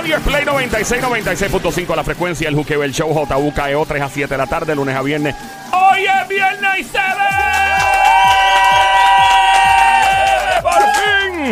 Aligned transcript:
radio 0.00 0.20
Play 0.20 0.44
96, 0.44 1.02
96.5 1.02 1.96
la 1.96 2.04
frecuencia, 2.04 2.48
el 2.48 2.54
juqueo, 2.54 2.84
el 2.84 2.92
show 2.92 3.12
JUKEO 3.12 3.84
3 3.84 4.02
a 4.02 4.08
7 4.08 4.32
de 4.32 4.38
la 4.38 4.46
tarde, 4.46 4.76
lunes 4.76 4.94
a 4.94 5.02
viernes. 5.02 5.34
Hoy 5.72 6.04
es 6.04 6.28
viernes 6.28 6.78
y 6.78 6.84
se. 6.84 7.67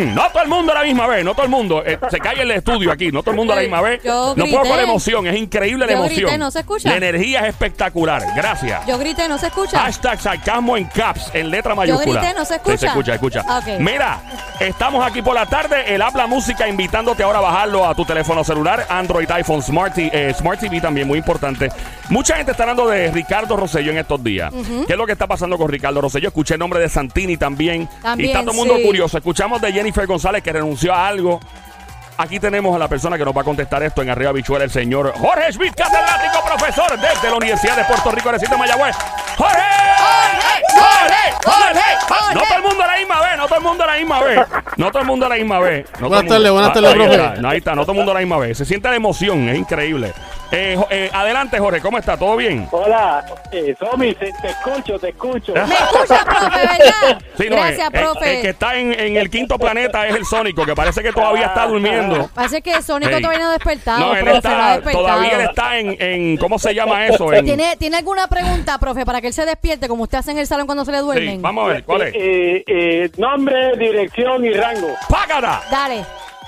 No 0.05 0.29
todo 0.31 0.43
el 0.43 0.49
mundo 0.49 0.71
a 0.71 0.75
la 0.75 0.83
misma 0.83 1.07
vez, 1.07 1.23
no 1.25 1.33
todo 1.33 1.43
el 1.43 1.49
mundo. 1.51 1.83
eh, 1.85 1.97
se 2.09 2.19
cae 2.19 2.41
el 2.41 2.51
estudio 2.51 2.91
aquí, 2.91 3.11
no 3.11 3.21
todo 3.21 3.31
el 3.31 3.37
mundo 3.37 3.53
a 3.53 3.55
la 3.57 3.61
misma 3.63 3.81
vez. 3.81 4.01
Yo 4.03 4.33
no 4.35 4.45
puedo 4.45 4.61
con 4.63 4.77
la 4.77 4.83
emoción, 4.83 5.27
es 5.27 5.35
increíble 5.37 5.85
la 5.85 5.91
Yo 5.93 5.97
emoción. 5.99 6.21
grité, 6.23 6.37
¿no 6.37 6.51
se 6.51 6.59
escucha? 6.59 6.89
La 6.89 6.97
energía 6.97 7.41
es 7.41 7.49
espectacular, 7.49 8.23
gracias. 8.35 8.85
Yo 8.85 8.97
grité, 8.97 9.27
¿no 9.27 9.37
se 9.37 9.47
escucha? 9.47 9.79
Hashtag 9.79 10.19
sarcasmo 10.21 10.77
en 10.77 10.85
caps, 10.85 11.31
en 11.33 11.49
letra 11.49 11.75
mayúscula. 11.75 12.21
grité, 12.21 12.33
¿no 12.37 12.45
se 12.45 12.55
Sí, 12.55 12.59
se 12.77 12.87
escucha? 12.87 13.13
escucha, 13.15 13.41
escucha. 13.41 13.57
Ok. 13.57 13.79
Mira, 13.79 14.19
estamos 14.59 15.05
aquí 15.05 15.21
por 15.21 15.35
la 15.35 15.45
tarde. 15.45 15.93
El 15.93 16.01
Habla 16.01 16.27
Música 16.27 16.67
invitándote 16.67 17.23
ahora 17.23 17.39
a 17.39 17.41
bajarlo 17.41 17.85
a 17.87 17.95
tu 17.95 18.05
teléfono 18.05 18.43
celular, 18.43 18.85
Android, 18.89 19.29
iPhone, 19.31 19.61
Smart, 19.61 19.93
T- 19.93 20.09
eh, 20.13 20.33
Smart 20.33 20.59
TV 20.59 20.79
también, 20.81 21.07
muy 21.07 21.19
importante. 21.19 21.69
Mucha 22.09 22.35
gente 22.37 22.51
está 22.51 22.63
hablando 22.63 22.87
de 22.87 23.11
Ricardo 23.11 23.57
Rosselló 23.57 23.91
en 23.91 23.97
estos 23.97 24.23
días. 24.23 24.51
¿Qué 24.85 24.93
es 24.93 24.97
lo 24.97 25.05
que 25.05 25.11
está 25.11 25.27
pasando 25.27 25.57
con 25.57 25.67
Ricardo 25.69 26.01
Rosselló? 26.01 26.27
Escuché 26.29 26.53
el 26.55 26.59
nombre 26.59 26.79
de 26.79 26.89
Santini 26.89 27.37
también. 27.37 27.87
También, 28.01 28.29
y 28.29 28.31
está 28.31 28.41
todo 28.41 28.51
el 28.51 28.57
mundo 28.57 28.75
sí. 28.77 28.83
curioso. 28.83 29.17
Escuchamos 29.17 29.61
de 29.61 29.71
Jennifer 29.87 30.05
González 30.05 30.43
que 30.43 30.51
renunció 30.51 30.93
a 30.93 31.07
algo. 31.07 31.39
Aquí 32.17 32.39
tenemos 32.41 32.75
a 32.75 32.79
la 32.79 32.89
persona 32.89 33.17
que 33.17 33.23
nos 33.23 33.33
va 33.35 33.39
a 33.39 33.43
contestar 33.45 33.81
esto 33.83 34.01
en 34.01 34.09
Arriba 34.09 34.33
Bichuela, 34.33 34.65
el 34.65 34.71
señor 34.71 35.13
Jorge 35.17 35.53
Schmidt, 35.53 35.75
catedrático 35.75 36.43
profesor 36.45 36.99
desde 36.99 37.29
la 37.29 37.37
Universidad 37.37 37.77
de 37.77 37.85
Puerto 37.85 38.11
Rico, 38.11 38.29
recinto 38.31 38.55
de 38.55 38.59
Mayagüez. 38.59 38.95
¡Jorge! 39.37 39.61
¡Jorge! 39.97 41.33
¡Jorge! 41.45 41.81
Jorge! 42.09 42.33
No 42.33 42.41
todo 42.41 42.57
el 42.57 42.63
mundo 42.63 42.83
a 42.83 42.87
la 42.87 42.97
misma 42.97 43.19
vez, 43.21 43.37
no 43.37 43.45
todo 43.47 43.57
el 43.59 43.63
mundo 43.63 43.83
a 43.83 43.87
la 43.87 43.93
misma 43.97 44.19
vez. 44.23 44.39
No 44.75 44.87
todo 44.91 44.99
el 44.99 45.07
mundo 45.07 45.25
a 45.25 45.29
la 45.29 45.35
misma 45.35 45.59
vez. 45.59 45.85
No 45.85 45.91
todo 45.91 45.99
el 45.99 46.09
Buenas 46.09 46.23
mundo- 46.23 46.33
tardes, 46.35 46.51
buenas 46.51 46.69
Ah, 46.69 46.73
tardes, 46.73 46.93
profe. 47.37 47.47
ahí 47.47 47.57
está, 47.59 47.75
no 47.75 47.81
todo 47.83 47.91
el 47.93 47.97
mundo 47.97 48.11
a 48.11 48.15
la 48.15 48.19
misma 48.19 48.37
vez. 48.39 48.57
Se 48.57 48.65
siente 48.65 48.89
la 48.89 48.95
emoción, 48.97 49.47
es 49.47 49.57
increíble. 49.57 50.13
Eh, 50.51 50.75
Jo- 50.77 50.87
eh, 50.89 51.09
adelante, 51.13 51.59
Jorge, 51.59 51.81
¿cómo 51.81 51.97
está? 51.97 52.15
¿Todo 52.17 52.37
bien? 52.37 52.67
Hola, 52.71 53.25
eh, 53.51 53.75
Somi, 53.77 54.13
te, 54.15 54.31
te 54.41 54.47
escucho, 54.49 54.97
te 54.97 55.09
escucho. 55.09 55.53
¿Me 55.67 55.73
escucha, 55.75 56.23
profe, 56.23 56.49
verdad? 56.57 57.21
Sí, 57.37 57.49
no, 57.49 57.55
Gracias, 57.57 57.79
eh, 57.79 57.91
eh, 57.93 57.99
profe. 57.99 58.35
El, 58.37 58.41
que 58.41 58.49
está 58.49 58.75
en, 58.77 58.97
en 58.99 59.17
el 59.17 59.29
quinto 59.29 59.57
planeta 59.57 60.07
es 60.07 60.15
el 60.15 60.25
Sónico, 60.25 60.65
que 60.65 60.73
parece 60.73 61.03
que 61.03 61.11
todavía 61.11 61.47
está 61.47 61.65
durmiendo. 61.67 62.29
Parece 62.33 62.61
que 62.61 62.81
Sónico 62.81 63.11
Hey. 63.13 63.21
todavía 63.21 63.39
no 63.43 63.49
ha 63.49 63.53
despertado, 63.53 63.99
No, 63.99 64.15
él 64.15 64.23
profe, 64.23 64.29
no 64.29 64.35
ha 64.35 64.37
está, 64.37 64.71
despertado. 64.75 65.03
todavía 65.05 65.31
él 65.31 65.41
está 65.41 65.77
en, 65.79 65.97
en, 66.01 66.37
¿cómo 66.37 66.59
se 66.59 66.73
llama 66.73 67.05
eso? 67.07 67.33
En, 67.33 67.43
¿Tiene, 67.45 67.75
¿Tiene 67.77 67.97
alguna 67.97 68.27
pregunta, 68.27 68.77
profe, 68.77 69.05
para 69.05 69.19
que 69.19 69.27
él 69.27 69.33
se 69.33 69.45
despierte 69.45 69.87
como 69.89 70.03
usted 70.03 70.19
hace 70.19 70.31
en 70.31 70.37
el 70.37 70.47
salón 70.47 70.65
cuando 70.65 70.85
se 70.85 70.91
le 70.93 70.99
sí, 70.99 71.03
duermen? 71.03 71.41
vamos 71.41 71.65
a 71.69 71.73
ver, 71.73 71.83
¿cuál 71.83 72.03
es? 72.03 72.13
Eh, 72.15 72.63
eh, 72.67 73.09
nombre, 73.17 73.75
dirección 73.77 74.45
y 74.45 74.53
rango. 74.53 74.87
¡Págata! 75.09 75.61
Dale. 75.69 76.05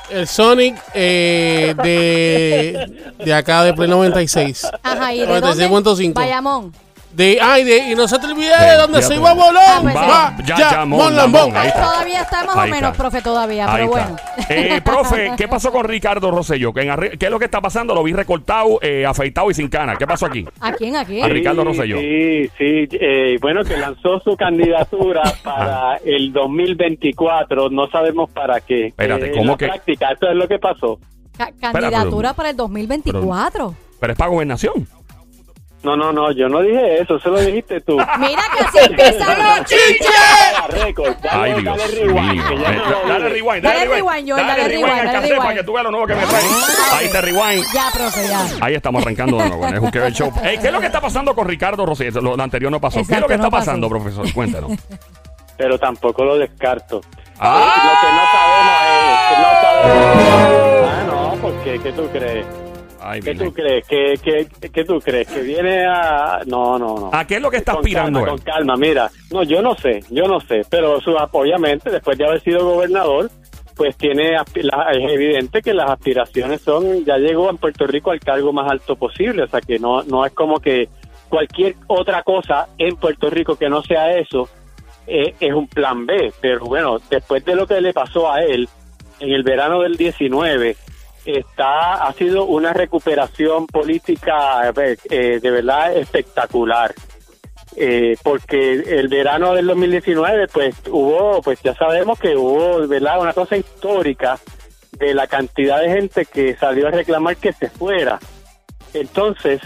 El 0.09 0.27
Sonic 0.27 0.75
eh, 0.93 1.75
de, 1.83 3.13
de 3.23 3.33
acá 3.33 3.63
de 3.63 3.73
Play 3.73 3.89
96. 3.89 4.67
Ajá, 4.83 5.13
¿y 5.13 5.19
de 5.19 5.25
dónde? 5.25 5.69
96.5. 5.69 6.13
Bayamón. 6.13 6.73
De, 7.11 7.39
ay, 7.41 7.63
de, 7.63 7.77
y 7.91 7.95
no 7.95 8.07
se 8.07 8.19
te 8.19 8.27
olvide 8.27 8.55
de 8.55 8.75
donde 8.77 9.02
ya, 9.02 9.07
se 9.07 9.07
pues. 9.07 9.19
iba 9.19 9.33
Bolón. 9.33 9.63
Ah, 9.65 9.79
pues 9.81 9.93
sí. 9.95 10.43
Ya, 10.45 10.57
ya, 10.57 10.71
ya, 10.71 10.85
Mon 10.85 10.99
Mon 10.99 11.15
Lambón, 11.15 11.41
Lambón. 11.41 11.57
ahí 11.57 11.67
está. 11.69 11.81
Todavía 11.81 12.21
está 12.21 12.43
más 12.45 12.55
o 12.55 12.61
menos, 12.61 12.75
está. 12.91 12.93
profe, 12.93 13.21
todavía, 13.23 13.65
Ahí 13.73 13.88
pero 13.88 13.97
está. 13.97 14.05
bueno. 14.38 14.45
Eh, 14.49 14.81
profe, 14.85 15.31
¿qué 15.35 15.47
pasó 15.47 15.71
con 15.71 15.85
Ricardo 15.85 16.30
Rosselló? 16.30 16.71
¿Qué 16.71 16.81
es 17.19 17.30
lo 17.31 17.39
que 17.39 17.45
está 17.45 17.61
pasando? 17.61 17.95
Lo 17.95 18.03
vi 18.03 18.13
recortado, 18.13 18.77
eh, 18.83 19.05
afeitado 19.07 19.49
y 19.49 19.55
sin 19.55 19.69
cana. 19.69 19.95
¿Qué 19.95 20.05
pasó 20.05 20.27
aquí? 20.27 20.45
¿A 20.61 20.71
quién, 20.73 20.95
a 20.95 21.03
quién? 21.03 21.25
A 21.25 21.27
Ricardo 21.30 21.63
Rosselló. 21.63 21.97
Sí, 21.97 22.47
sí, 22.57 22.87
eh, 22.91 23.37
bueno, 23.41 23.63
que 23.63 23.75
lanzó 23.75 24.19
su 24.19 24.37
candidatura 24.37 25.23
para 25.43 25.97
el 26.05 26.31
2024, 26.31 27.69
no 27.69 27.87
sabemos 27.89 28.30
para 28.30 28.61
qué. 28.61 28.87
Espérate, 28.87 29.25
Eh, 29.25 29.30
en 29.30 29.37
¿cómo 29.39 29.52
la 29.53 29.57
que? 29.57 29.65
práctica, 29.67 30.11
eso 30.11 30.30
es 30.30 30.35
lo 30.35 30.47
que 30.47 30.59
pasó. 30.59 30.99
Ca- 31.37 31.52
pero- 31.59 31.73
candidatura 31.89 32.33
para 32.33 32.52
el 32.52 32.55
2024. 32.55 33.73
Pero 33.99 34.13
es 34.13 34.17
para 34.19 34.30
gobernación. 34.31 34.87
No, 35.81 35.95
no, 35.95 36.11
no, 36.11 36.31
yo 36.33 36.49
no 36.49 36.61
dije 36.61 37.02
eso, 37.02 37.15
eso 37.15 37.30
lo 37.30 37.39
dijiste 37.39 37.80
tú. 37.81 37.95
Mira 38.20 38.42
que 38.58 38.64
así 38.65 38.77
empiezan 38.89 39.37
los 39.37 39.65
chinches. 39.65 40.09
Ay, 41.31 41.52
dale, 41.53 41.61
Dios 41.61 41.77
dale 41.77 41.87
rewind, 41.95 42.33
mío. 42.33 42.43
que 42.49 42.58
ya 42.58 42.70
Eh, 42.71 42.76
no 42.76 43.09
Dale 43.14 43.30
rewind, 43.30 43.64
Dale 43.64 43.80
dale 43.80 43.89
rewind, 43.89 44.27
dale 44.30 44.48
Dale 44.48 44.67
rewind 44.67 44.87
rewind, 44.87 44.99
al 44.99 45.05
dale 45.14 45.27
rewind. 45.27 45.37
para 45.42 45.53
que 45.55 45.64
tú 45.64 45.71
veas 45.73 45.83
lo 45.86 45.92
nuevo 45.92 46.05
que 46.08 46.15
me 46.15 46.26
trae. 46.26 46.43
Ahí 46.93 47.09
te 47.09 47.21
rewind. 47.21 47.65
Ya, 47.73 47.86
profe, 47.93 48.27
ya. 48.27 48.45
Ahí 48.61 48.76
estamos 48.76 49.02
arrancando 49.03 49.37
de 49.37 49.48
nuevo 49.49 49.67
en 49.67 49.73
el 49.76 49.80
Juqueo 49.80 50.09
Show. 50.09 50.33
Ey, 50.43 50.58
¿Qué 50.58 50.67
es 50.67 50.73
lo 50.73 50.80
que 50.81 50.87
está 50.87 50.99
pasando 50.99 51.33
con 51.33 51.48
Ricardo 51.48 51.86
Rosselló? 51.86 52.20
Lo, 52.21 52.36
lo 52.36 52.43
anterior 52.43 52.71
no 52.71 52.82
pasó. 52.82 52.99
¿Qué 53.08 53.14
es 53.15 53.21
lo 53.21 53.27
que 53.27 53.36
está 53.36 53.49
pasando, 53.49 53.87
profesor? 53.87 54.32
Cuéntanos. 54.33 54.71
Pero 55.58 55.80
tampoco 55.80 56.26
lo 56.26 56.37
descarto. 56.37 57.02
¡Ah! 57.39 57.73
Lo 57.86 57.92
que 58.02 58.15
no 58.15 58.26
sabemos 58.32 58.76
es 59.05 59.20
que 59.30 59.42
no 59.42 59.49
sabemos. 59.61 60.89
Ah, 60.92 61.03
no, 61.08 61.42
¿por 61.42 61.53
qué? 61.64 61.80
¿Qué 61.80 61.92
tú 61.93 62.08
crees? 62.11 62.45
Ay, 63.09 63.21
¿Qué 63.21 63.33
tú 63.33 63.52
crees? 63.52 63.87
¿Qué, 63.87 64.20
qué, 64.21 64.70
qué 64.70 64.86
tú 64.86 64.99
crees? 64.99 65.27
¿Que 65.27 65.42
viene 65.42 65.83
a...? 65.87 66.42
No, 66.45 66.77
no, 66.77 66.95
no. 66.95 67.09
¿A 67.11 67.25
qué 67.25 67.37
es 67.37 67.42
lo 67.42 67.49
que 67.49 67.58
está 67.58 67.71
aspirando 67.71 68.20
calma, 68.20 68.33
él? 68.33 68.37
Con 68.37 68.53
calma, 68.53 68.75
mira. 68.77 69.09
No, 69.31 69.42
yo 69.42 69.64
no 69.64 69.75
sé, 69.75 70.03
yo 70.11 70.27
no 70.27 70.39
sé. 70.39 70.61
Pero 70.70 71.02
su, 71.02 71.15
obviamente, 71.15 71.89
después 71.89 72.20
de 72.20 72.27
haber 72.27 72.39
sido 72.42 72.64
gobernador, 72.64 73.31
pues 73.75 73.97
tiene... 73.97 74.36
Es 74.36 75.11
evidente 75.11 75.64
que 75.64 75.73
las 75.73 75.89
aspiraciones 75.89 76.61
son... 76.61 77.03
Ya 77.03 77.17
llegó 77.17 77.49
en 77.49 77.58
Puerto 77.58 77.87
Rico 77.87 78.11
al 78.11 78.20
cargo 78.20 78.53
más 78.53 78.70
alto 78.70 78.95
posible. 78.95 79.41
O 79.41 79.47
sea, 79.47 79.59
que 79.59 79.80
no, 79.80 80.03
no 80.03 80.23
es 80.23 80.33
como 80.33 80.59
que 80.59 80.87
cualquier 81.30 81.77
otra 81.87 82.21
cosa 82.21 82.67
en 82.77 82.95
Puerto 82.95 83.31
Rico 83.31 83.55
que 83.55 83.70
no 83.70 83.81
sea 83.81 84.17
eso 84.17 84.47
eh, 85.08 85.33
es 85.39 85.52
un 85.52 85.67
plan 85.67 86.05
B. 86.05 86.31
Pero 86.39 86.65
bueno, 86.65 86.99
después 87.09 87.43
de 87.43 87.55
lo 87.55 87.65
que 87.65 87.81
le 87.81 87.91
pasó 87.91 88.31
a 88.31 88.43
él 88.43 88.70
en 89.20 89.33
el 89.33 89.41
verano 89.41 89.81
del 89.81 89.97
19 89.97 90.77
está 91.37 92.07
ha 92.07 92.13
sido 92.13 92.45
una 92.45 92.73
recuperación 92.73 93.67
política 93.67 94.61
a 94.61 94.71
ver, 94.71 94.97
eh, 95.09 95.39
de 95.41 95.51
verdad 95.51 95.95
espectacular. 95.95 96.93
Eh, 97.75 98.17
porque 98.23 98.73
el 98.73 99.07
verano 99.09 99.53
del 99.53 99.67
2019 99.67 100.47
pues 100.47 100.75
hubo 100.89 101.41
pues 101.41 101.61
ya 101.61 101.75
sabemos 101.75 102.19
que 102.19 102.35
hubo 102.35 102.85
verdad 102.87 103.21
una 103.21 103.33
cosa 103.33 103.55
histórica 103.57 104.39
de 104.97 105.13
la 105.13 105.27
cantidad 105.27 105.79
de 105.79 105.89
gente 105.89 106.25
que 106.25 106.57
salió 106.57 106.87
a 106.87 106.91
reclamar 106.91 107.37
que 107.37 107.53
se 107.53 107.69
fuera. 107.69 108.19
Entonces 108.93 109.61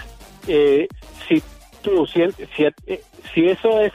eh, 0.47 0.87
si 1.27 1.41
tú 1.81 2.05
si, 2.05 2.29
si, 2.55 2.65
eh, 2.65 3.01
eso 3.35 3.79
es 3.79 3.93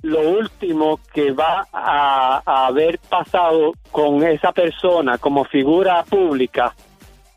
lo 0.00 0.20
último 0.20 0.98
que 1.12 1.32
va 1.32 1.68
a 1.72 2.66
haber 2.66 2.98
pasado 2.98 3.74
con 3.92 4.24
esa 4.24 4.52
persona 4.52 5.18
como 5.18 5.44
figura 5.44 6.02
pública, 6.04 6.74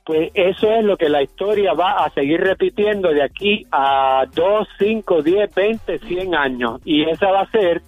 pues 0.10 0.32
eso 0.34 0.72
es 0.72 0.84
lo 0.84 0.98
que 0.98 1.08
la 1.08 1.22
historia 1.22 1.74
va 1.74 2.04
a 2.04 2.10
seguir 2.10 2.42
repitiendo 2.42 3.10
de 3.10 3.22
aquí 3.22 3.68
a 3.72 4.26
2, 4.34 4.68
5, 4.80 5.22
10, 5.22 5.54
20, 5.54 6.00
100 6.00 6.34
años. 6.34 6.82
Y 6.84 7.04
esa 7.08 7.30
va 7.30 7.42
a 7.42 7.52
ser, 7.52 7.84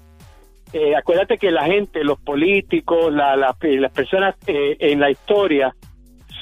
eh, 0.71 0.95
acuérdate 0.95 1.39
que 1.39 1.49
la 1.49 1.63
gente, 1.65 2.03
los 2.03 2.19
políticos, 2.19 3.11
la- 3.11 3.35
la- 3.35 3.55
las 3.59 3.91
personas 3.91 4.35
eh, 4.45 4.77
en 4.81 4.99
la 4.99 5.09
historia, 5.09 5.73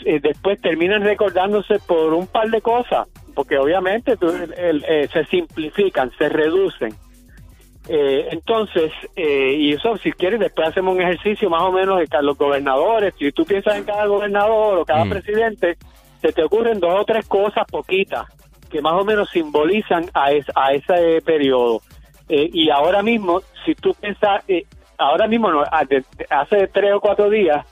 eh, 0.03 0.19
después 0.22 0.59
terminan 0.59 1.01
recordándose 1.01 1.79
por 1.88 2.13
un 2.13 2.28
par 2.28 2.50
de 2.50 2.59
cosas, 2.59 3.07
porque 3.34 3.57
obviamente 3.57 4.17
tú- 4.17 4.34
eh, 4.57 5.07
se 5.13 5.23
simplifican, 5.28 6.11
se 6.17 6.28
reducen. 6.28 6.91
Eh, 7.92 8.28
entonces, 8.32 8.92
eh, 9.16 9.56
y 9.58 9.74
eso 9.74 9.98
si 9.98 10.12
quieres, 10.12 10.40
después 10.40 10.68
hacemos 10.68 10.94
un 10.96 11.02
ejercicio 11.02 11.50
más 11.50 11.64
o 11.64 11.72
menos 11.72 11.98
de 12.00 12.08
los 12.22 12.38
gobernadores. 12.38 13.16
Si 13.18 13.32
tú 13.32 13.46
piensas 13.46 13.78
en 13.78 13.84
cada 13.84 14.06
gobernador 14.06 14.78
o 14.78 14.86
cada 14.86 15.06
Mm. 15.06 15.10
presidente, 15.10 15.78
se 16.22 16.32
te 16.32 16.44
ocurren 16.44 16.80
dos 16.80 16.94
o 16.94 17.04
tres 17.04 17.28
cosas 17.28 17.66
poquitas 17.70 18.28
que 18.70 18.80
más 18.82 18.94
o 18.94 19.04
menos 19.04 19.28
simbolizan 19.32 20.06
a, 20.14 20.32
es- 20.32 20.52
a 20.56 20.74
ese 20.74 21.20
periodo. 21.26 21.82
Eh, 22.28 22.48
y 22.54 22.70
ahora 22.70 23.02
mismo, 23.02 23.42
si 23.66 23.74
tú 23.74 23.96
piensas, 24.00 24.44
eh, 24.48 24.66
ahora 25.00 25.28
mismo, 25.28 25.50
no, 25.52 25.64
hace 26.30 26.68
tres 26.68 26.94
o 26.94 27.00
cuatro 27.02 27.28
días, 27.32 27.66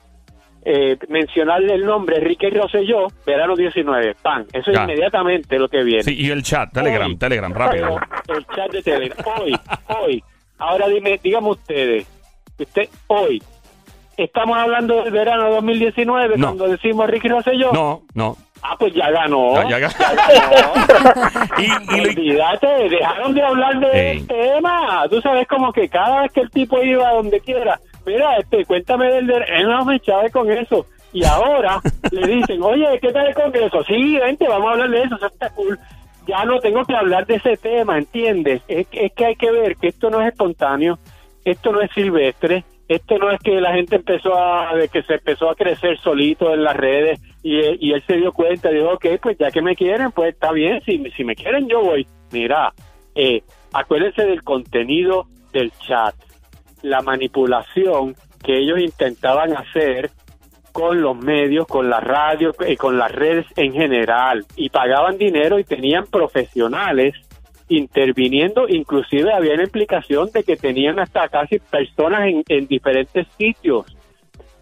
eh, 0.66 0.98
mencionarle 1.10 1.74
el 1.76 1.86
nombre 1.86 2.18
Enrique 2.18 2.50
Rosselló, 2.50 3.08
verano 3.26 3.56
19, 3.56 4.16
pan. 4.22 4.46
Eso 4.54 4.72
es 4.72 4.78
Ya. 4.78 4.84
inmediatamente 4.84 5.58
lo 5.58 5.68
que 5.70 5.84
viene. 5.84 6.04
Sí, 6.04 6.16
y 6.18 6.30
el 6.30 6.44
chat, 6.44 6.72
Telegram, 6.74 7.08
Hoy. 7.08 7.18
Telegram, 7.18 7.54
rápido. 7.54 7.98
El 8.28 8.46
chat 8.48 8.72
de 8.72 8.82
Telegram. 8.84 9.26
Hoy, 9.40 9.56
hoy. 9.88 10.24
Ahora 10.60 10.88
dime, 10.88 11.20
dígame 11.24 11.50
ustedes, 11.50 12.08
usted 12.60 12.90
hoy, 13.08 13.42
¿estamos 14.18 14.58
hablando 14.58 15.04
del 15.04 15.14
verano 15.14 15.50
2019 15.52 16.36
No. 16.38 16.48
cuando 16.48 16.68
decimos 16.70 17.08
Ricky 17.10 17.28
Rosselló? 17.28 17.72
No, 17.72 18.02
no. 18.16 18.36
Ah, 18.64 18.76
pues 18.78 18.92
ya 18.96 19.12
ganó. 19.12 19.54
Ya, 19.70 19.78
ya- 19.80 19.90
ganó. 19.90 20.74
Y, 21.60 21.64
y 21.64 22.02
lo- 22.02 22.10
Olvídate, 22.10 22.68
dejaron 22.90 23.34
de 23.36 23.44
hablar 23.44 23.80
del 23.80 23.96
Ey. 23.96 24.22
tema. 24.24 25.06
Tú 25.10 25.22
sabes 25.22 25.48
como 25.48 25.72
que 25.72 25.88
cada 25.88 26.24
vez 26.24 26.32
que 26.34 26.42
el 26.42 26.50
tipo 26.50 26.82
iba 26.82 27.08
a 27.08 27.14
donde 27.14 27.40
quiera, 27.40 27.80
mira, 28.08 28.38
este, 28.38 28.66
cuéntame 28.66 29.08
del... 29.12 29.28
de- 29.28 29.46
Él 29.58 29.68
no 29.68 29.86
me 29.86 30.00
chave 30.00 30.32
con 30.32 30.50
eso. 30.52 30.86
Y 31.14 31.24
ahora 31.26 31.80
le 32.12 32.28
dicen, 32.28 32.62
oye, 32.64 32.86
¿qué 33.02 33.12
tal 33.12 33.28
el 33.28 33.34
Congreso? 33.36 33.84
Sí, 33.84 34.18
vente, 34.18 34.48
vamos 34.48 34.70
a 34.70 34.72
hablar 34.72 34.90
de 34.90 35.04
eso, 35.04 35.16
eso 35.16 35.28
está 35.28 35.50
cool. 35.52 35.78
Ya 36.28 36.44
no 36.46 36.60
tengo 36.60 36.84
que 36.86 36.96
hablar 36.96 37.26
de 37.26 37.36
ese 37.36 37.56
tema, 37.58 37.98
¿entiendes? 37.98 38.62
Es, 38.68 38.88
que- 38.88 39.06
es 39.06 39.14
que 39.14 39.26
hay 39.26 39.36
que 39.36 39.52
ver 39.52 39.76
que 39.78 39.88
esto 39.90 40.10
no 40.10 40.22
es 40.22 40.30
espontáneo, 40.30 40.98
esto 41.46 41.72
no 41.72 41.82
es 41.82 41.90
silvestre, 41.92 42.64
esto 42.90 43.18
no 43.18 43.32
es 43.32 43.40
que 43.42 43.60
la 43.62 43.74
gente 43.74 43.96
empezó 43.98 44.38
a, 44.38 44.74
de 44.76 44.90
que 44.90 45.04
se 45.04 45.16
empezó 45.16 45.50
a 45.50 45.56
crecer 45.56 45.98
solito 46.00 46.54
en 46.54 46.64
las 46.64 46.76
redes 46.76 47.20
Y, 47.44 47.60
él- 47.60 47.78
y 47.82 47.94
él 47.94 48.04
se 48.06 48.18
dio 48.18 48.32
cuenta, 48.34 48.70
dijo, 48.70 48.92
ok, 48.94 49.06
pues 49.22 49.38
ya 49.38 49.52
que 49.52 49.62
me 49.62 49.76
quieren, 49.76 50.12
pues 50.12 50.34
está 50.34 50.52
bien, 50.52 50.82
si, 50.86 51.02
si 51.12 51.24
me 51.24 51.36
quieren 51.36 51.68
yo 51.70 51.82
voy. 51.82 52.06
Mira, 52.34 52.74
eh, 53.16 53.42
acuérdense 53.72 54.26
del 54.26 54.44
contenido 54.44 55.28
del 55.54 55.72
chat, 55.88 56.14
la 56.82 57.02
manipulación 57.02 58.16
que 58.44 58.58
ellos 58.58 58.80
intentaban 58.80 59.56
hacer 59.56 60.12
con 60.72 61.02
los 61.02 61.18
medios, 61.18 61.66
con 61.66 61.90
la 61.90 62.00
radio, 62.00 62.54
y 62.68 62.76
con 62.76 63.00
las 63.00 63.12
redes 63.12 63.48
en 63.56 63.74
general, 63.74 64.46
y 64.56 64.70
pagaban 64.70 65.18
dinero 65.18 65.58
y 65.58 65.64
tenían 65.64 66.06
profesionales 66.06 67.16
interviniendo, 67.68 68.68
inclusive 68.70 69.34
había 69.34 69.56
una 69.56 69.64
implicación 69.64 70.30
de 70.32 70.44
que 70.44 70.56
tenían 70.56 71.00
hasta 71.00 71.28
casi 71.30 71.60
personas 71.60 72.28
en, 72.28 72.44
en 72.48 72.68
diferentes 72.68 73.28
sitios. 73.38 73.86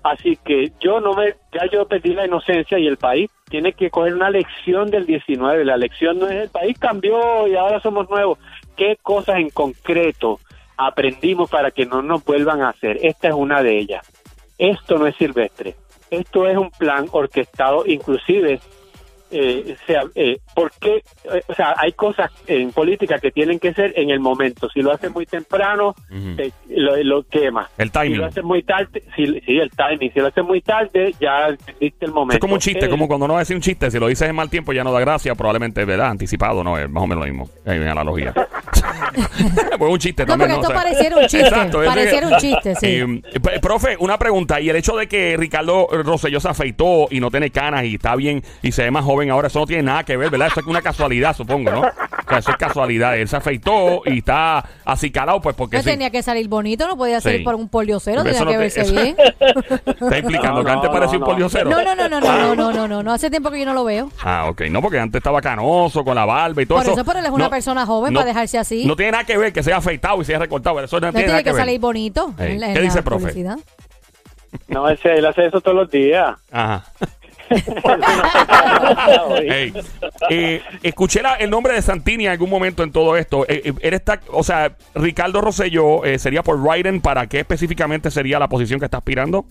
Así 0.03 0.37
que 0.43 0.71
yo 0.79 0.99
no 0.99 1.13
me, 1.13 1.33
ya 1.51 1.65
yo 1.71 1.87
perdí 1.87 2.13
la 2.13 2.25
inocencia 2.25 2.77
y 2.77 2.87
el 2.87 2.97
país 2.97 3.29
tiene 3.49 3.73
que 3.73 3.89
coger 3.89 4.13
una 4.13 4.29
lección 4.29 4.89
del 4.91 5.05
19. 5.05 5.65
La 5.65 5.77
lección 5.77 6.19
no 6.19 6.27
es 6.27 6.43
el 6.43 6.49
país 6.49 6.77
cambió 6.77 7.47
y 7.47 7.55
ahora 7.55 7.79
somos 7.79 8.09
nuevos. 8.09 8.37
¿Qué 8.77 8.97
cosas 9.01 9.37
en 9.37 9.49
concreto 9.49 10.39
aprendimos 10.77 11.49
para 11.49 11.71
que 11.71 11.85
no 11.85 12.01
nos 12.01 12.23
vuelvan 12.23 12.61
a 12.61 12.69
hacer? 12.69 12.99
Esta 13.01 13.29
es 13.29 13.33
una 13.33 13.61
de 13.61 13.77
ellas. 13.77 14.05
Esto 14.57 14.97
no 14.97 15.07
es 15.07 15.15
silvestre. 15.15 15.75
Esto 16.09 16.47
es 16.47 16.57
un 16.57 16.71
plan 16.71 17.07
orquestado, 17.11 17.85
inclusive 17.85 18.59
eh, 19.37 19.75
sea, 19.85 20.03
eh, 20.15 20.37
¿por 20.55 20.71
qué? 20.79 21.03
Eh, 21.25 21.41
o 21.47 21.53
sea, 21.53 21.75
hay 21.77 21.91
cosas 21.93 22.31
en 22.47 22.71
política 22.71 23.19
que 23.19 23.31
tienen 23.31 23.59
que 23.59 23.73
ser 23.73 23.93
en 23.97 24.09
el 24.09 24.19
momento. 24.19 24.69
Si 24.69 24.81
lo 24.81 24.91
haces 24.93 25.11
muy 25.11 25.25
temprano, 25.25 25.93
Ujú. 26.09 26.35
te- 26.37 26.51
lo, 26.69 26.95
lo 27.03 27.23
quema. 27.27 27.69
El 27.77 27.87
Si 27.87 27.93
timing. 27.93 28.17
lo 28.19 28.25
haces 28.25 28.43
muy 28.43 28.63
tarde, 28.63 29.03
si, 29.15 29.25
sí, 29.41 29.57
el 29.57 29.69
timing. 29.71 30.11
Si 30.13 30.19
lo 30.19 30.27
haces 30.27 30.43
muy 30.43 30.61
tarde, 30.61 31.13
ya 31.19 31.49
viste 31.79 32.05
el 32.05 32.11
momento. 32.11 32.35
Es 32.35 32.39
como 32.39 32.53
un 32.53 32.59
chiste, 32.59 32.85
Eh, 32.85 32.89
como 32.89 33.07
cuando 33.07 33.25
uno 33.25 33.33
va 33.33 33.39
a 33.39 33.43
decir 33.43 33.55
un 33.55 33.61
chiste, 33.61 33.91
si 33.91 33.99
lo 33.99 34.07
dices 34.07 34.29
en 34.29 34.35
mal 34.35 34.49
tiempo 34.49 34.71
ya 34.73 34.83
no 34.83 34.91
da 34.91 34.99
gracia, 35.01 35.35
probablemente, 35.35 35.83
¿verdad? 35.85 36.09
Anticipado, 36.11 36.63
¿no? 36.63 36.77
Es 36.77 36.89
más 36.89 37.03
o 37.03 37.07
menos 37.07 37.25
lo 37.25 37.31
mismo. 37.31 37.49
Ahí 37.65 37.73
viene 37.77 37.85
la 37.85 37.91
analogía. 37.91 38.33
pues 39.77 39.91
un 39.91 39.97
chiste 39.99 40.23
No, 40.23 40.29
también. 40.29 40.51
porque 40.51 40.61
esto 40.67 40.73
pareciera 40.73 41.15
un 41.17 41.21
chiste. 41.27 41.47
Exacto, 41.47 41.81
pareciera 41.83 42.27
que- 42.27 42.33
un 42.33 42.39
chiste, 42.39 42.75
sí. 42.75 42.85
Eh, 43.55 43.59
profe, 43.61 43.95
una 43.99 44.17
pregunta. 44.17 44.59
Y 44.59 44.69
el 44.69 44.75
hecho 44.75 44.95
de 44.95 45.07
que 45.07 45.35
Ricardo 45.37 45.87
Rosselló 46.03 46.39
se 46.39 46.49
afeitó 46.49 47.07
y 47.09 47.19
no 47.19 47.29
tiene 47.31 47.49
canas 47.51 47.83
y 47.85 47.95
está 47.95 48.15
bien 48.15 48.41
y 48.61 48.71
se 48.71 48.83
ve 48.83 48.91
más 48.91 49.03
joven 49.03 49.24
ahora, 49.29 49.47
eso 49.47 49.59
no 49.59 49.65
tiene 49.65 49.83
nada 49.83 50.03
que 50.03 50.17
ver, 50.17 50.29
¿verdad? 50.29 50.47
Eso 50.51 50.59
es 50.61 50.65
una 50.65 50.81
casualidad, 50.81 51.35
supongo, 51.35 51.71
¿no? 51.71 51.81
O 51.81 52.29
sea, 52.29 52.39
eso 52.39 52.51
es 52.51 52.57
casualidad. 52.57 53.17
Él 53.17 53.27
se 53.27 53.35
afeitó 53.37 54.01
y 54.05 54.19
está 54.19 54.63
así 54.83 55.11
calado, 55.11 55.41
pues 55.41 55.55
porque 55.55 55.77
no 55.77 55.83
sí. 55.83 55.89
tenía 55.89 56.09
que 56.09 56.23
salir 56.23 56.47
bonito, 56.47 56.87
no 56.87 56.97
podía 56.97 57.21
salir 57.21 57.39
Sí. 57.39 57.43
por 57.43 57.55
un 57.55 57.69
poliocero, 57.69 58.23
tenía 58.23 58.39
no 58.39 58.45
que 58.47 58.51
te- 58.53 58.57
verse 58.57 58.81
eso- 58.81 58.91
bien. 58.93 59.15
Está 59.85 60.17
implicando 60.17 60.59
No, 60.61 60.65
que 60.65 60.71
antes 60.71 60.89
no, 60.89 60.93
parecía 60.93 61.19
no, 61.19 61.25
un 61.25 61.31
poliocero. 61.31 61.69
No, 61.69 61.83
no, 61.83 61.95
no, 61.95 62.09
no, 62.09 62.19
no, 62.19 62.37
no, 62.37 62.55
no, 62.55 62.71
no, 62.73 62.87
no, 62.87 63.03
no. 63.03 63.13
Hace 63.13 63.29
tiempo 63.29 63.51
que 63.51 63.59
yo 63.59 63.65
no 63.65 63.73
lo 63.73 63.83
veo. 63.83 64.11
Ah, 64.23 64.47
ok. 64.49 64.61
No, 64.69 64.81
porque 64.81 64.99
antes 64.99 65.19
estaba 65.19 65.41
canoso 65.41 66.03
con 66.03 66.15
la 66.15 66.25
barba 66.25 66.61
y 66.61 66.65
todo 66.65 66.77
Por 66.79 66.85
eso. 66.85 66.93
eso, 66.93 67.05
pero 67.05 67.19
él 67.19 67.25
es 67.25 67.31
una 67.31 67.49
persona 67.49 67.85
joven 67.85 68.13
para 68.13 68.25
dejarse 68.25 68.57
así. 68.57 68.85
No 68.85 68.95
tiene 68.95 69.11
nada 69.13 69.23
que 69.23 69.37
ver 69.37 69.53
que 69.53 69.61
se 69.63 69.69
haya 69.71 69.77
afeitado 69.77 70.21
y 70.21 70.25
se 70.25 70.33
haya 70.33 70.39
recortado. 70.39 70.79
Eso 70.81 70.99
no, 70.99 71.07
No 71.07 71.13
tiene 71.13 71.27
nada 71.27 71.39
que 71.39 71.45
que, 71.45 71.51
ver. 71.51 71.61
salir 71.61 71.79
bonito. 71.79 72.33
Ey, 72.39 72.53
en 72.53 72.59
la- 72.61 72.73
¿qué 72.73 72.79
en 72.79 72.85
dice 72.85 72.97
el 72.99 73.03
profe? 73.03 73.21
publicidad. 73.27 73.57
No, 74.69 74.87
él 74.87 75.25
hace 75.25 75.45
eso 75.47 75.59
todos 75.59 75.75
los 75.75 75.91
días. 75.91 76.35
Ajá. 76.51 76.85
Eh, 80.29 80.61
escuché 80.83 81.21
la- 81.21 81.35
el 81.35 81.49
nombre 81.49 81.73
de 81.73 81.81
Santini 81.81 82.25
en 82.25 82.31
algún 82.31 82.49
momento 82.49 82.83
en 82.83 82.91
todo 82.91 83.15
esto. 83.17 83.45
Eh, 83.47 83.61
eh, 83.65 83.73
está, 83.81 84.21
o 84.31 84.43
sea, 84.43 84.75
Ricardo 84.95 85.41
Rosselló 85.41 86.03
eh, 86.05 86.17
sería 86.19 86.43
por 86.43 86.57
Biden. 86.61 87.01
¿Para 87.01 87.27
qué 87.27 87.39
específicamente 87.39 88.09
sería 88.11 88.39
la 88.39 88.47
posición 88.47 88.79
que 88.79 88.85
está 88.85 88.97
aspirando? 88.97 89.45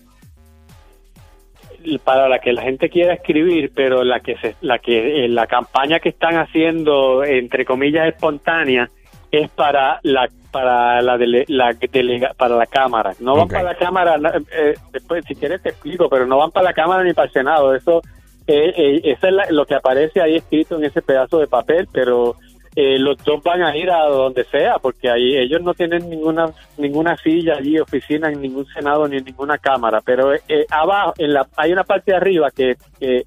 para 2.03 2.27
la 2.27 2.39
que 2.39 2.51
la 2.51 2.63
gente 2.63 2.89
quiera 2.89 3.13
escribir, 3.13 3.71
pero 3.75 4.03
la 4.03 4.19
que 4.19 4.35
se, 4.37 4.55
la 4.61 4.79
que 4.79 5.25
eh, 5.25 5.27
la 5.27 5.45
campaña 5.45 5.99
que 5.99 6.09
están 6.09 6.35
haciendo 6.35 7.23
entre 7.23 7.63
comillas 7.63 8.07
espontánea 8.07 8.89
es 9.31 9.49
para 9.51 9.99
la 10.03 10.27
para 10.51 11.01
la, 11.01 11.17
dele- 11.17 11.43
la 11.49 11.73
delega- 11.73 12.33
para 12.33 12.55
la 12.55 12.65
cámara. 12.65 13.11
No 13.19 13.35
van 13.35 13.47
para 13.49 13.63
la 13.63 13.75
cámara. 13.75 14.15
eh, 14.51 14.73
después 14.93 15.25
si 15.25 15.35
quieres 15.35 15.61
te 15.61 15.69
explico, 15.69 16.07
pero 16.09 16.25
no 16.25 16.37
van 16.37 16.51
para 16.51 16.65
la 16.67 16.73
cámara 16.73 17.03
ni 17.03 17.13
para 17.13 17.27
el 17.27 17.33
senado. 17.33 17.75
Eso 17.75 18.01
eh, 18.47 18.73
eh, 18.77 19.01
eso 19.03 19.27
es 19.27 19.33
la- 19.33 19.47
lo 19.51 19.65
que 19.65 19.75
aparece 19.75 20.21
ahí 20.21 20.35
escrito 20.37 20.77
en 20.77 20.85
ese 20.85 21.01
pedazo 21.01 21.39
de 21.39 21.47
papel, 21.47 21.87
pero 21.91 22.35
eh, 22.77 22.97
los 22.99 23.17
dos 23.23 23.41
van 23.43 23.63
a 23.63 23.75
ir 23.75 23.89
a 23.89 24.03
donde 24.05 24.43
sea, 24.45 24.77
porque 24.79 25.09
ahí 25.09 25.35
ellos 25.37 25.61
no 25.61 25.73
tienen 25.73 26.09
ninguna 26.09 26.49
ninguna 26.77 27.17
silla 27.17 27.55
allí, 27.57 27.77
oficina 27.79 28.29
en 28.29 28.41
ningún 28.41 28.65
senado 28.67 29.07
ni 29.07 29.17
en 29.17 29.25
ninguna 29.25 29.57
cámara, 29.57 29.99
pero 30.05 30.33
eh, 30.33 30.65
abajo 30.69 31.13
en 31.17 31.33
la 31.33 31.47
hay 31.57 31.73
una 31.73 31.83
parte 31.83 32.11
de 32.11 32.17
arriba 32.17 32.49
que, 32.51 32.75
que 32.99 33.23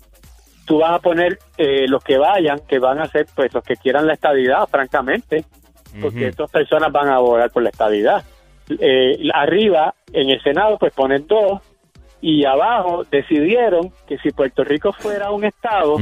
tú 0.67 0.79
vas 0.79 0.93
a 0.93 0.99
poner 0.99 1.39
eh, 1.59 1.87
los 1.89 2.03
que 2.05 2.17
vayan, 2.19 2.61
que 2.69 2.79
van 2.79 3.01
a 3.01 3.07
ser 3.09 3.27
pues 3.35 3.53
los 3.53 3.65
que 3.65 3.77
quieran 3.77 4.07
la 4.07 4.15
estadidad, 4.15 4.67
francamente, 4.69 5.45
porque 6.01 6.29
estas 6.29 6.51
personas 6.51 6.93
van 6.93 7.09
a 7.09 7.17
abogar 7.17 7.51
por 7.51 7.63
la 7.63 7.71
estadidad. 7.71 8.25
Eh, 8.69 9.29
arriba 9.33 9.95
en 10.13 10.31
el 10.31 10.43
senado 10.43 10.77
pues 10.79 10.93
ponen 10.93 11.27
dos 11.27 11.63
y 12.21 12.45
abajo 12.45 13.05
decidieron 13.11 13.93
que 14.07 14.19
si 14.19 14.31
Puerto 14.31 14.65
Rico 14.65 14.93
fuera 14.93 15.31
un 15.31 15.45
estado 15.45 15.97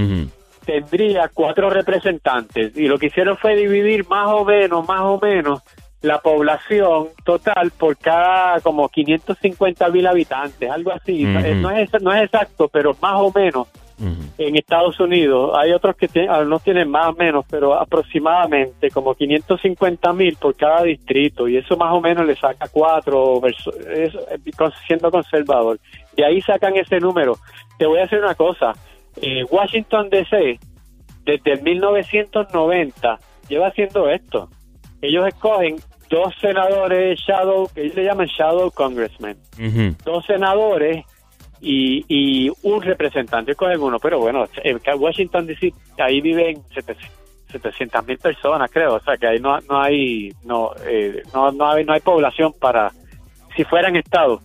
tendría 0.65 1.31
cuatro 1.33 1.71
representantes 1.71 2.77
y 2.77 2.89
lo 2.89 2.99
que 2.99 3.07
hicieron 3.07 3.37
fue 3.37 3.55
dividir 3.55 4.07
más 4.09 4.29
o 4.29 4.45
menos, 4.45 4.87
más 4.89 5.03
o 5.03 5.21
menos 5.21 5.63
la 6.03 6.19
población 6.21 7.09
total 7.25 7.71
por 7.71 7.97
cada 7.97 8.61
como 8.61 8.89
550 8.89 9.89
mil 9.91 10.07
habitantes, 10.07 10.71
algo 10.71 10.93
así. 10.93 11.25
No, 11.25 11.71
es, 11.71 11.91
no 12.03 12.13
es 12.13 12.25
exacto, 12.25 12.69
pero 12.69 12.97
más 13.01 13.15
o 13.17 13.33
menos 13.33 13.69
En 14.39 14.57
Estados 14.57 15.01
Unidos. 15.01 15.53
Hay 15.59 15.73
otros 15.73 15.97
que 15.97 16.07
tienen, 16.09 16.31
ah, 16.31 16.45
no 16.45 16.59
tienen 16.59 16.91
más 16.91 17.09
o 17.09 17.13
menos, 17.15 17.45
pero 17.49 17.75
aproximadamente 17.75 18.91
como 18.91 19.15
550 19.15 20.13
mil 20.13 20.37
por 20.37 20.55
cada 20.55 20.83
distrito 20.83 21.49
y 21.49 21.57
eso 21.57 21.77
más 21.77 21.93
o 21.93 22.01
menos 22.01 22.27
le 22.27 22.37
saca 22.37 22.69
cuatro, 22.71 23.41
con- 24.57 24.73
siendo 24.87 25.11
conservador. 25.11 25.79
De 26.17 26.25
ahí 26.25 26.41
sacan 26.43 26.77
ese 26.77 26.99
número. 27.01 27.37
Te 27.79 27.87
voy 27.87 27.99
a 27.99 28.03
decir 28.03 28.19
una 28.19 28.35
cosa. 28.35 28.73
Eh, 29.21 29.45
Washington 29.51 30.11
DC, 30.11 30.59
desde 31.25 31.53
el 31.53 31.63
1990, 31.63 33.19
lleva 33.49 33.69
haciendo 33.69 34.09
esto. 34.11 34.49
Ellos 35.01 35.27
escogen 35.27 35.77
dos 36.11 36.35
senadores 36.41 37.19
shadow, 37.21 37.69
que 37.75 37.83
ellos 37.83 37.97
le 37.97 38.05
llaman 38.05 38.27
shadow 38.27 38.71
congressmen 38.71 39.37
dos 40.05 40.25
senadores 40.27 41.05
y, 41.61 42.05
y 42.09 42.53
un 42.63 42.83
representante, 42.83 43.55
cogen 43.55 43.81
uno, 43.81 43.99
pero 43.99 44.19
bueno, 44.19 44.45
en 44.63 44.81
Washington 44.99 45.47
DC, 45.47 45.73
ahí 45.99 46.21
viven 46.21 46.63
700 47.51 48.07
mil 48.07 48.19
personas, 48.19 48.71
creo, 48.71 48.95
o 48.95 49.01
sea 49.01 49.17
que 49.17 49.27
ahí 49.27 49.39
no, 49.41 49.59
no 49.69 49.81
hay 49.81 50.33
no, 50.45 50.73
eh, 50.87 51.23
no, 51.33 51.51
no 51.53 51.71
hay 51.71 51.85
no 51.85 51.93
hay 51.93 52.01
población 52.01 52.53
para, 52.61 52.91
si 53.57 53.65
fueran 53.65 53.97
estados, 53.97 54.43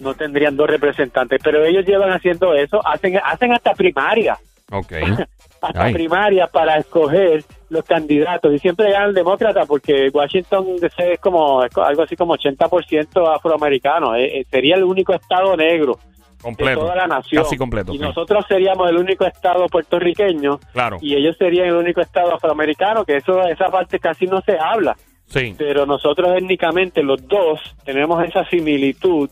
no 0.00 0.14
tendrían 0.14 0.56
dos 0.56 0.68
representantes, 0.68 1.40
pero 1.42 1.64
ellos 1.64 1.84
llevan 1.84 2.10
haciendo 2.10 2.54
eso, 2.54 2.80
hacen 2.86 3.18
hacen 3.22 3.52
hasta 3.52 3.74
primaria, 3.74 4.38
Ok. 4.72 4.92
hasta 5.60 5.84
Ay. 5.84 5.92
primaria 5.92 6.46
para 6.48 6.76
escoger 6.76 7.44
los 7.70 7.84
candidatos 7.84 8.52
y 8.52 8.58
siempre 8.58 8.90
ganan 8.90 9.08
el 9.08 9.14
demócrata 9.14 9.64
porque 9.64 10.10
Washington 10.12 10.76
DC 10.76 11.12
es 11.14 11.20
como 11.20 11.64
es 11.64 11.76
algo 11.78 12.02
así 12.02 12.14
como 12.14 12.36
80% 12.36 13.34
afroamericano, 13.34 14.14
eh, 14.14 14.40
eh, 14.40 14.44
sería 14.50 14.76
el 14.76 14.84
único 14.84 15.14
estado 15.14 15.56
negro 15.56 15.98
de 16.36 16.42
Completo. 16.42 16.80
toda 16.80 16.94
la 16.96 17.06
nación. 17.06 17.42
Casi 17.42 17.56
completo. 17.56 17.92
Y 17.92 17.96
sí. 17.98 18.02
nosotros 18.02 18.44
seríamos 18.48 18.88
el 18.90 18.98
único 18.98 19.24
estado 19.26 19.66
puertorriqueño 19.66 20.58
Claro. 20.72 20.98
y 21.00 21.14
ellos 21.16 21.36
serían 21.38 21.68
el 21.68 21.74
único 21.76 22.00
estado 22.00 22.34
afroamericano, 22.34 23.04
que 23.04 23.16
eso 23.16 23.42
esa 23.48 23.68
parte 23.70 23.98
casi 23.98 24.26
no 24.26 24.40
se 24.42 24.56
habla. 24.58 24.96
Sí. 25.26 25.54
Pero 25.58 25.86
nosotros 25.86 26.30
étnicamente 26.36 27.02
los 27.02 27.26
dos 27.26 27.60
tenemos 27.84 28.22
esa 28.24 28.44
similitud 28.48 29.28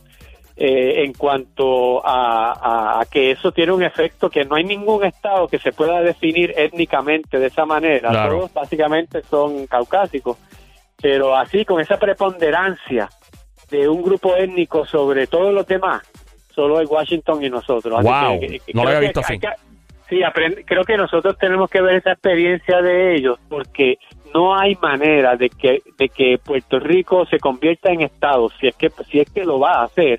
eh, 0.57 1.03
en 1.05 1.13
cuanto 1.15 2.05
a, 2.07 2.53
a- 2.53 3.01
a 3.01 3.05
que 3.07 3.33
eso 3.33 3.51
tiene 3.53 3.73
un 3.73 3.83
efecto 3.83 4.31
que 4.31 4.45
no 4.45 4.55
hay 4.57 4.63
ningún 4.65 5.05
estado 5.05 5.49
que 5.49 5.59
se 5.59 5.73
pueda 5.73 6.01
definir 6.01 6.53
étnicamente 6.57 7.39
de 7.41 7.47
esa 7.47 7.65
manera. 7.67 8.09
Claro. 8.11 8.37
Todos 8.39 8.55
básicamente 8.55 9.23
son 9.25 9.67
caucásicos. 9.67 10.37
Pero 11.01 11.37
así, 11.37 11.65
con 11.65 11.81
esa 11.81 11.97
preponderancia 11.99 13.09
de 13.71 13.89
un 13.89 14.03
grupo 14.03 14.37
étnico 14.37 14.87
sobre 14.87 15.27
todos 15.27 15.53
los 15.53 15.67
demás, 15.67 16.03
solo 16.55 16.79
hay 16.79 16.87
Washington 16.87 17.45
y 17.45 17.51
nosotros. 17.51 17.95
Así 17.99 18.09
Wow. 18.09 18.41
que- 18.41 18.59
que- 18.61 18.73
No 18.75 18.83
lo 18.83 18.89
había 18.89 19.01
visto 19.01 19.21
hay 19.21 19.25
así. 19.25 19.39
que- 19.39 19.49
Sí, 20.09 20.17
aprend- 20.21 20.65
creo 20.67 20.85
que 20.85 20.97
nosotros 20.99 21.37
tenemos 21.39 21.71
que 21.71 21.81
ver 21.81 21.97
esa 21.97 22.13
experiencia 22.13 22.83
de 22.83 23.15
ellos 23.17 23.39
porque 23.49 23.97
no 24.35 24.55
hay 24.55 24.75
manera 24.77 25.35
de 25.37 25.49
que 25.49 25.83
de 25.99 26.09
que 26.11 26.39
Puerto 26.39 26.79
Rico 26.79 27.25
se 27.27 27.39
convierta 27.39 27.91
en 27.91 28.03
estado 28.03 28.51
si 28.61 28.69
es 28.69 28.77
que 28.77 28.91
si 29.11 29.21
es 29.21 29.31
que 29.31 29.45
lo 29.45 29.59
va 29.59 29.81
a 29.81 29.85
hacer. 29.85 30.19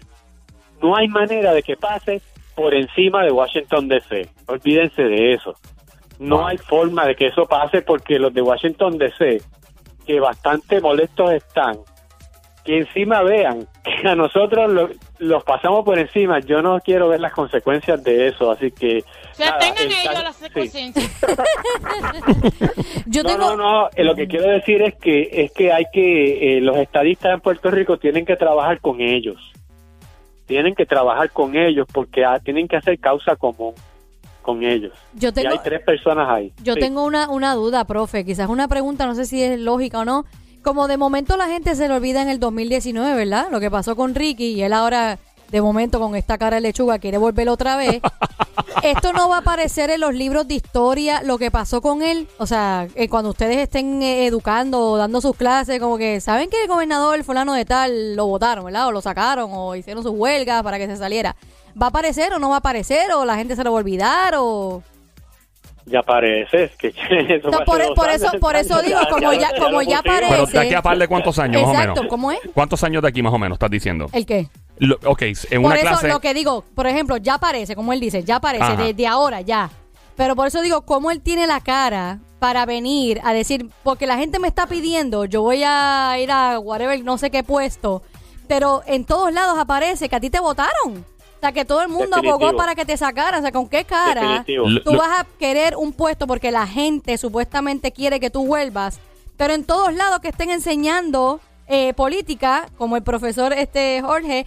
No 0.81 0.95
hay 0.95 1.07
manera 1.07 1.53
de 1.53 1.61
que 1.61 1.77
pase 1.77 2.21
por 2.55 2.73
encima 2.73 3.23
de 3.23 3.31
Washington 3.31 3.87
DC. 3.87 4.27
Olvídense 4.47 5.03
de 5.03 5.33
eso. 5.33 5.53
No 6.17 6.37
Wow. 6.37 6.47
hay 6.47 6.57
forma 6.57 7.05
de 7.05 7.15
que 7.15 7.27
eso 7.27 7.45
pase 7.45 7.81
porque 7.83 8.17
los 8.17 8.33
de 8.33 8.41
Washington 8.41 8.97
DC 8.97 9.39
que 10.07 10.19
bastante 10.19 10.81
molestos 10.81 11.31
están 11.31 11.77
que 12.63 12.79
encima 12.79 13.21
vean 13.21 13.67
que 13.83 14.07
a 14.07 14.15
nosotros 14.15 14.71
lo- 14.71 14.89
los 15.19 15.43
pasamos 15.43 15.83
por 15.85 15.97
encima. 15.99 16.39
Yo 16.39 16.61
no 16.61 16.79
quiero 16.79 17.09
ver 17.09 17.19
las 17.19 17.33
consecuencias 17.33 18.03
de 18.03 18.27
eso, 18.27 18.51
así 18.51 18.71
que... 18.71 19.03
Que 19.37 19.43
nada, 19.45 19.59
tengan 19.59 19.83
el 19.85 19.91
ellos 19.91 20.05
caso- 20.05 20.23
las 20.23 20.35
sí. 20.37 20.49
consecuencias. 20.53 21.21
Yo 23.07 23.23
No, 23.23 23.29
tengo. 23.29 23.55
no, 23.55 23.57
no, 23.57 23.89
eh, 23.95 24.03
lo 24.03 24.15
que 24.15 24.27
quiero 24.27 24.49
decir 24.49 24.81
es 24.81 24.95
que 24.95 25.29
es 25.31 25.51
que 25.51 25.71
hay 25.71 25.85
que 25.91 26.57
eh, 26.57 26.61
los 26.61 26.77
estadistas 26.77 27.33
en 27.33 27.41
Puerto 27.41 27.69
Rico 27.71 27.97
tienen 27.97 28.25
que 28.25 28.35
trabajar 28.35 28.79
con 28.79 29.01
ellos. 29.01 29.37
Tienen 30.45 30.75
que 30.75 30.85
trabajar 30.85 31.31
con 31.31 31.55
ellos 31.55 31.87
porque 31.91 32.23
ah, 32.23 32.39
tienen 32.39 32.67
que 32.67 32.75
hacer 32.77 32.99
causa 32.99 33.35
común 33.35 33.73
con 34.41 34.63
ellos. 34.63 34.93
Yo 35.13 35.29
y 35.29 35.31
tengo, 35.33 35.49
hay 35.51 35.59
tres 35.63 35.81
personas 35.81 36.29
ahí. 36.29 36.53
yo 36.63 36.75
Sí. 36.75 36.79
tengo 36.79 37.03
una, 37.03 37.29
una 37.29 37.55
duda, 37.55 37.85
profe. 37.85 38.23
Quizás 38.23 38.47
una 38.47 38.67
pregunta, 38.67 39.05
no 39.07 39.15
sé 39.15 39.25
si 39.25 39.41
es 39.41 39.59
lógica 39.59 39.99
o 39.99 40.05
no. 40.05 40.25
Como 40.65 40.87
de 40.87 40.97
momento 40.97 41.37
la 41.37 41.45
gente 41.45 41.75
se 41.75 41.87
le 41.87 41.93
olvida 41.93 42.23
en 42.23 42.27
el 42.27 42.39
2019, 42.39 43.13
¿verdad? 43.13 43.49
Lo 43.51 43.59
que 43.59 43.69
pasó 43.69 43.95
con 43.95 44.15
Ricky 44.15 44.53
y 44.53 44.63
él 44.63 44.73
ahora, 44.73 45.19
de 45.51 45.61
momento, 45.61 45.99
con 45.99 46.15
esta 46.15 46.39
cara 46.39 46.55
de 46.55 46.61
lechuga, 46.61 46.97
quiere 46.97 47.19
volver 47.19 47.49
otra 47.49 47.75
vez. 47.75 48.01
Esto 48.83 49.13
no 49.13 49.29
va 49.29 49.35
a 49.35 49.39
aparecer 49.41 49.91
en 49.91 50.01
los 50.01 50.15
libros 50.15 50.47
de 50.47 50.55
historia 50.55 51.21
lo 51.21 51.37
que 51.37 51.51
pasó 51.51 51.83
con 51.83 52.01
él. 52.01 52.27
O 52.39 52.47
sea, 52.47 52.87
eh, 52.95 53.07
cuando 53.07 53.29
ustedes 53.29 53.57
estén 53.59 54.01
eh, 54.01 54.25
educando 54.25 54.79
o 54.79 54.97
dando 54.97 55.21
sus 55.21 55.35
clases, 55.35 55.79
como 55.79 55.99
que 55.99 56.19
saben 56.19 56.49
que 56.49 56.63
el 56.63 56.67
gobernador 56.67 57.23
fulano 57.23 57.53
de 57.53 57.63
tal 57.63 58.15
lo 58.15 58.25
votaron, 58.25 58.65
¿verdad? 58.65 58.87
O 58.87 58.91
lo 58.91 59.01
sacaron 59.01 59.51
o 59.53 59.75
hicieron 59.75 60.01
sus 60.01 60.13
huelgas 60.13 60.63
para 60.63 60.79
que 60.79 60.87
se 60.87 60.97
saliera. 60.97 61.35
¿Va 61.79 61.85
a 61.85 61.89
aparecer 61.89 62.33
o 62.33 62.39
no 62.39 62.49
va 62.49 62.55
a 62.55 62.59
aparecer? 62.59 63.11
¿O 63.11 63.23
la 63.23 63.35
gente 63.35 63.55
se 63.55 63.63
lo 63.63 63.71
va 63.71 63.77
a 63.77 63.81
olvidar? 63.81 64.33
¿O...? 64.39 64.81
Ya 65.87 66.01
parece 66.01 66.71
que 66.79 66.87
eso 67.29 67.49
No, 67.49 67.59
por, 67.59 67.79
dos 67.79 67.91
por 67.95 68.09
eso, 68.09 68.31
por 68.39 68.55
eso 68.55 68.81
digo, 68.81 68.99
como 69.09 69.33
ya, 69.33 69.51
lo 69.51 69.63
como 69.63 69.81
ya 69.83 70.01
pusimos. 70.01 70.29
Pero 70.29 70.45
de 70.47 70.59
aquí 70.59 70.73
a 70.73 70.81
par 70.81 70.97
de 70.97 71.07
cuántos 71.07 71.37
años, 71.37 71.61
más 71.61 71.71
o 71.75 71.79
menos. 71.79 71.99
¿cómo 72.09 72.31
es? 72.31 72.39
¿Cuántos 72.53 72.83
años 72.83 73.01
de 73.03 73.09
aquí 73.09 73.21
más 73.21 73.33
o 73.33 73.37
menos 73.37 73.55
estás 73.57 73.69
diciendo? 73.69 74.07
¿El 74.11 74.25
qué? 74.25 74.47
Lo- 74.79 74.97
ok, 75.05 75.21
en 75.21 75.61
Por 75.61 75.71
una 75.71 75.75
eso 75.75 75.87
clase. 75.87 76.07
lo 76.07 76.19
que 76.19 76.33
digo, 76.33 76.63
por 76.73 76.87
ejemplo, 76.87 77.17
ya 77.17 77.37
parece, 77.37 77.75
como 77.75 77.93
él 77.93 77.99
dice, 77.99 78.23
ya 78.23 78.39
parece, 78.39 78.75
desde 78.77 79.07
ahora, 79.07 79.41
ya. 79.41 79.69
Pero 80.17 80.35
por 80.35 80.47
eso 80.47 80.61
digo, 80.61 80.81
cómo 80.81 81.11
él 81.11 81.21
tiene 81.21 81.45
la 81.45 81.59
cara 81.61 82.19
para 82.39 82.65
venir 82.65 83.21
a 83.23 83.33
decir, 83.33 83.69
porque 83.83 84.07
la 84.07 84.17
gente 84.17 84.39
me 84.39 84.47
está 84.47 84.65
pidiendo, 84.65 85.25
yo 85.25 85.41
voy 85.43 85.63
a 85.65 86.15
ir 86.19 86.31
a 86.31 86.59
whatever, 86.59 87.03
no 87.03 87.17
sé 87.17 87.29
qué 87.31 87.43
puesto, 87.43 88.01
pero 88.47 88.81
en 88.87 89.05
todos 89.05 89.31
lados 89.33 89.57
aparece 89.59 90.09
que 90.09 90.15
a 90.15 90.19
ti 90.19 90.29
te 90.29 90.39
votaron. 90.39 91.05
O 91.45 91.47
sea, 91.47 91.51
que 91.53 91.65
todo 91.65 91.81
el 91.83 91.89
mundo 91.89 92.07
Definitivo. 92.17 92.35
abogó 92.35 92.57
para 92.57 92.73
que 92.75 92.85
te 92.85 92.97
sacaran. 92.97 93.39
O 93.39 93.41
sea, 93.43 93.51
¿con 93.51 93.69
qué 93.69 93.83
cara 93.85 94.43
Definitivo. 94.45 94.65
Tú 94.83 94.97
vas 94.97 95.21
a 95.21 95.27
querer 95.37 95.75
un 95.77 95.93
puesto 95.93 96.25
porque 96.27 96.49
la 96.51 96.65
gente 96.65 97.17
supuestamente 97.17 97.91
quiere 97.91 98.19
que 98.19 98.29
tú 98.31 98.45
vuelvas? 98.47 98.99
Pero 99.37 99.53
en 99.53 99.63
todos 99.63 99.93
lados 99.93 100.19
que 100.21 100.29
estén 100.29 100.49
enseñando 100.49 101.39
eh, 101.67 101.93
política, 101.93 102.67
como 102.77 102.95
el 102.95 103.03
profesor 103.03 103.53
este 103.53 104.01
Jorge, 104.03 104.45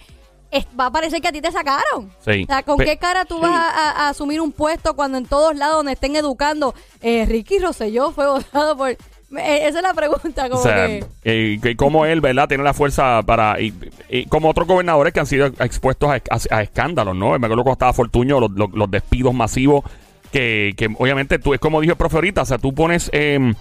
es- 0.51 0.65
va 0.79 0.87
a 0.87 0.91
parecer 0.91 1.21
que 1.21 1.27
a 1.27 1.31
ti 1.31 1.41
te 1.41 1.51
sacaron. 1.51 2.11
Sí. 2.25 2.43
O 2.43 2.45
sea, 2.47 2.63
¿con 2.63 2.77
Pe- 2.77 2.85
qué 2.85 2.97
cara 2.97 3.23
tú 3.25 3.39
vas 3.39 3.51
a, 3.51 3.69
a- 3.69 3.91
a 3.91 4.09
asumir 4.09 4.41
un 4.41 4.51
puesto 4.51 4.95
cuando 4.95 5.17
en 5.17 5.25
todos 5.25 5.55
lados 5.55 5.75
donde 5.77 5.91
estén 5.93 6.15
educando, 6.15 6.73
eh, 7.01 7.25
Ricky 7.27 7.59
Rosselló 7.59 8.11
fue 8.11 8.27
votado 8.27 8.75
por... 8.75 8.97
Eh, 9.37 9.67
esa 9.67 9.77
es 9.79 9.83
la 9.83 9.93
pregunta, 9.93 10.49
como 10.49 10.59
O 10.59 10.63
sea, 10.63 10.87
que... 10.87 11.05
eh, 11.23 11.59
que 11.61 11.75
él, 12.05 12.21
¿verdad? 12.21 12.47
Tiene 12.47 12.63
la 12.63 12.73
fuerza 12.73 13.21
para... 13.23 13.59
Y, 13.61 13.73
y 14.09 14.25
como 14.25 14.49
otros 14.49 14.67
gobernadores 14.67 15.13
que 15.13 15.19
han 15.19 15.27
sido 15.27 15.45
expuestos 15.47 16.09
a, 16.09 16.15
a- 16.15 16.55
a 16.57 16.61
escándalos, 16.63 17.15
¿no? 17.15 17.29
Me 17.37 17.45
acuerdo 17.45 17.63
cuando 17.63 17.73
estaba 17.73 17.93
Fortuño, 17.93 18.39
los, 18.39 18.51
los- 18.51 18.71
los 18.73 18.89
despidos 18.89 19.33
masivos, 19.33 19.83
que, 20.31 20.73
que 20.77 20.89
obviamente 20.97 21.37
tú, 21.39 21.53
es 21.53 21.59
como 21.59 21.79
dijo 21.81 21.91
el 21.93 21.97
profe 21.97 22.15
ahorita, 22.17 22.41
o 22.41 22.45
sea, 22.45 22.57
tú 22.57 22.73
pones 22.73 23.09
eh, 23.13 23.53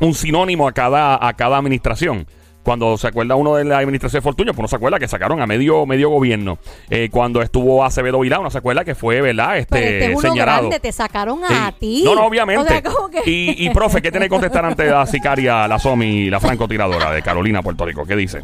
un 0.00 0.14
sinónimo 0.14 0.66
a 0.66 0.72
cada, 0.72 1.24
a 1.26 1.32
cada 1.34 1.58
administración. 1.58 2.26
Cuando 2.64 2.96
se 2.96 3.06
acuerda 3.08 3.36
uno 3.36 3.54
de 3.56 3.64
la 3.64 3.78
administración 3.78 4.20
de 4.20 4.22
Fortuño, 4.22 4.52
pues 4.54 4.62
no 4.62 4.68
se 4.68 4.76
acuerda 4.76 4.98
que 4.98 5.06
sacaron 5.06 5.40
a 5.42 5.46
medio 5.46 5.84
medio 5.86 6.08
gobierno. 6.08 6.58
Eh, 6.90 7.08
cuando 7.12 7.42
estuvo 7.42 7.84
Acevedo 7.84 8.20
Vilá, 8.20 8.40
uno 8.40 8.50
se 8.50 8.58
acuerda 8.58 8.84
que 8.84 8.94
fue, 8.94 9.20
¿verdad? 9.20 9.58
Este, 9.58 9.76
Pero 9.78 9.86
este 9.90 10.04
es 10.06 10.18
uno 10.18 10.20
señalado. 10.30 10.58
grande, 10.68 10.80
te 10.80 10.90
sacaron 10.92 11.40
Sí. 11.46 11.54
a 11.54 11.72
ti. 11.72 12.02
No, 12.04 12.14
no, 12.14 12.24
obviamente. 12.26 12.62
O 12.62 12.66
sea, 12.66 12.82
como 12.82 13.10
que... 13.10 13.18
y, 13.26 13.66
y, 13.66 13.70
profe, 13.70 14.00
¿qué 14.00 14.10
tiene 14.10 14.26
que 14.26 14.30
contestar 14.30 14.64
ante 14.64 14.86
la 14.86 15.04
sicaria, 15.06 15.68
la 15.68 15.78
Somi, 15.78 16.30
la 16.30 16.40
francotiradora 16.40 17.10
de 17.12 17.20
Carolina, 17.22 17.62
Puerto 17.62 17.84
Rico? 17.84 18.06
¿Qué 18.06 18.16
dice? 18.16 18.42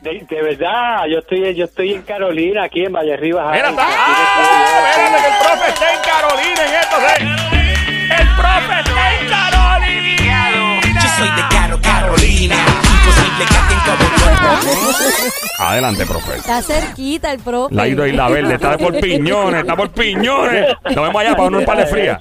De, 0.00 0.26
de 0.28 0.42
verdad, 0.42 1.06
yo 1.08 1.20
estoy 1.20 1.54
yo 1.54 1.64
estoy 1.66 1.92
en 1.92 2.02
Carolina, 2.02 2.64
aquí 2.64 2.84
en 2.84 2.92
Valle 2.92 3.16
Rivas. 3.16 3.46
¡Ah! 3.46 3.54
Espérate, 3.54 5.22
que 5.22 5.28
el 5.28 5.38
profe 5.38 5.68
está 5.68 5.94
en 5.94 6.00
Carolina 6.02 6.62
en 6.66 6.74
esto. 6.80 6.96
¿sí? 7.06 7.24
El 8.20 8.28
profe 8.34 8.80
está 8.80 9.14
en 9.14 9.28
Carolina. 9.28 10.50
Yo 11.00 11.08
soy 11.16 11.28
de 11.36 11.42
Caro 11.56 11.80
Carolina. 11.80 12.56
Como 13.32 15.22
Adelante, 15.58 16.06
profe. 16.06 16.36
Está 16.36 16.62
cerquita 16.62 17.32
el 17.32 17.38
profe. 17.40 17.74
La 17.74 17.86
ido 17.86 18.06
Isla 18.06 18.28
Verde, 18.28 18.54
está 18.54 18.76
por 18.76 18.98
piñones, 18.98 19.60
está 19.60 19.76
por 19.76 19.90
piñones. 19.90 20.66
Nos 20.84 20.94
vemos 20.96 21.16
allá 21.16 21.36
para 21.36 21.56
un 21.56 21.64
par 21.64 21.78
de 21.78 21.86
fría. 21.86 22.20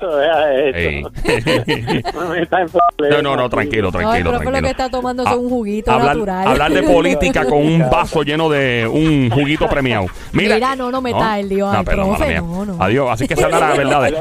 No, 2.13 2.33
está 2.35 2.61
en 2.61 2.67
No, 3.09 3.21
no, 3.21 3.35
no, 3.35 3.49
tranquilo, 3.49 3.91
No, 3.91 3.99
el 3.99 4.05
tranquilo, 4.05 4.29
profe 4.31 4.45
lo 4.45 4.51
tranquilo. 4.51 4.61
que 4.61 4.69
está 4.71 4.89
tomando 4.89 5.23
es 5.23 5.31
un 5.35 5.49
juguito 5.49 5.91
hablar, 5.91 6.15
natural. 6.15 6.47
Hablar 6.47 6.71
de 6.71 6.83
política 6.83 7.45
con 7.45 7.59
un 7.59 7.89
vaso 7.89 8.23
lleno 8.23 8.49
de 8.49 8.87
un 8.91 9.29
juguito 9.31 9.67
premiado. 9.67 10.05
Mira, 10.33 10.55
Mira, 10.55 10.75
no, 10.75 10.91
no 10.91 11.01
meta 11.01 11.39
el 11.39 11.49
lío 11.49 11.69
al 11.69 11.83
perdón, 11.83 12.15
profe, 12.15 12.19
mala 12.19 12.41
mía. 12.41 12.41
no, 12.41 12.65
no. 12.65 12.83
Adiós, 12.83 13.09
así 13.11 13.27
que 13.27 13.35
se 13.35 13.49
la 13.49 13.73
verdad. 13.73 14.11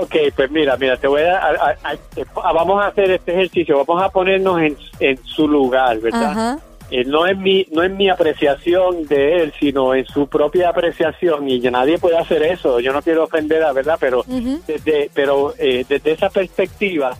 Ok, 0.00 0.14
pues 0.36 0.50
mira, 0.50 0.76
mira, 0.76 0.96
te 0.96 1.06
voy 1.08 1.22
a, 1.22 1.38
a- 1.38 1.76
a- 1.84 2.42
a- 2.48 2.52
vamos 2.52 2.82
a 2.82 2.88
hacer 2.88 3.10
este 3.10 3.32
ejercicio, 3.32 3.84
vamos 3.84 4.02
a 4.02 4.08
ponernos 4.10 4.60
en, 4.60 4.76
en 5.00 5.18
su 5.24 5.46
lugar, 5.48 5.98
¿verdad? 5.98 6.30
Ajá. 6.30 6.58
Eh, 6.90 7.04
no 7.04 7.26
es 7.26 7.36
mi 7.36 7.66
no 7.70 7.82
es 7.82 7.90
mi 7.90 8.08
apreciación 8.08 9.06
de 9.08 9.42
él, 9.42 9.52
sino 9.60 9.94
en 9.94 10.06
su 10.06 10.26
propia 10.26 10.70
apreciación 10.70 11.46
y 11.46 11.60
ya 11.60 11.70
nadie 11.70 11.98
puede 11.98 12.16
hacer 12.16 12.42
eso. 12.42 12.80
Yo 12.80 12.94
no 12.94 13.02
quiero 13.02 13.24
ofender, 13.24 13.62
a 13.62 13.72
verdad, 13.72 13.98
pero 14.00 14.24
desde 14.66 15.10
pero 15.12 15.52
eh, 15.58 15.84
desde 15.86 16.12
esa 16.12 16.30
perspectiva 16.30 17.14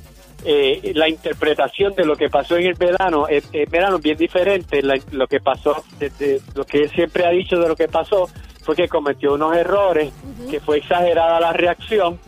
eh, 0.45 0.93
la 0.95 1.07
interpretación 1.09 1.93
de 1.95 2.07
lo 2.07 2.17
que 2.17 2.31
pasó 2.31 2.57
en 2.57 2.67
el 2.69 2.75
verano 2.75 3.29
es, 3.29 3.47
es 3.53 3.69
verano 3.71 3.99
bien 3.99 4.17
diferente. 4.17 4.81
La- 4.83 4.99
lo 5.11 5.27
que 5.27 5.41
pasó, 5.41 5.83
desde 5.99 6.41
lo 6.55 6.65
que 6.65 6.85
él 6.85 6.91
siempre 6.91 7.27
ha 7.27 7.31
dicho 7.31 7.59
de 7.61 7.69
lo 7.69 7.77
que 7.77 7.89
pasó 7.89 8.27
fue 8.63 8.75
que 8.75 8.89
cometió 8.89 9.35
unos 9.35 9.55
errores, 9.55 10.13
que 10.51 10.61
fue 10.61 10.79
exagerada 10.79 11.41
la 11.41 11.53
reacción, 11.53 12.19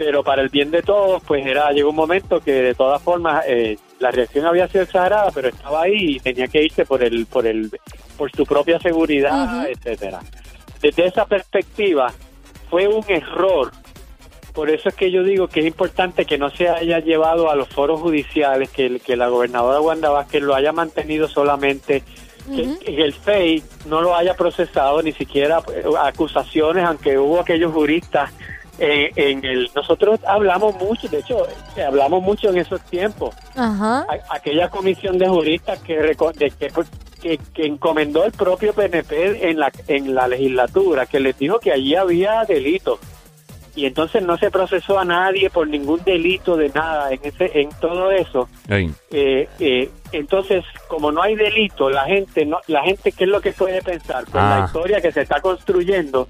pero 0.00 0.24
para 0.24 0.40
el 0.40 0.48
bien 0.48 0.70
de 0.70 0.80
todos, 0.80 1.22
pues 1.26 1.44
era 1.44 1.70
llegó 1.72 1.90
un 1.90 1.96
momento 1.96 2.40
que 2.40 2.52
de 2.54 2.74
todas 2.74 3.02
formas 3.02 3.44
eh, 3.46 3.76
la 3.98 4.10
reacción 4.10 4.46
había 4.46 4.66
sido 4.66 4.84
exagerada, 4.84 5.30
pero 5.30 5.48
estaba 5.48 5.82
ahí 5.82 6.16
y 6.16 6.20
tenía 6.20 6.48
que 6.48 6.64
irse 6.64 6.86
por 6.86 7.04
el 7.04 7.26
por 7.26 7.46
el 7.46 7.70
por 8.16 8.32
su 8.32 8.46
propia 8.46 8.80
seguridad, 8.80 9.58
Ujú. 9.58 9.66
etcétera. 9.68 10.20
Desde 10.80 11.04
esa 11.04 11.26
perspectiva 11.26 12.10
fue 12.70 12.88
un 12.88 13.04
error 13.08 13.72
por 14.54 14.70
eso 14.70 14.88
es 14.88 14.94
que 14.94 15.10
yo 15.10 15.22
digo 15.22 15.48
que 15.48 15.60
es 15.60 15.66
importante 15.66 16.24
que 16.24 16.38
no 16.38 16.48
se 16.48 16.70
haya 16.70 17.00
llevado 17.00 17.50
a 17.50 17.54
los 17.54 17.68
foros 17.68 18.00
judiciales, 18.00 18.70
que, 18.70 19.00
que 19.00 19.16
la 19.16 19.28
gobernadora 19.28 19.82
Wanda 19.82 20.08
Vázquez 20.08 20.42
lo 20.42 20.54
haya 20.54 20.72
mantenido 20.72 21.28
solamente, 21.28 22.02
que, 22.46 22.78
que 22.78 23.02
el 23.02 23.12
FEI 23.12 23.62
no 23.84 24.00
lo 24.00 24.16
haya 24.16 24.34
procesado, 24.34 25.02
ni 25.02 25.12
siquiera 25.12 25.62
eh, 25.74 25.84
acusaciones, 26.02 26.84
aunque 26.84 27.18
hubo 27.18 27.38
aquellos 27.38 27.70
juristas 27.72 28.32
eh, 28.80 29.10
en 29.16 29.44
el... 29.44 29.70
Nosotros 29.74 30.18
hablamos 30.26 30.74
mucho, 30.76 31.06
de 31.08 31.18
hecho, 31.20 31.46
eh, 31.76 31.82
hablamos 31.84 32.22
mucho 32.22 32.48
en 32.50 32.58
esos 32.58 32.80
tiempos. 32.82 33.34
Ajá. 33.54 34.00
A- 34.08 34.34
aquella 34.36 34.68
comisión 34.68 35.18
de 35.18 35.28
juristas 35.28 35.78
que, 35.80 35.96
de 35.98 36.16
que, 36.50 36.70
que, 37.22 37.38
que 37.54 37.66
encomendó 37.66 38.24
el 38.24 38.32
propio 38.32 38.72
PNP 38.72 39.48
en 39.50 39.58
la, 39.60 39.70
en 39.86 40.14
la 40.14 40.26
legislatura, 40.26 41.06
que 41.06 41.20
les 41.20 41.38
dijo 41.38 41.58
que 41.60 41.70
allí 41.72 41.94
había 41.94 42.44
delitos. 42.44 42.98
Y 43.76 43.86
entonces 43.86 44.20
no 44.22 44.36
se 44.36 44.50
procesó 44.50 44.98
a 44.98 45.04
nadie 45.04 45.48
por 45.48 45.68
ningún 45.68 46.02
delito 46.02 46.56
de 46.56 46.70
nada 46.70 47.12
en 47.12 47.20
ese 47.22 47.60
en 47.60 47.68
todo 47.80 48.10
eso. 48.10 48.48
Eh, 48.68 49.48
eh, 49.60 49.88
entonces, 50.10 50.64
como 50.88 51.12
no 51.12 51.22
hay 51.22 51.36
delito, 51.36 51.88
la 51.88 52.04
gente, 52.04 52.44
no, 52.44 52.58
la 52.66 52.82
gente, 52.82 53.12
¿qué 53.12 53.24
es 53.24 53.30
lo 53.30 53.40
que 53.40 53.52
puede 53.52 53.80
pensar? 53.80 54.24
Con 54.24 54.40
Ah. 54.42 54.58
la 54.58 54.64
historia 54.66 55.00
que 55.00 55.12
se 55.12 55.20
está 55.20 55.40
construyendo. 55.40 56.26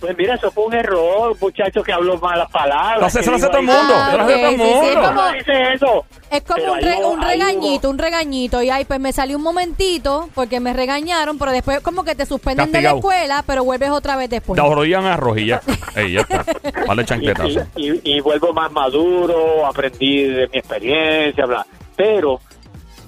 Pues 0.00 0.16
mira, 0.16 0.34
eso 0.34 0.50
fue 0.50 0.64
un 0.66 0.74
error, 0.74 1.32
un 1.32 1.38
muchacho 1.40 1.82
que 1.82 1.92
habló 1.92 2.18
malas 2.18 2.50
palabras. 2.50 3.00
No 3.00 3.10
sé, 3.10 3.20
eso 3.20 3.30
lo 3.30 3.36
hace 3.38 3.46
todo 3.48 3.58
el 3.58 3.68
ahí- 3.70 3.76
mundo. 3.76 3.94
Ah, 3.96 4.06
hace 4.06 4.16
todo 4.16 4.28
el 4.28 4.44
ok, 4.46 4.50
sí, 4.50 4.56
sí, 4.56 4.62
es 4.62 4.94
mundo. 4.94 5.00
como- 5.08 5.22
No 5.22 5.32
dice 5.32 5.72
eso. 5.74 6.04
Es 6.30 6.42
como 6.42 6.64
un, 6.64 6.78
ahí 6.78 6.84
re- 6.84 6.96
hubo- 6.98 7.08
un 7.12 7.24
ahí 7.24 7.30
regañito, 7.38 7.88
hubo- 7.88 7.90
un 7.92 7.98
regañito. 7.98 8.62
Y 8.62 8.70
ay, 8.70 8.84
pues 8.84 9.00
me 9.00 9.12
salió 9.12 9.36
un 9.36 9.42
momentito 9.42 10.28
porque 10.34 10.60
me 10.60 10.72
regañaron, 10.72 11.38
pero 11.38 11.52
después 11.52 11.80
como 11.80 12.04
que 12.04 12.14
te 12.14 12.26
suspenden 12.26 12.70
de 12.72 12.82
la 12.82 12.90
escuela, 12.92 13.42
pero 13.46 13.64
vuelves 13.64 13.90
otra 13.90 14.16
vez 14.16 14.28
después. 14.30 14.60
Te 14.60 14.66
arrodillan 14.66 15.06
a 15.06 15.16
rojilla. 15.16 15.60
Ey, 15.94 16.12
ya 16.12 16.20
está. 16.20 16.44
Vale 16.86 17.04
y- 17.76 17.90
y- 17.90 18.00
y 18.04 18.20
vuelvo 18.20 18.52
más 18.52 18.70
maduro, 18.72 19.64
aprendí 19.66 20.24
de 20.24 20.48
mi 20.48 20.58
experiencia, 20.58 21.46
bla. 21.46 21.66
Pero 21.96 22.40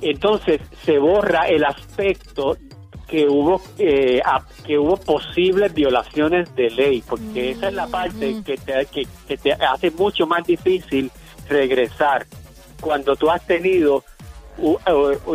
entonces 0.01 0.61
se 0.85 0.99
borra 0.99 1.49
el 1.49 1.65
aspecto 1.65 2.57
que 3.09 3.27
hubo 3.27 3.61
eh, 3.79 4.21
a- 4.25 4.45
que 4.67 4.79
hubo 4.79 4.97
posibles 4.97 5.73
violaciones 5.75 6.55
de 6.55 6.71
ley, 6.71 7.03
porque 7.09 7.53
esa 7.53 7.69
es 7.69 7.75
la 7.75 7.87
parte 7.87 8.37
que 8.45 8.57
te, 8.59 8.87
que, 8.87 9.07
que 9.27 9.37
te 9.39 9.53
hace 9.55 9.91
mucho 9.91 10.27
más 10.27 10.47
difícil 10.47 11.11
regresar. 11.49 12.27
Cuando 12.81 13.17
tú 13.17 13.31
has 13.31 13.45
tenido 13.47 14.05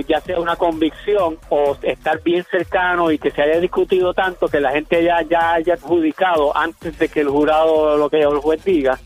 ya 0.08 0.20
sea 0.22 0.40
una 0.40 0.56
convicción 0.56 1.38
o 1.50 1.78
estar 1.82 2.22
bien 2.22 2.44
cercano 2.50 3.12
y 3.12 3.18
que 3.18 3.32
se 3.32 3.42
haya 3.42 3.60
discutido 3.60 4.14
tanto 4.14 4.48
que 4.48 4.60
la 4.60 4.72
gente 4.72 5.04
ya, 5.04 5.22
ya 5.22 5.54
haya 5.54 5.76
adjudicado 5.76 6.56
antes 6.56 6.98
de 7.00 7.08
que 7.10 7.22
el 7.22 7.30
jurado, 7.30 7.98
lo 7.98 8.10
que 8.10 8.20
el 8.20 8.38
juez 8.40 8.64
diga, 8.64 9.00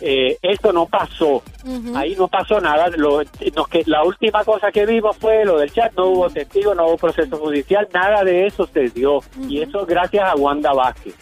eh, 0.00 0.38
eso 0.42 0.72
no 0.72 0.86
pasó. 0.86 1.42
Ahí 1.96 2.14
no 2.16 2.28
pasó 2.28 2.60
nada. 2.60 2.88
Lo, 2.96 3.22
nos 3.54 3.68
que, 3.68 3.82
la 3.86 4.04
última 4.04 4.44
cosa 4.44 4.70
que 4.70 4.86
vimos 4.86 5.16
fue 5.16 5.44
lo 5.44 5.58
del 5.58 5.72
chat. 5.72 5.92
No 5.96 6.06
hubo 6.06 6.30
testigo, 6.30 6.74
no 6.74 6.86
hubo 6.86 6.96
proceso 6.96 7.36
judicial. 7.36 7.88
Nada 7.92 8.22
de 8.22 8.46
eso 8.46 8.68
se 8.72 8.88
dio. 8.90 9.20
Y 9.48 9.62
eso 9.62 9.84
gracias 9.84 10.28
a 10.28 10.36
Wanda 10.36 10.72
Vázquez. 10.72 11.14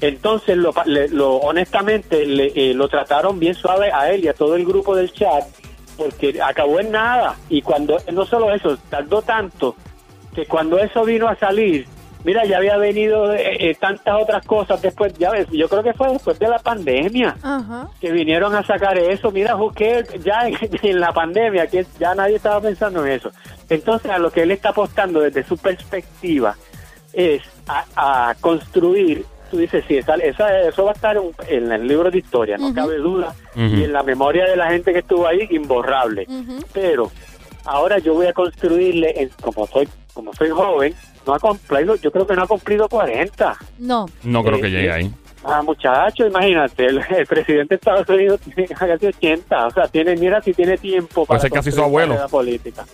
Entonces, 0.00 0.56
lo, 0.56 0.72
le- 0.84 1.08
lo- 1.08 1.36
honestamente, 1.36 2.26
le- 2.26 2.52
eh, 2.54 2.74
lo 2.74 2.88
trataron 2.88 3.38
bien 3.38 3.54
suave 3.54 3.90
a 3.92 4.10
él 4.12 4.24
y 4.24 4.28
a 4.28 4.34
todo 4.34 4.54
el 4.54 4.64
grupo 4.66 4.94
del 4.94 5.10
chat, 5.12 5.44
porque 5.96 6.40
acabó 6.42 6.80
en 6.80 6.92
nada. 6.92 7.36
Y 7.48 7.62
cuando, 7.62 7.98
no 8.12 8.24
solo 8.26 8.52
eso, 8.52 8.76
tardó 8.88 9.22
tanto, 9.22 9.76
que 10.34 10.46
cuando 10.46 10.78
eso 10.78 11.04
vino 11.04 11.28
a 11.28 11.36
salir, 11.36 11.86
mira, 12.24 12.44
ya 12.44 12.58
había 12.58 12.76
venido 12.76 13.32
eh, 13.32 13.70
eh, 13.70 13.74
tantas 13.74 14.20
otras 14.20 14.44
cosas 14.44 14.82
después, 14.82 15.14
ya 15.14 15.30
ves, 15.30 15.46
yo 15.50 15.68
creo 15.68 15.82
que 15.82 15.94
fue 15.94 16.12
después 16.12 16.38
de 16.38 16.48
la 16.48 16.58
pandemia 16.58 17.36
que 18.00 18.12
vinieron 18.12 18.54
a 18.54 18.62
sacar 18.62 18.98
eso. 18.98 19.30
Mira, 19.30 19.56
cares? 19.74 20.24
ya 20.24 20.46
en, 20.46 20.56
en 20.82 21.00
la 21.00 21.12
pandemia, 21.12 21.66
que 21.66 21.86
ya 21.98 22.14
nadie 22.14 22.36
estaba 22.36 22.60
pensando 22.60 23.04
en 23.06 23.12
eso. 23.12 23.30
Entonces, 23.68 24.10
a 24.10 24.18
lo 24.18 24.30
que 24.30 24.42
él 24.42 24.50
está 24.50 24.70
apostando 24.70 25.20
desde 25.20 25.44
su 25.44 25.56
perspectiva 25.56 26.56
es 27.12 27.42
a, 27.66 28.28
a 28.28 28.34
construir. 28.34 29.24
Tú 29.50 29.58
dices, 29.58 29.84
sí, 29.86 29.96
esa, 29.98 30.14
esa- 30.16 30.60
eso 30.68 30.84
va 30.84 30.90
a 30.90 30.94
estar 30.94 31.16
en, 31.16 31.30
en 31.48 31.72
el 31.72 31.86
libro 31.86 32.10
de 32.10 32.18
historia, 32.18 32.56
no 32.58 32.74
cabe 32.74 32.96
duda. 32.96 33.34
Y 33.54 33.84
en 33.84 33.92
la 33.92 34.02
memoria 34.02 34.44
de 34.44 34.56
la 34.56 34.68
gente 34.70 34.92
que 34.92 34.98
estuvo 35.00 35.26
ahí, 35.26 35.46
imborrable. 35.50 36.26
Pero 36.72 37.10
ahora 37.64 37.98
yo 37.98 38.14
voy 38.14 38.26
a 38.26 38.32
construirle, 38.32 39.22
en- 39.22 39.30
como 39.40 39.66
soy 39.66 39.88
como 40.14 40.32
soy 40.32 40.48
joven, 40.48 40.94
no 41.26 41.34
ha 41.34 41.38
cumplido, 41.38 41.94
yo 41.96 42.10
creo 42.10 42.26
que 42.26 42.34
no 42.34 42.42
ha 42.44 42.46
cumplido 42.46 42.88
40. 42.88 43.54
No. 43.80 44.06
No 44.24 44.42
creo 44.42 44.56
Eh, 44.56 44.60
que 44.62 44.70
llegue 44.70 44.86
eh, 44.86 44.92
ahí. 44.92 45.10
Ah, 45.44 45.62
muchacho, 45.62 46.26
imagínate, 46.26 46.86
el, 46.86 47.00
el 47.16 47.26
presidente 47.26 47.74
de 47.74 47.76
Estados 47.76 48.08
Unidos 48.08 48.40
tiene 48.54 48.66
casi 48.68 49.06
80, 49.06 49.66
o 49.66 49.70
sea, 49.70 49.86
tiene, 49.88 50.16
mira 50.16 50.40
si 50.42 50.54
tiene 50.54 50.76
tiempo 50.78 51.24
Puede 51.26 51.40
ser 51.40 51.50
casi 51.52 51.70
su 51.70 51.82
abuelo. 51.82 52.14
carrera 52.14 52.28
política. 52.28 52.84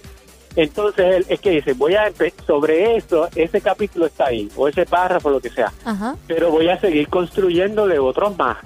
Entonces, 0.56 1.16
él 1.16 1.26
es 1.28 1.40
que 1.40 1.50
dice, 1.50 1.72
voy 1.72 1.94
a 1.94 2.12
sobre 2.46 2.96
eso, 2.96 3.28
ese 3.34 3.60
capítulo 3.60 4.06
está 4.06 4.26
ahí, 4.26 4.48
o 4.56 4.68
ese 4.68 4.84
párrafo, 4.84 5.30
lo 5.30 5.40
que 5.40 5.48
sea, 5.50 5.72
Ajá. 5.84 6.14
pero 6.26 6.50
voy 6.50 6.68
a 6.68 6.78
seguir 6.78 7.08
construyéndole 7.08 7.98
otros 7.98 8.36
más, 8.36 8.58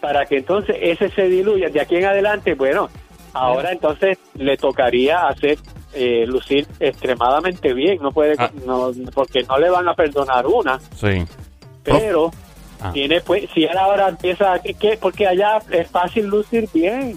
para 0.00 0.26
que 0.26 0.38
entonces 0.38 0.76
ese 0.80 1.08
se 1.10 1.28
diluya. 1.28 1.70
De 1.70 1.80
aquí 1.80 1.96
en 1.96 2.04
adelante, 2.04 2.54
bueno, 2.54 2.90
ahora 3.32 3.72
entonces 3.72 4.18
le 4.34 4.56
tocaría 4.56 5.26
hacer 5.28 5.58
eh, 5.96 6.26
lucir 6.26 6.66
extremadamente 6.80 7.72
bien, 7.72 7.98
no 8.02 8.10
puede, 8.10 8.34
Ah. 8.36 8.50
no, 8.66 8.90
porque 9.14 9.44
no 9.44 9.56
le 9.58 9.70
van 9.70 9.88
a 9.88 9.94
perdonar 9.94 10.44
una, 10.46 10.78
Sí. 10.96 11.24
pero 11.84 12.32
Ah. 12.82 12.90
tiene 12.92 13.20
pues 13.20 13.48
si 13.54 13.62
él 13.64 13.78
ahora 13.78 14.08
empieza 14.08 14.58
que 14.58 14.98
porque 15.00 15.26
allá 15.26 15.58
es 15.70 15.88
fácil 15.88 16.26
lucir 16.26 16.68
bien 16.74 17.16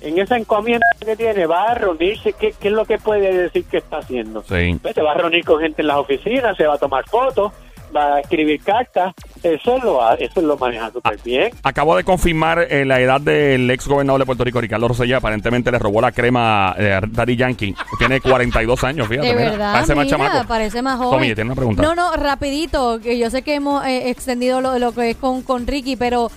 en 0.00 0.18
esa 0.18 0.36
encomienda 0.36 0.86
que 1.04 1.16
tiene 1.16 1.46
va 1.46 1.64
a 1.70 1.74
reunirse 1.74 2.32
qué, 2.32 2.52
qué 2.58 2.68
es 2.68 2.74
lo 2.74 2.84
que 2.84 2.98
puede 2.98 3.32
decir 3.36 3.64
que 3.64 3.78
está 3.78 3.98
haciendo 3.98 4.42
sí. 4.48 4.78
Pues, 4.82 4.94
se 4.94 5.02
va 5.02 5.12
a 5.12 5.14
reunir 5.14 5.44
con 5.44 5.60
gente 5.60 5.82
en 5.82 5.88
las 5.88 5.96
oficinas 5.98 6.56
se 6.56 6.66
va 6.66 6.74
a 6.74 6.78
tomar 6.78 7.04
fotos 7.08 7.52
va 7.96 8.16
a 8.16 8.20
escribir 8.20 8.60
cartas 8.62 9.14
eso 9.44 9.78
lo 9.78 10.02
ha- 10.04 10.14
eso 10.14 10.40
lo 10.42 10.56
maneja 10.58 10.90
súper 10.90 11.18
bien 11.24 11.50
Acabo 11.62 11.96
de 11.96 12.02
confirmar 12.02 12.66
eh, 12.68 12.84
la 12.84 13.00
edad 13.00 13.20
del 13.20 13.70
ex 13.70 13.86
gobernador 13.86 14.20
de 14.20 14.26
Puerto 14.26 14.42
Rico, 14.44 14.60
Ricardo 14.60 14.88
Rosselló. 14.88 15.16
Aparentemente 15.18 15.70
le 15.70 15.78
robó 15.78 16.00
la 16.00 16.10
crema 16.10 16.74
eh, 16.78 16.92
a 16.92 17.00
Daddy 17.00 17.36
Yankee. 17.36 17.74
Tiene 17.98 18.20
42 18.20 18.82
años, 18.84 19.06
fíjate. 19.08 19.28
De 19.28 19.34
mira. 19.34 19.50
verdad, 19.50 19.72
Parece 19.74 19.94
más 19.94 20.06
chamaco. 20.08 20.48
parece 20.48 20.82
más 20.82 20.96
joven. 20.98 21.10
Tommy, 21.12 21.26
tiene 21.34 21.44
una 21.44 21.54
pregunta. 21.54 21.82
No, 21.82 21.94
no, 21.94 22.12
rapidito, 22.16 22.98
que 23.00 23.18
yo 23.18 23.30
sé 23.30 23.42
que 23.42 23.54
hemos 23.54 23.84
eh, 23.86 24.10
extendido 24.10 24.60
lo, 24.60 24.78
lo 24.78 24.92
que 24.92 25.10
es 25.10 25.16
con, 25.16 25.42
con 25.42 25.66
Ricky, 25.66 25.96
pero 25.96 26.30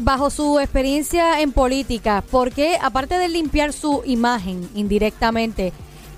bajo 0.00 0.30
su 0.30 0.58
experiencia 0.60 1.40
en 1.40 1.52
política, 1.52 2.22
¿por 2.30 2.52
qué, 2.52 2.78
aparte 2.80 3.18
de 3.18 3.28
limpiar 3.28 3.72
su 3.72 4.02
imagen 4.04 4.68
indirectamente, 4.74 5.72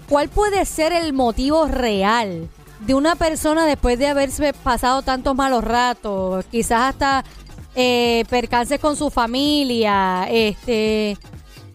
cuál 0.09 0.29
puede 0.29 0.65
ser 0.65 0.93
el 0.93 1.13
motivo 1.13 1.67
real 1.67 2.49
de 2.81 2.95
una 2.95 3.17
persona 3.17 3.67
después 3.67 3.99
de 3.99 4.09
haberse 4.09 4.53
pasado 4.53 5.03
tantos 5.03 5.35
malos 5.35 5.65
ratos, 5.65 6.45
quizás 6.51 6.91
hasta 6.91 7.25
eh, 7.75 8.25
percances 8.31 8.79
con 8.81 8.97
su 8.97 9.11
familia, 9.11 10.27
este... 10.31 11.17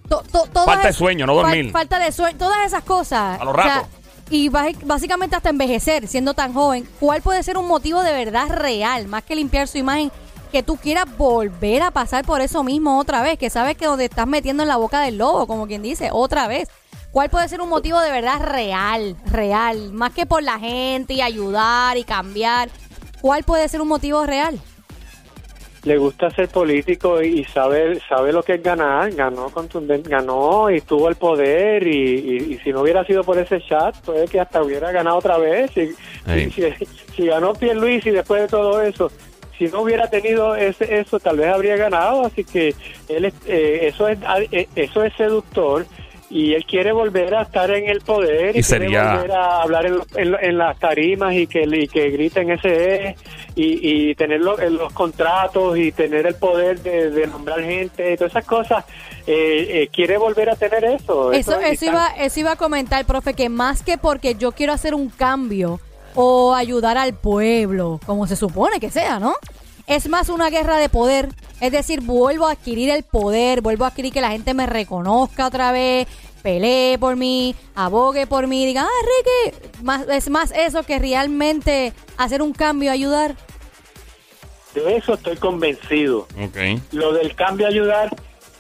to- 0.07 0.23
to- 0.31 0.47
todas 0.51 0.65
Falta 0.65 0.87
de 0.87 0.93
sueño, 0.93 1.25
no 1.27 1.33
fal- 1.33 1.41
dormir. 1.43 1.71
falta 1.71 1.99
de 1.99 2.11
sueño, 2.11 2.37
todas 2.37 2.65
esas 2.65 2.83
cosas. 2.83 3.39
A 3.39 3.43
los 3.45 3.53
O 3.55 3.61
sea, 3.61 3.75
ratos. 3.75 3.89
y 4.29 4.49
básicamente 4.49 5.35
hasta 5.35 5.49
envejecer, 5.49 6.07
siendo 6.07 6.33
tan 6.33 6.53
joven, 6.53 6.87
¿cuál 6.99 7.21
puede 7.21 7.43
ser 7.43 7.57
un 7.57 7.67
motivo 7.67 8.01
de 8.01 8.11
verdad 8.13 8.47
real, 8.49 9.07
más 9.07 9.23
que 9.23 9.35
limpiar 9.35 9.67
su 9.67 9.77
imagen, 9.77 10.11
que 10.51 10.63
tú 10.63 10.75
quieras 10.77 11.05
volver 11.17 11.81
a 11.81 11.91
pasar 11.91 12.25
por 12.25 12.41
eso 12.41 12.63
mismo 12.63 12.99
otra 12.99 13.21
vez, 13.23 13.37
que 13.39 13.49
sabes 13.49 13.77
que 13.77 13.85
donde 13.85 14.05
estás 14.05 14.27
metiendo 14.27 14.63
en 14.63 14.69
la 14.69 14.77
boca 14.77 15.01
del 15.01 15.17
lobo, 15.17 15.47
como 15.47 15.65
quien 15.67 15.81
dice, 15.81 16.09
otra 16.11 16.47
vez? 16.47 16.69
¿Cuál 17.11 17.29
puede 17.29 17.47
ser 17.49 17.61
un 17.61 17.69
motivo 17.69 17.99
de 17.99 18.11
verdad 18.11 18.39
real, 18.41 19.15
real, 19.25 19.91
más 19.91 20.13
que 20.13 20.25
por 20.25 20.43
la 20.43 20.59
gente 20.59 21.13
y 21.13 21.21
ayudar 21.21 21.97
y 21.97 22.03
cambiar? 22.03 22.69
¿Cuál 23.21 23.43
puede 23.43 23.67
ser 23.67 23.81
un 23.81 23.87
motivo 23.87 24.25
real? 24.25 24.59
le 25.83 25.97
gusta 25.97 26.29
ser 26.29 26.47
político 26.47 27.23
y 27.23 27.43
sabe 27.45 27.99
sabe 28.07 28.31
lo 28.31 28.43
que 28.43 28.53
es 28.53 28.61
ganar 28.61 29.11
ganó 29.13 29.49
contundente 29.49 30.11
ganó 30.11 30.69
y 30.69 30.79
tuvo 30.81 31.09
el 31.09 31.15
poder 31.15 31.87
y, 31.87 32.19
y- 32.19 32.53
y 32.53 32.59
si 32.59 32.71
no 32.71 32.81
hubiera 32.81 33.03
sido 33.03 33.23
por 33.23 33.39
ese 33.39 33.59
chat 33.67 33.95
puede 34.01 34.27
que 34.27 34.39
hasta 34.39 34.61
hubiera 34.61 34.91
ganado 34.91 35.17
otra 35.17 35.39
vez 35.39 35.71
si, 35.73 35.87
Sí. 35.87 36.51
si, 36.51 36.85
si 37.15 37.25
ganó 37.25 37.53
Pierluisi 37.53 38.09
y 38.09 38.11
después 38.11 38.43
de 38.43 38.47
todo 38.49 38.79
eso 38.83 39.11
si 39.65 39.67
no 39.71 39.81
hubiera 39.81 40.09
tenido 40.09 40.55
ese, 40.55 40.97
eso 40.99 41.19
tal 41.19 41.37
vez 41.37 41.53
habría 41.53 41.75
ganado 41.77 42.25
así 42.25 42.43
que 42.43 42.73
él 43.07 43.25
es- 43.25 43.33
eh, 43.45 43.87
eso 43.89 44.07
es 44.07 44.17
eh, 44.51 44.67
eso 44.75 45.03
es 45.03 45.13
seductor 45.15 45.85
y 46.31 46.53
él 46.53 46.65
quiere 46.65 46.93
volver 46.93 47.35
a 47.35 47.41
estar 47.43 47.69
en 47.69 47.87
el 47.89 47.99
poder 48.01 48.55
y, 48.55 48.59
Y 48.59 48.63
quiere 48.63 48.63
sería- 48.63 49.15
volver 49.17 49.31
a 49.33 49.61
hablar 49.61 49.85
en, 49.85 49.95
en- 50.15 50.37
en 50.41 50.57
las 50.57 50.79
tarimas 50.79 51.35
y 51.35 51.45
que, 51.45 51.63
y 51.63 51.87
que 51.87 52.09
griten 52.09 52.49
ese 52.51 53.09
es 53.09 53.15
y, 53.53 54.09
y 54.09 54.15
tener 54.15 54.39
lo- 54.39 54.57
en 54.59 54.77
los 54.77 54.91
contratos 54.93 55.77
y 55.77 55.91
tener 55.91 56.25
el 56.25 56.35
poder 56.35 56.79
de, 56.79 57.11
de 57.11 57.27
nombrar 57.27 57.61
gente 57.61 58.13
y 58.13 58.15
todas 58.15 58.31
esas 58.31 58.45
cosas. 58.45 58.85
Eh, 59.27 59.67
eh, 59.83 59.89
quiere 59.91 60.17
volver 60.17 60.49
a 60.49 60.55
tener 60.55 60.83
eso. 60.85 61.33
Eso, 61.33 61.59
es- 61.59 61.73
eso, 61.73 61.85
iba, 61.91 62.07
eso 62.17 62.39
iba 62.39 62.53
a 62.53 62.55
comentar, 62.55 63.05
profe, 63.05 63.33
que 63.35 63.49
más 63.49 63.83
que 63.83 63.97
porque 63.99 64.33
yo 64.35 64.53
quiero 64.53 64.71
hacer 64.73 64.95
un 64.95 65.09
cambio 65.09 65.79
o 66.15 66.53
ayudar 66.53 66.97
al 66.97 67.13
pueblo, 67.13 67.99
como 68.05 68.27
se 68.27 68.35
supone 68.35 68.79
que 68.79 68.89
sea, 68.89 69.19
¿no? 69.19 69.33
Es 69.87 70.07
más 70.09 70.29
una 70.29 70.49
guerra 70.49 70.77
de 70.77 70.89
poder. 70.89 71.29
Es 71.59 71.71
decir, 71.71 72.01
vuelvo 72.01 72.47
a 72.47 72.51
adquirir 72.51 72.89
el 72.89 73.03
poder, 73.03 73.61
vuelvo 73.61 73.85
a 73.85 73.89
adquirir 73.89 74.11
que 74.13 74.21
la 74.21 74.31
gente 74.31 74.53
me 74.53 74.65
reconozca 74.65 75.45
otra 75.47 75.71
vez, 75.71 76.07
pelee 76.41 76.97
por 76.97 77.15
mí, 77.15 77.55
abogue 77.75 78.25
por 78.25 78.47
mí, 78.47 78.65
diga, 78.65 78.83
ah, 78.83 79.51
Ricky, 79.51 79.83
más, 79.83 80.07
es 80.07 80.29
más 80.29 80.51
eso 80.55 80.83
que 80.83 80.97
realmente 80.97 81.93
hacer 82.17 82.41
un 82.41 82.53
cambio, 82.53 82.91
ayudar. 82.91 83.35
de 84.73 84.95
eso 84.97 85.13
estoy 85.15 85.35
convencido 85.37 86.27
Ok. 86.41 86.57
lo 86.93 87.13
del 87.13 87.35
cambio 87.35 87.67
ayudar 87.67 88.15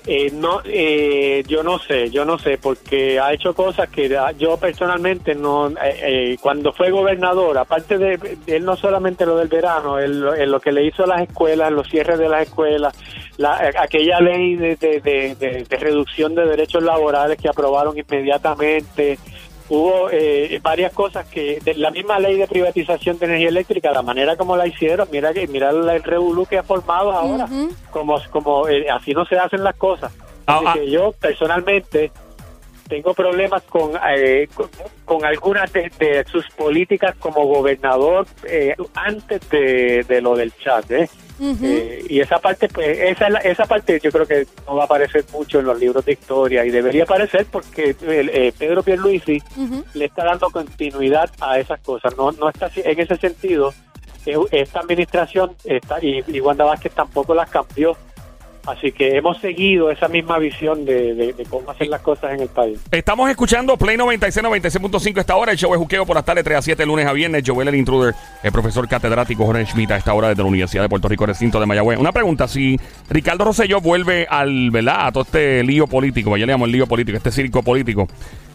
eh, 0.07 0.31
no 0.33 0.61
eh, 0.65 1.43
yo 1.47 1.61
no 1.63 1.77
sé 1.79 2.09
yo 2.09 2.25
no 2.25 2.39
sé 2.39 2.57
porque 2.57 3.19
ha 3.19 3.33
hecho 3.33 3.53
cosas 3.53 3.87
que 3.89 4.09
yo 4.37 4.57
personalmente 4.57 5.35
no 5.35 5.67
eh, 5.69 5.73
eh, 5.83 6.37
cuando 6.41 6.73
fue 6.73 6.89
gobernador 6.89 7.57
aparte 7.57 7.97
de, 7.97 8.37
él 8.47 8.65
no 8.65 8.75
solamente 8.75 9.25
lo 9.25 9.37
del 9.37 9.47
verano 9.47 9.99
él, 9.99 10.23
él 10.37 10.51
lo 10.51 10.59
que 10.59 10.71
le 10.71 10.85
hizo 10.85 11.03
a 11.03 11.07
las 11.07 11.21
escuelas 11.21 11.71
los 11.71 11.87
cierres 11.87 12.17
de 12.17 12.29
las 12.29 12.43
escuelas 12.47 12.97
la, 13.37 13.69
eh, 13.69 13.73
aquella 13.79 14.19
ley 14.19 14.55
de- 14.55 14.75
de 14.75 15.77
reducción 15.79 16.33
de 16.35 16.45
derechos 16.45 16.81
laborales 16.83 17.37
que 17.39 17.49
aprobaron 17.49 17.95
inmediatamente 17.97 19.17
hubo 19.71 20.09
eh, 20.11 20.59
varias 20.61 20.91
cosas 20.91 21.25
que 21.27 21.61
de 21.63 21.75
la 21.75 21.91
misma 21.91 22.19
ley 22.19 22.35
de 22.35 22.45
privatización 22.45 23.17
de 23.17 23.25
energía 23.25 23.47
eléctrica 23.47 23.91
la 23.91 24.01
manera 24.01 24.35
como 24.35 24.57
la 24.57 24.67
hicieron 24.67 25.07
mira 25.11 25.33
que 25.33 25.47
mira 25.47 25.69
el 25.69 26.03
revolú 26.03 26.45
que 26.45 26.57
ha 26.57 26.63
formado 26.63 27.13
ahora 27.13 27.47
como 27.89 28.19
como 28.29 28.67
eh, 28.67 28.89
así 28.89 29.13
no 29.13 29.25
se 29.25 29.37
hacen 29.37 29.63
las 29.63 29.75
cosas 29.75 30.11
Ah, 30.47 30.57
Así 30.57 30.65
ah. 30.67 30.73
que 30.73 30.89
yo 30.89 31.11
personalmente 31.13 32.11
tengo 32.91 33.13
problemas 33.13 33.63
con 33.63 33.93
eh, 34.17 34.49
con, 34.53 34.69
con 35.05 35.23
algunas 35.23 35.71
de, 35.71 35.89
de 35.97 36.25
sus 36.29 36.45
políticas 36.49 37.15
como 37.19 37.45
gobernador 37.45 38.27
eh, 38.43 38.75
antes 38.95 39.49
de, 39.49 40.03
de 40.05 40.19
lo 40.19 40.35
del 40.35 40.51
chat 40.57 40.91
¿eh? 40.91 41.09
Eh, 41.39 42.03
y 42.09 42.19
esa 42.19 42.39
parte 42.39 42.67
pues 42.67 42.99
esa 42.99 43.27
esa 43.27 43.65
parte 43.65 43.97
yo 44.03 44.11
creo 44.11 44.27
que 44.27 44.45
no 44.67 44.75
va 44.75 44.83
a 44.83 44.85
aparecer 44.85 45.23
mucho 45.31 45.59
en 45.59 45.67
los 45.67 45.79
libros 45.79 46.03
de 46.03 46.11
historia 46.11 46.65
y 46.65 46.69
debería 46.69 47.03
aparecer 47.03 47.45
porque 47.49 47.95
eh, 48.01 48.53
Pedro 48.59 48.83
Pierluisi 48.83 49.41
le 49.93 50.05
está 50.05 50.25
dando 50.25 50.49
continuidad 50.49 51.31
a 51.39 51.59
esas 51.59 51.79
cosas. 51.79 52.15
No 52.17 52.33
no 52.33 52.49
está 52.49 52.69
en 52.75 52.99
ese 52.99 53.15
sentido 53.15 53.73
esta 54.51 54.81
administración 54.81 55.55
está 55.63 55.97
y, 55.99 56.23
y 56.27 56.41
Wanda 56.41 56.65
Vázquez 56.65 56.93
tampoco 56.93 57.33
las 57.33 57.49
cambió 57.49 57.95
Así 58.65 58.91
que 58.91 59.17
hemos 59.17 59.39
seguido 59.39 59.89
esa 59.89 60.07
misma 60.07 60.37
visión 60.37 60.85
de, 60.85 61.33
cómo 61.49 61.71
hacer 61.71 61.87
las 61.87 62.01
cosas 62.01 62.33
en 62.33 62.41
el 62.41 62.47
país. 62.47 62.79
Estamos 62.91 63.29
escuchando 63.29 63.75
Play 63.75 63.97
96, 63.97 64.45
96.5 64.45 65.19
esta 65.19 65.35
hora. 65.35 65.51
El 65.51 65.57
show 65.57 65.73
es 65.73 65.79
Juqueo 65.79 66.05
por 66.05 66.15
las 66.15 66.25
tardes 66.25 66.43
3 66.43 66.57
a 66.57 66.61
7, 66.61 66.85
lunes 66.85 67.07
a 67.07 67.13
viernes. 67.13 67.43
Joel 67.45 67.69
el 67.69 67.75
Intruder, 67.75 68.13
el 68.43 68.51
profesor 68.51 68.87
catedrático 68.87 69.45
Jorge 69.45 69.65
Schmidt 69.65 69.91
a 69.91 69.97
esta 69.97 70.13
hora 70.13 70.29
desde 70.29 70.43
la 70.43 70.49
Universidad 70.49 70.83
de 70.83 70.89
Puerto 70.89 71.07
Rico, 71.07 71.25
recinto 71.25 71.59
de 71.59 71.65
Mayagüez. 71.65 71.97
Una 71.97 72.11
pregunta, 72.11 72.47
si 72.47 72.79
Ricardo 73.09 73.45
Rosselló 73.45 73.81
vuelve 73.81 74.27
al, 74.29 74.69
¿verdad? 74.69 75.07
A 75.07 75.11
todo 75.11 75.23
este 75.23 75.63
lío 75.63 75.87
político, 75.87 76.37
ya 76.37 76.45
le 76.45 76.53
llamo 76.53 76.65
el 76.65 76.71
lío 76.71 76.85
político, 76.85 77.17
este 77.17 77.31
circo 77.31 77.63
político, 77.63 78.07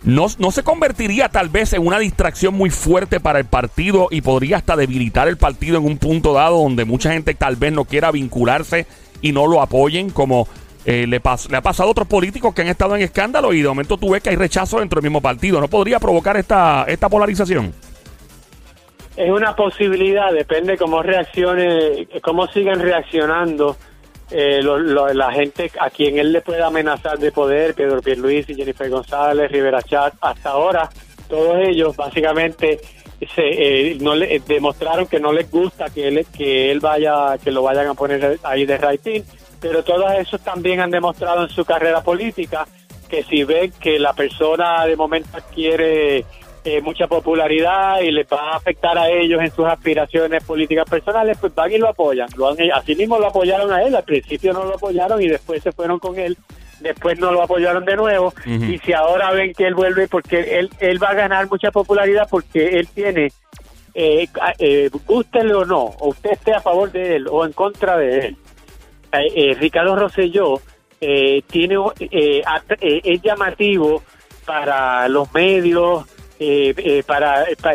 ¿no, 0.05 0.27
¿no 0.39 0.53
se 0.53 0.63
convertiría 0.63 1.29
tal 1.29 1.49
vez 1.49 1.73
en 1.73 1.85
una 1.85 1.99
distracción 1.99 2.55
muy 2.55 2.71
fuerte 2.71 3.19
para 3.19 3.41
el 3.41 3.45
partido 3.45 4.07
y 4.11 4.21
podría 4.21 4.59
hasta 4.59 4.77
debilitar 4.77 5.27
el 5.27 5.37
partido 5.37 5.79
en 5.79 5.85
un 5.85 5.99
punto 5.99 6.33
dado 6.33 6.63
donde 6.63 6.85
mucha 6.85 7.13
gente 7.13 7.35
tal 7.35 7.57
vez 7.57 7.73
no 7.73 7.85
quiera 7.85 8.13
vincularse 8.13 8.87
y 9.27 9.33
no 9.33 9.47
lo 9.47 9.61
apoyen 9.61 10.11
como... 10.11 10.47
eh, 10.85 11.05
le, 11.07 11.21
pas- 11.21 11.49
le 11.51 11.57
ha 11.57 11.63
pasado 11.63 11.89
a 11.89 11.93
otros 11.93 12.07
políticos 12.07 12.55
que 12.55 12.63
han 12.63 12.69
estado 12.69 12.95
en 12.95 13.03
escándalo 13.03 13.53
y 13.53 13.61
de 13.61 13.69
momento 13.69 13.97
tú 13.97 14.11
ves 14.11 14.23
que 14.23 14.31
hay 14.31 14.37
rechazo 14.37 14.79
dentro 14.79 15.01
del 15.01 15.11
mismo 15.11 15.21
partido. 15.21 15.61
¿No 15.61 15.69
podría 15.69 15.99
provocar 15.99 16.37
esta, 16.37 16.85
esta 16.87 17.09
polarización? 17.09 17.73
Es 19.17 19.31
una 19.31 19.57
posibilidad, 19.57 20.31
depende 20.33 20.77
cómo 20.77 21.03
reaccione, 21.03 22.07
cómo 22.23 22.47
sigan 22.49 22.81
reaccionando 22.81 23.77
eh, 24.31 24.61
lo- 24.63 24.79
lo- 24.79 25.13
la 25.15 25.33
gente 25.33 25.71
a 25.81 25.89
quien 25.91 26.19
él 26.19 26.33
le 26.33 26.41
pueda 26.43 26.67
amenazar 26.67 27.19
de 27.19 27.33
poder, 27.33 27.75
Pedro 27.75 28.03
Pierluisi, 28.03 28.55
Jennifer 28.55 28.91
González, 28.91 29.51
Rivera 29.51 29.81
Chat, 29.83 30.15
hasta 30.21 30.51
ahora 30.51 30.89
todos 31.29 31.57
ellos 31.67 31.97
básicamente 31.97 32.79
se, 33.35 33.43
eh, 33.93 33.99
no 34.01 34.15
le, 34.15 34.37
eh, 34.37 34.43
demostraron 34.47 35.07
que 35.07 35.21
no 35.21 35.33
les 35.33 35.51
gusta 35.51 35.91
que 35.91 36.09
él 36.09 36.27
que 36.37 36.71
él 36.71 36.81
vaya 36.81 37.39
que 37.43 37.51
lo 37.51 37.63
vayan 37.63 37.89
a 37.89 37.95
poner 37.95 38.39
ahí 38.43 38.67
de 38.67 38.77
rating, 38.77 39.23
pero 39.61 39.83
todos 39.83 40.13
esos 40.19 40.41
también 40.43 40.81
han 40.81 40.91
demostrado 40.91 41.45
en 41.45 41.49
su 41.49 41.65
carrera 41.65 42.03
política 42.03 42.67
que 43.09 43.23
si 43.23 43.45
ven 43.45 43.73
que 43.81 43.99
la 43.99 44.13
persona 44.13 44.85
de 44.85 44.97
momento 44.97 45.29
adquiere 45.37 46.25
eh, 46.65 46.81
mucha 46.81 47.07
popularidad 47.07 48.01
y 48.01 48.11
le 48.11 48.25
va 48.25 48.55
a 48.55 48.57
afectar 48.57 48.99
a 48.99 49.09
ellos 49.09 49.41
en 49.41 49.53
sus 49.53 49.67
aspiraciones 49.67 50.43
políticas 50.43 50.85
personales, 50.91 51.39
pues 51.41 51.55
van 51.55 51.71
y 51.71 51.79
lo 51.79 51.89
apoyan. 51.89 52.29
Lo 52.37 52.49
han, 52.49 52.57
así 52.75 52.97
mismo 52.97 53.21
lo 53.21 53.29
apoyaron 53.29 53.73
a 53.73 53.83
él, 53.83 53.95
al 53.95 54.03
principio 54.03 54.53
no 54.53 54.65
lo 54.65 54.75
apoyaron 54.75 55.23
y 55.23 55.29
después 55.29 55.63
se 55.63 55.71
fueron 55.71 56.01
con 56.01 56.19
él, 56.19 56.37
después 56.81 57.19
no 57.19 57.33
lo 57.33 57.43
apoyaron 57.43 57.85
de 57.85 57.97
nuevo 57.97 58.35
y 58.47 58.79
si 58.79 58.93
ahora 58.93 59.33
ven 59.33 59.53
que 59.55 59.67
él 59.67 59.75
vuelve 59.75 60.09
porque 60.09 60.59
él, 60.59 60.71
él 60.79 61.03
va 61.03 61.11
a 61.11 61.15
ganar 61.15 61.49
mucha 61.51 61.71
popularidad 61.71 62.29
porque 62.31 62.79
él 62.79 62.89
tiene, 62.89 63.33
eh, 63.95 64.29
eh, 64.59 64.91
gústele 65.07 65.55
o 65.55 65.65
no, 65.65 65.85
o 65.85 66.09
usted 66.09 66.33
esté 66.33 66.53
a 66.53 66.61
favor 66.61 66.93
de 66.93 67.17
él 67.17 67.27
o 67.31 67.45
en 67.45 67.53
contra 67.53 67.97
de 67.97 68.19
él, 68.19 68.37
eh, 69.13 69.33
eh, 69.35 69.57
Ricardo 69.59 69.97
Rosselló 69.97 70.61
eh, 71.01 71.43
tiene 71.47 71.77
eh, 72.01 72.43
eh, 72.81 73.01
es 73.05 73.23
llamativo 73.23 74.03
para 74.45 75.09
los 75.09 75.33
medios 75.35 76.05
eh, 76.39 76.75
eh, 76.77 77.03
para 77.07 77.45
eh, 77.45 77.57
pa- 77.61 77.73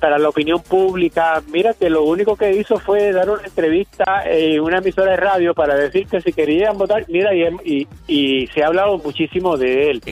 para 0.00 0.18
la 0.18 0.28
opinión 0.28 0.60
pública. 0.62 1.42
Mira 1.52 1.74
que 1.74 1.88
lo 1.90 2.02
único 2.04 2.36
que 2.36 2.52
hizo 2.52 2.78
fue 2.78 3.12
dar 3.12 3.28
una 3.30 3.42
entrevista 3.44 4.22
en 4.26 4.60
una 4.60 4.78
emisora 4.78 5.12
de 5.12 5.16
radio 5.18 5.54
para 5.54 5.74
decir 5.76 6.06
que 6.06 6.20
si 6.20 6.32
querían 6.32 6.76
votar 6.76 7.04
mira 7.08 7.34
y, 7.34 7.44
y, 7.64 7.88
y 8.06 8.46
se 8.48 8.62
ha 8.62 8.68
hablado 8.68 8.98
muchísimo 8.98 9.56
de 9.56 9.90
él. 9.90 10.02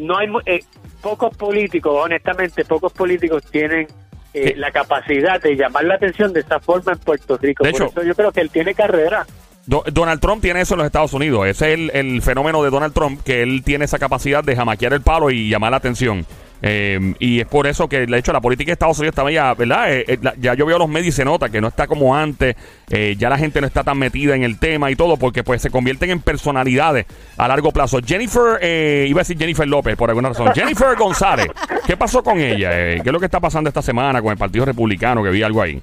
No 0.00 0.16
hay 0.18 0.28
eh, 0.46 0.60
pocos 1.02 1.36
políticos 1.36 1.92
honestamente 2.04 2.64
pocos 2.64 2.92
políticos 2.92 3.42
tienen 3.50 3.86
eh, 4.34 4.54
la 4.56 4.70
capacidad 4.70 5.40
de 5.40 5.56
llamar 5.56 5.84
la 5.84 5.94
atención 5.94 6.32
de 6.32 6.40
esa 6.40 6.60
forma 6.60 6.92
en 6.92 6.98
Puerto 6.98 7.36
Rico. 7.38 7.64
De 7.64 7.70
Por 7.72 7.82
hecho- 7.82 7.90
eso 7.90 8.02
yo 8.06 8.14
creo 8.14 8.32
que 8.32 8.40
él 8.40 8.50
tiene 8.50 8.74
carrera. 8.74 9.26
Do- 9.66 9.82
Donald 9.92 10.20
Trump 10.20 10.40
tiene 10.42 10.60
eso 10.60 10.74
en 10.74 10.78
los 10.78 10.86
Estados 10.86 11.12
Unidos. 11.12 11.46
Ese 11.46 11.72
es 11.72 11.78
el, 11.78 11.90
el 11.92 12.22
fenómeno 12.22 12.62
de 12.62 12.70
Donald 12.70 12.94
Trump, 12.94 13.20
que 13.24 13.42
él 13.42 13.62
tiene 13.64 13.84
esa 13.86 13.98
capacidad 13.98 14.44
de 14.44 14.54
jamaquear 14.54 14.92
el 14.92 15.00
palo 15.00 15.28
y 15.30 15.48
llamar 15.48 15.72
la 15.72 15.78
atención. 15.78 16.24
Eh, 16.62 17.14
y 17.18 17.40
es 17.40 17.46
por 17.46 17.66
eso 17.66 17.88
que, 17.88 18.06
de 18.06 18.18
hecho, 18.18 18.32
la 18.32 18.40
política 18.40 18.68
de 18.68 18.72
Estados 18.72 18.98
Unidos 18.98 19.14
está 19.16 19.30
ya, 19.30 19.52
¿verdad? 19.54 19.92
Eh, 19.92 20.04
eh, 20.08 20.18
la- 20.22 20.34
ya 20.38 20.54
yo 20.54 20.64
veo 20.66 20.78
los 20.78 20.88
medios 20.88 21.08
y 21.08 21.12
se 21.12 21.24
nota 21.24 21.48
que 21.50 21.60
no 21.60 21.68
está 21.68 21.86
como 21.86 22.16
antes. 22.16 22.56
eh, 22.90 23.14
ya 23.18 23.28
la 23.28 23.36
gente 23.36 23.60
no 23.60 23.66
está 23.66 23.82
tan 23.84 23.98
metida 23.98 24.34
en 24.36 24.42
el 24.44 24.58
tema 24.58 24.90
y 24.90 24.96
todo, 24.96 25.16
porque 25.16 25.42
pues 25.44 25.60
se 25.60 25.70
convierten 25.70 26.10
en 26.10 26.20
personalidades 26.20 27.06
a 27.36 27.48
largo 27.48 27.72
plazo. 27.72 27.98
Jennifer, 28.04 28.58
eh, 28.62 29.06
iba 29.08 29.20
a 29.20 29.22
decir 29.22 29.36
Jennifer 29.36 29.66
López 29.66 29.96
por 29.96 30.08
alguna 30.08 30.28
razón. 30.30 30.52
Jennifer 30.54 30.96
González, 30.96 31.48
¿qué 31.86 31.96
pasó 31.96 32.22
con 32.22 32.38
ella? 32.40 32.70
¿Qué 32.70 33.02
es 33.04 33.12
lo 33.12 33.18
que 33.18 33.26
está 33.26 33.40
pasando 33.40 33.68
esta 33.68 33.82
semana 33.82 34.22
con 34.22 34.30
el 34.32 34.38
Partido 34.38 34.64
Republicano? 34.64 35.22
Que 35.22 35.30
vi 35.30 35.42
algo 35.42 35.60
ahí. 35.62 35.82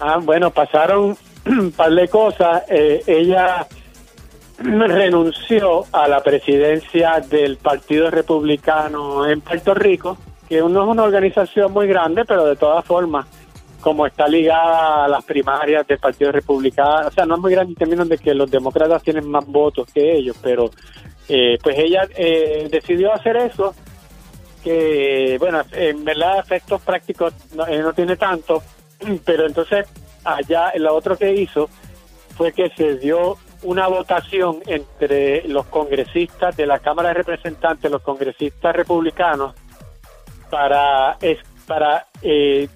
Ah, 0.00 0.18
bueno, 0.22 0.50
pasaron 0.50 1.16
un 1.46 1.72
par 1.72 1.90
de 1.92 2.06
cosas. 2.08 2.62
Ella 2.68 3.66
renunció 4.58 5.84
a 5.92 6.08
la 6.08 6.20
presidencia 6.20 7.20
del 7.20 7.56
Partido 7.56 8.10
Republicano 8.10 9.26
en 9.26 9.40
Puerto 9.40 9.74
Rico, 9.74 10.18
que 10.48 10.60
no 10.60 10.82
es 10.82 10.88
una 10.88 11.04
organización 11.04 11.72
muy 11.72 11.86
grande, 11.86 12.24
pero 12.24 12.44
de 12.44 12.56
todas 12.56 12.84
formas, 12.84 13.26
como 13.80 14.06
está 14.06 14.26
ligada 14.26 15.04
a 15.04 15.08
las 15.08 15.24
primarias 15.24 15.86
del 15.86 15.98
Partido 15.98 16.32
Republicano, 16.32 17.08
o 17.08 17.10
sea, 17.10 17.24
no 17.24 17.36
es 17.36 17.40
muy 17.40 17.52
grande 17.52 17.72
en 17.72 17.76
términos 17.76 18.08
de 18.08 18.18
que 18.18 18.34
los 18.34 18.50
demócratas 18.50 19.02
tienen 19.02 19.28
más 19.30 19.46
votos 19.46 19.86
que 19.92 20.16
ellos, 20.16 20.36
pero 20.42 20.70
eh, 21.28 21.58
pues 21.62 21.78
ella 21.78 22.08
eh, 22.16 22.68
decidió 22.70 23.12
hacer 23.12 23.36
eso 23.36 23.74
que, 24.64 25.36
bueno, 25.38 25.62
en 25.72 26.04
verdad 26.04 26.40
efectos 26.40 26.82
prácticos 26.82 27.32
no, 27.54 27.66
eh, 27.66 27.78
no 27.78 27.92
tiene 27.92 28.16
tanto, 28.16 28.62
pero 29.24 29.46
entonces 29.46 29.86
allá 30.24 30.72
lo 30.76 30.94
otro 30.94 31.16
que 31.16 31.32
hizo 31.32 31.68
fue 32.36 32.52
que 32.52 32.70
se 32.70 32.96
dio 32.96 33.36
una 33.62 33.86
votación 33.88 34.58
entre 34.66 35.46
los 35.48 35.66
congresistas 35.66 36.56
de 36.56 36.66
la 36.66 36.78
Cámara 36.78 37.08
de 37.08 37.14
Representantes, 37.14 37.90
los 37.90 38.02
congresistas 38.02 38.74
republicanos, 38.74 39.54
para 40.50 41.16
es, 41.20 41.38
para 41.66 42.06
eh, 42.22 42.68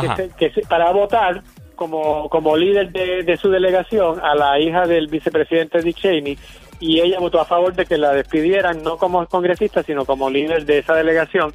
que 0.00 0.06
se- 0.16 0.30
que 0.36 0.50
se- 0.52 0.62
para 0.66 0.90
votar 0.92 1.42
como, 1.74 2.28
como 2.28 2.56
líder 2.56 2.92
de, 2.92 3.22
de 3.24 3.36
su 3.36 3.50
delegación 3.50 4.20
a 4.22 4.34
la 4.34 4.58
hija 4.60 4.86
del 4.86 5.08
vicepresidente 5.08 5.80
Dick 5.80 5.96
Cheney 5.96 6.38
y 6.80 7.00
ella 7.00 7.18
votó 7.18 7.40
a 7.40 7.44
favor 7.44 7.74
de 7.74 7.86
que 7.86 7.98
la 7.98 8.12
despidieran 8.12 8.82
no 8.82 8.96
como 8.98 9.26
congresista 9.26 9.82
sino 9.82 10.04
como 10.04 10.30
líder 10.30 10.64
de 10.64 10.78
esa 10.78 10.94
delegación. 10.94 11.52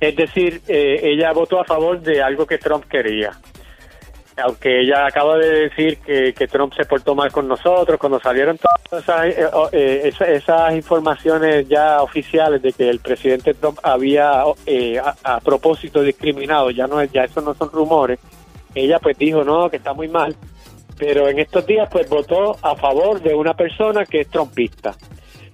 Es 0.00 0.14
decir 0.16 0.60
eh, 0.68 1.00
ella 1.02 1.32
votó 1.32 1.60
a 1.60 1.64
favor 1.64 2.00
de 2.00 2.22
algo 2.22 2.46
que 2.46 2.58
Trump 2.58 2.84
quería 2.84 3.32
aunque 4.36 4.80
ella 4.80 5.06
acaba 5.06 5.36
de 5.38 5.68
decir 5.68 5.98
que, 5.98 6.32
que 6.34 6.48
Trump 6.48 6.72
se 6.74 6.84
portó 6.84 7.14
mal 7.14 7.30
con 7.30 7.46
nosotros 7.46 7.98
cuando 7.98 8.18
salieron 8.20 8.58
todas 8.58 9.02
esas, 9.02 9.26
eh, 9.26 9.46
eh, 9.72 10.00
esa- 10.04 10.28
esas 10.28 10.74
informaciones 10.74 11.68
ya 11.68 12.02
oficiales 12.02 12.60
de 12.62 12.72
que 12.72 12.90
el 12.90 12.98
presidente 13.00 13.54
Trump 13.54 13.78
había 13.82 14.42
eh, 14.66 15.00
a, 15.22 15.40
propósito 15.40 16.02
discriminado, 16.02 16.70
ya 16.70 16.86
no 16.86 17.02
ya 17.04 17.24
eso 17.24 17.40
no 17.40 17.54
son 17.54 17.70
rumores. 17.70 18.18
Ella 18.74 18.98
pues 18.98 19.16
dijo 19.16 19.44
no 19.44 19.70
que 19.70 19.76
está 19.76 19.92
muy 19.92 20.08
mal, 20.08 20.34
pero 20.98 21.28
en 21.28 21.38
estos 21.38 21.64
días 21.66 21.88
pues 21.90 22.08
votó 22.08 22.56
a 22.60 22.74
favor 22.74 23.20
de 23.22 23.34
una 23.34 23.54
persona 23.54 24.04
que 24.04 24.22
es 24.22 24.28
trumpista 24.28 24.94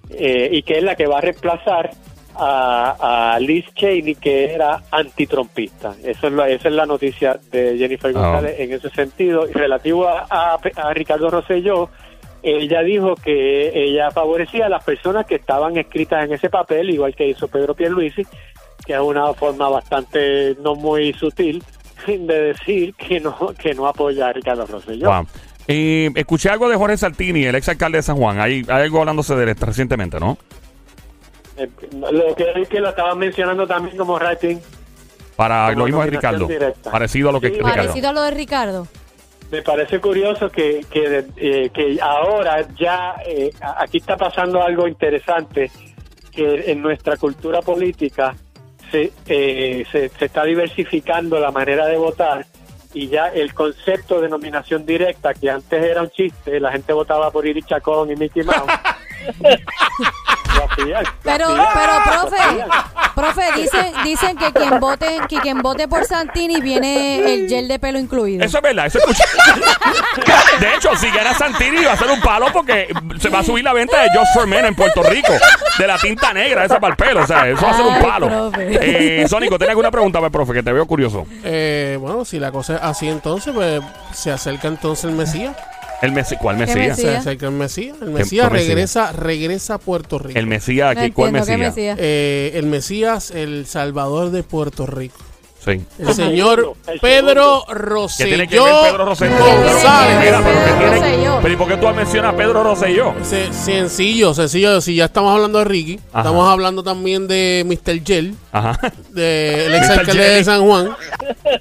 eh, 0.08 0.48
y 0.52 0.62
que 0.62 0.78
es 0.78 0.82
la 0.82 0.96
que 0.96 1.06
va 1.06 1.18
a 1.18 1.20
reemplazar 1.20 1.90
a, 2.36 3.34
a 3.34 3.38
Liz 3.40 3.66
Cheney 3.74 4.14
que 4.14 4.52
era 4.54 4.80
antitrumpista. 4.90 5.94
Eso 6.04 6.26
es 6.28 6.32
la, 6.32 6.48
esa 6.48 6.68
es 6.68 6.74
la 6.74 6.86
noticia 6.86 7.38
de 7.50 7.76
Jennifer 7.78 8.12
Ah. 8.14 8.20
González 8.20 8.56
en 8.58 8.72
ese 8.72 8.90
sentido. 8.90 9.48
Y 9.48 9.52
relativo 9.52 10.08
a, 10.08 10.26
a- 10.30 10.58
a 10.76 10.94
Ricardo 10.94 11.30
Rosselló, 11.30 11.88
ella 12.42 12.80
dijo 12.82 13.14
que 13.16 13.70
ella 13.74 14.10
favorecía 14.10 14.66
a 14.66 14.68
las 14.70 14.82
personas 14.84 15.26
que 15.26 15.34
estaban 15.36 15.76
escritas 15.76 16.24
en 16.24 16.32
ese 16.32 16.48
papel, 16.48 16.90
igual 16.90 17.14
que 17.14 17.28
hizo 17.28 17.48
Pedro 17.48 17.74
Pierluisi, 17.74 18.24
que 18.86 18.94
es 18.94 19.00
una 19.00 19.32
forma 19.34 19.68
bastante 19.68 20.56
no 20.62 20.74
muy 20.74 21.12
sutil 21.12 21.62
de 22.06 22.40
decir 22.54 22.94
que 22.94 23.20
no 23.20 23.36
que 23.58 23.74
no 23.74 23.86
apoya 23.86 24.28
a 24.28 24.32
Ricardo 24.32 24.64
Rosselló. 24.66 25.10
Wow. 25.10 25.26
Eh, 25.68 26.10
escuché 26.14 26.48
algo 26.48 26.68
de 26.70 26.76
Jorge 26.76 26.96
Saltini, 26.96 27.44
el 27.44 27.54
ex 27.54 27.68
alcalde 27.68 27.98
de 27.98 28.02
San 28.02 28.16
Juan. 28.16 28.40
Hay, 28.40 28.64
hay 28.68 28.82
algo 28.84 29.00
hablándose 29.00 29.36
de 29.36 29.50
él 29.50 29.56
recientemente, 29.60 30.18
¿no? 30.18 30.38
Eh, 31.62 31.68
lo 31.92 32.34
que 32.34 32.52
es 32.56 32.68
que 32.68 32.80
lo 32.80 32.88
estaban 32.90 33.18
mencionando 33.18 33.66
también 33.66 33.96
como 33.96 34.18
rating 34.18 34.56
Para 35.36 35.66
Como 35.68 35.80
lo 35.80 35.84
mismo 35.86 36.04
de 36.04 36.10
Ricardo. 36.10 36.46
directa. 36.46 36.90
Parecido 36.90 37.28
a 37.30 37.32
lo 37.32 37.40
que 37.40 37.48
Sí. 37.48 37.54
Ricardo. 37.54 37.76
Parecido 37.76 38.08
a 38.08 38.12
lo 38.12 38.22
de 38.22 38.30
Ricardo. 38.30 38.88
Me 39.50 39.62
parece 39.62 39.98
curioso 40.00 40.48
que, 40.48 40.84
que, 40.90 41.24
eh, 41.36 41.70
que 41.74 41.98
ahora 42.00 42.64
ya 42.78 43.16
eh, 43.26 43.50
aquí 43.78 43.98
está 43.98 44.16
pasando 44.16 44.62
algo 44.62 44.86
interesante, 44.86 45.70
que 46.30 46.70
en 46.70 46.80
nuestra 46.80 47.16
cultura 47.16 47.60
política 47.60 48.36
se, 48.92 49.12
eh, 49.26 49.84
se, 49.90 50.08
se 50.10 50.24
está 50.26 50.44
diversificando 50.44 51.40
la 51.40 51.50
manera 51.50 51.86
de 51.86 51.96
votar 51.96 52.46
y 52.94 53.08
ya 53.08 53.28
el 53.28 53.52
concepto 53.54 54.20
de 54.20 54.28
nominación 54.28 54.84
directa, 54.86 55.34
que 55.34 55.50
antes 55.50 55.82
era 55.84 56.02
un 56.02 56.10
chiste, 56.10 56.60
la 56.60 56.70
gente 56.72 56.92
votaba 56.92 57.30
por 57.32 57.46
Iri 57.46 57.62
Chacón 57.62 58.10
y 58.12 58.16
Mickey 58.16 58.42
Mouse. 58.44 58.70
Pero, 61.22 61.46
pero, 61.74 61.92
profe, 62.04 62.64
profe, 63.14 63.42
dicen, 63.56 63.92
dicen 64.04 64.36
que 64.36 64.52
quien 64.52 64.80
vote, 64.80 65.20
que 65.28 65.38
quien 65.38 65.62
vote 65.62 65.88
por 65.88 66.04
Santini 66.04 66.60
viene 66.60 67.34
el 67.34 67.48
gel 67.48 67.68
de 67.68 67.78
pelo 67.78 67.98
incluido. 67.98 68.44
Eso 68.44 68.58
es 68.58 68.62
verdad, 68.62 68.86
eso 68.86 68.98
escuché. 68.98 69.24
De 70.60 70.74
hecho, 70.74 70.96
si 70.96 71.10
gana 71.10 71.34
Santini 71.34 71.84
va 71.84 71.92
a 71.92 71.96
ser 71.96 72.10
un 72.10 72.20
palo 72.20 72.46
porque 72.52 72.88
se 73.18 73.28
va 73.28 73.40
a 73.40 73.44
subir 73.44 73.64
la 73.64 73.72
venta 73.72 74.02
de 74.02 74.08
Just 74.10 74.34
for 74.34 74.46
Men 74.46 74.66
en 74.66 74.74
Puerto 74.74 75.02
Rico. 75.02 75.32
De 75.78 75.86
la 75.86 75.98
tinta 75.98 76.32
negra 76.32 76.64
esa 76.64 76.78
para 76.78 76.92
el 76.92 76.96
pelo. 76.96 77.22
O 77.22 77.26
sea, 77.26 77.48
eso 77.48 77.62
va 77.62 77.70
a 77.70 77.76
ser 77.76 77.86
un 77.86 78.00
palo. 78.00 78.52
Eh, 78.58 79.24
Sónico, 79.28 79.56
¿tienes 79.56 79.70
alguna 79.70 79.90
pregunta, 79.90 80.18
pues, 80.18 80.30
profe? 80.30 80.52
Que 80.52 80.62
te 80.62 80.72
veo 80.72 80.86
curioso. 80.86 81.26
Eh, 81.44 81.96
bueno, 82.00 82.24
si 82.24 82.38
la 82.38 82.52
cosa 82.52 82.76
es 82.76 82.82
así, 82.82 83.08
entonces, 83.08 83.52
pues 83.54 83.82
se 84.12 84.30
acerca 84.30 84.68
entonces 84.68 85.04
el 85.04 85.12
Mesías. 85.12 85.56
El 86.02 86.12
Messi, 86.12 86.36
¿Cuál 86.36 86.56
¿Qué 86.56 86.66
Mesías? 86.66 86.96
Mesías? 86.98 87.26
El 87.26 87.50
Mesías. 87.52 87.96
El 88.00 88.10
Mesías 88.10 88.48
qué 88.48 88.52
Mesías? 88.54 88.68
regresa, 88.68 89.12
regresa 89.12 89.74
a 89.74 89.78
Puerto 89.78 90.18
Rico. 90.18 90.38
El 90.38 90.46
Mesías, 90.46 90.94
No 90.94 91.00
¿qué- 91.02 91.12
¿cuál 91.12 91.28
entiendo, 91.36 91.46
¿qué 91.46 91.56
Mesías? 91.58 91.76
Mesías? 91.76 91.98
Eh, 92.00 92.52
el 92.54 92.66
Mesías, 92.66 93.30
el 93.32 93.66
Salvador 93.66 94.30
de 94.30 94.42
Puerto 94.42 94.86
Rico. 94.86 95.18
Sí. 95.62 95.78
El 95.98 96.14
señor 96.14 96.72
el 96.86 97.00
Pedro 97.00 97.64
¿Qué 97.68 97.74
Rosselló 97.74 98.28
tiene 98.30 98.48
que 98.48 98.58
ver 98.58 98.72
Pedro 98.92 99.04
Rosselló? 99.04 99.34
González. 99.36 100.18
Mira, 100.24 100.40
pero 100.42 100.58
¿qué 100.58 100.64
Pedro 100.64 100.78
tiene- 100.78 100.96
Rosselló. 101.00 101.38
Pero 101.42 101.52
¿y 101.52 101.56
por 101.58 101.68
qué 101.68 101.76
tú 101.76 101.88
mencionas 101.94 102.32
a 102.32 102.36
Pedro 102.38 102.62
Rosselló? 102.64 103.14
Se- 103.22 103.52
sencillo, 103.52 104.32
sencillo. 104.32 104.80
Si 104.80 104.94
ya 104.94 105.04
estamos 105.04 105.34
hablando 105.34 105.58
de 105.58 105.66
Ricky, 105.66 106.00
Ajá. 106.12 106.20
estamos 106.20 106.48
hablando 106.48 106.82
también 106.82 107.28
de 107.28 107.62
Mr. 107.66 108.02
Gel, 108.02 108.34
Ajá. 108.52 108.78
de 109.10 109.66
el 109.66 109.74
ex 109.74 109.90
alcalde 109.90 110.28
de 110.30 110.44
San 110.44 110.62
Juan. 110.66 110.90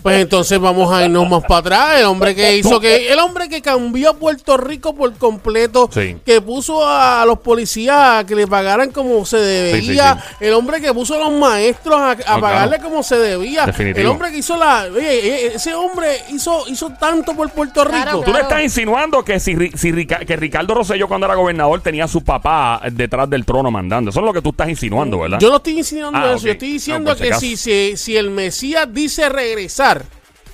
Pues 0.02 0.21
entonces 0.21 0.60
vamos 0.60 0.91
a 0.93 1.06
irnos 1.06 1.30
más 1.30 1.43
para 1.43 1.60
atrás. 1.60 1.99
El 1.99 2.06
hombre 2.06 2.34
que 2.36 2.58
hizo 2.58 2.80
que, 2.80 3.12
el 3.12 3.19
hombre 3.19 3.47
que 3.49 3.62
cambió 3.62 4.12
a 4.12 4.13
Puerto 4.15 4.58
Rico 4.58 4.95
por 4.95 5.13
completo, 5.15 5.89
Sí. 5.93 6.17
que 6.25 6.41
puso 6.41 6.88
a 6.88 7.23
los 7.25 7.39
policías 7.39 7.97
a 7.97 8.23
que 8.25 8.36
le 8.36 8.47
pagaran 8.47 8.91
como 8.91 9.25
se 9.25 9.38
debía, 9.38 10.15
Sí, 10.15 10.21
sí, 10.39 10.45
el 10.45 10.54
hombre 10.54 10.82
que 10.82 10.93
puso 10.93 11.15
a 11.15 11.30
los 11.30 11.32
maestros 11.39 11.95
a, 11.99 12.12
a 12.12 12.36
No, 12.36 12.41
pagarle 12.41 12.78
claro. 12.78 12.89
como 12.89 13.04
se 13.04 13.17
debía, 13.17 13.65
Definitivo. 13.65 13.99
el 14.02 14.08
hombre 14.08 14.32
que 14.32 14.38
hizo 14.38 14.58
la, 14.58 14.88
oye, 14.93 15.45
eh, 15.47 15.52
ese 15.56 15.73
hombre 15.73 16.17
hizo 16.30 16.63
hizo 16.67 16.89
tanto 16.99 17.36
por 17.36 17.49
Puerto 17.52 17.84
Rico. 17.84 18.02
Claro, 18.04 18.21
Tú 18.21 18.34
le 18.34 18.41
estás 18.41 18.62
insinuando 18.63 19.23
que 19.23 19.39
si, 19.39 19.56
Ri- 19.56 19.75
si 19.75 19.91
Rica- 19.91 20.19
que 20.25 20.36
Ricardo 20.36 20.73
Rosselló 20.73 21.08
cuando 21.08 21.25
era 21.25 21.36
gobernador 21.36 21.82
tenía 21.82 22.06
a 22.06 22.08
su 22.08 22.23
papá 22.23 22.82
detrás 22.91 23.30
del 23.30 23.45
trono 23.45 23.69
mandando. 23.71 24.10
Eso 24.12 24.19
es 24.19 24.25
lo 24.25 24.34
que 24.34 24.41
tú 24.41 24.49
estás 24.49 24.69
insinuando, 24.69 25.19
¿verdad? 25.19 25.39
Yo 25.39 25.49
no 25.49 25.58
estoy 25.58 25.78
insinuando 25.78 26.19
Ah, 26.19 26.25
eso, 26.32 26.38
ok. 26.38 26.43
yo 26.45 26.52
estoy 26.54 26.71
diciendo 26.79 27.11
No, 27.11 27.17
por 27.17 27.25
si 27.25 27.31
que 27.31 27.33
si, 27.35 27.57
si, 27.57 27.97
si 27.97 28.17
el 28.17 28.29
Mesías 28.29 28.87
dice 28.91 29.29
regresar, 29.29 30.05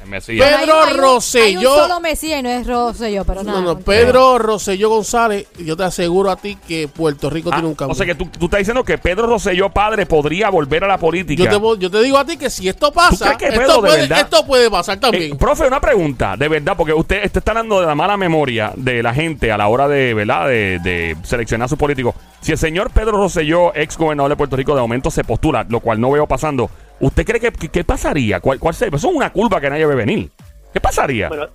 Mesías. 0.07 0.47
Pedro 0.59 0.81
Hay 0.83 0.93
Rosselló. 0.93 1.59
Hay 1.59 1.65
un 1.65 1.73
solo 1.81 1.99
Mesías 1.99 2.39
y 2.39 2.43
no 2.43 2.49
es 2.49 2.67
Rosselló, 2.67 3.23
pero 3.25 3.43
nada. 3.43 3.61
no, 3.61 3.73
no. 3.75 3.79
Pedro 3.79 4.37
Rosselló 4.37 4.89
González, 4.89 5.47
yo 5.59 5.75
te 5.77 5.83
aseguro 5.83 6.31
a 6.31 6.35
ti 6.35 6.57
que 6.67 6.87
Puerto 6.87 7.29
Rico 7.29 7.49
Ah, 7.51 7.55
tiene 7.55 7.67
un 7.69 7.75
cambio. 7.75 7.93
o 7.93 7.95
sea 7.95 8.05
que 8.05 8.15
tú, 8.15 8.25
tú 8.27 8.45
estás 8.45 8.59
diciendo 8.59 8.83
que 8.83 8.97
Pedro 8.97 9.27
Rosselló 9.27 9.69
padre 9.69 10.05
podría 10.05 10.49
volver 10.49 10.83
a 10.83 10.87
la 10.87 10.97
política. 10.97 11.43
yo, 11.43 11.49
te, 11.49 11.55
voy- 11.57 11.77
yo 11.79 11.89
te 11.91 12.01
digo 12.01 12.17
a 12.17 12.25
ti 12.25 12.37
que 12.37 12.49
si 12.49 12.67
esto 12.67 12.91
pasa, 12.91 13.37
que 13.37 13.47
Pedro 13.47 13.61
esto, 13.61 13.81
de 13.81 13.89
puede, 13.89 14.21
esto 14.21 14.45
puede 14.45 14.71
pasar 14.71 14.99
también. 14.99 15.33
Eh, 15.33 15.35
profe, 15.35 15.67
una 15.67 15.79
pregunta, 15.81 16.35
de 16.37 16.47
verdad, 16.47 16.75
porque 16.77 16.93
usted, 16.93 17.25
usted 17.25 17.37
está 17.39 17.51
hablando 17.51 17.79
de 17.81 17.87
la 17.87 17.95
mala 17.95 18.17
memoria 18.17 18.71
de 18.75 19.01
la 19.03 19.13
gente 19.13 19.51
a 19.51 19.57
la 19.57 19.67
hora 19.67 19.87
de, 19.87 20.13
¿verdad? 20.13 20.47
De, 20.47 20.79
de 20.83 21.15
seleccionar 21.23 21.65
a 21.65 21.69
sus 21.69 21.77
políticos. 21.77 22.15
Si 22.41 22.51
el 22.51 22.57
señor 22.59 22.91
Pedro 22.91 23.13
Rosselló, 23.13 23.73
ex 23.75 23.97
gobernador 23.97 24.29
de 24.29 24.35
Puerto 24.35 24.55
Rico, 24.55 24.75
de 24.75 24.81
momento 24.81 25.09
se 25.09 25.23
postula, 25.23 25.65
lo 25.67 25.79
cual 25.79 25.99
no 25.99 26.11
veo 26.11 26.27
pasando, 26.27 26.69
¿usted 26.99 27.25
cree 27.25 27.39
que, 27.39 27.51
que- 27.51 27.69
qué 27.69 27.83
pasaría? 27.83 28.39
¿Cuál, 28.39 28.59
cuál 28.59 28.73
sería? 28.75 28.95
Eso 28.97 29.09
es 29.09 29.15
una 29.15 29.31
curva 29.31 29.59
que 29.61 29.69
nadie 29.69 29.85
ve 29.85 29.95
venir. 29.95 30.31
¿Qué 30.73 30.79
pasaría? 30.79 31.27
Bueno, 31.29 31.47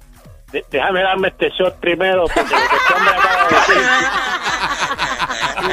de- 0.52 0.64
déjame 0.70 1.02
darme 1.02 1.28
este 1.28 1.50
shot 1.50 1.76
primero, 1.80 2.24
porque 2.26 2.40
lo 2.40 2.46
que 2.48 2.76
este 2.76 2.94
hombre 2.94 3.14
acaba 3.14 3.46
de 3.48 3.74
decir. 3.74 3.82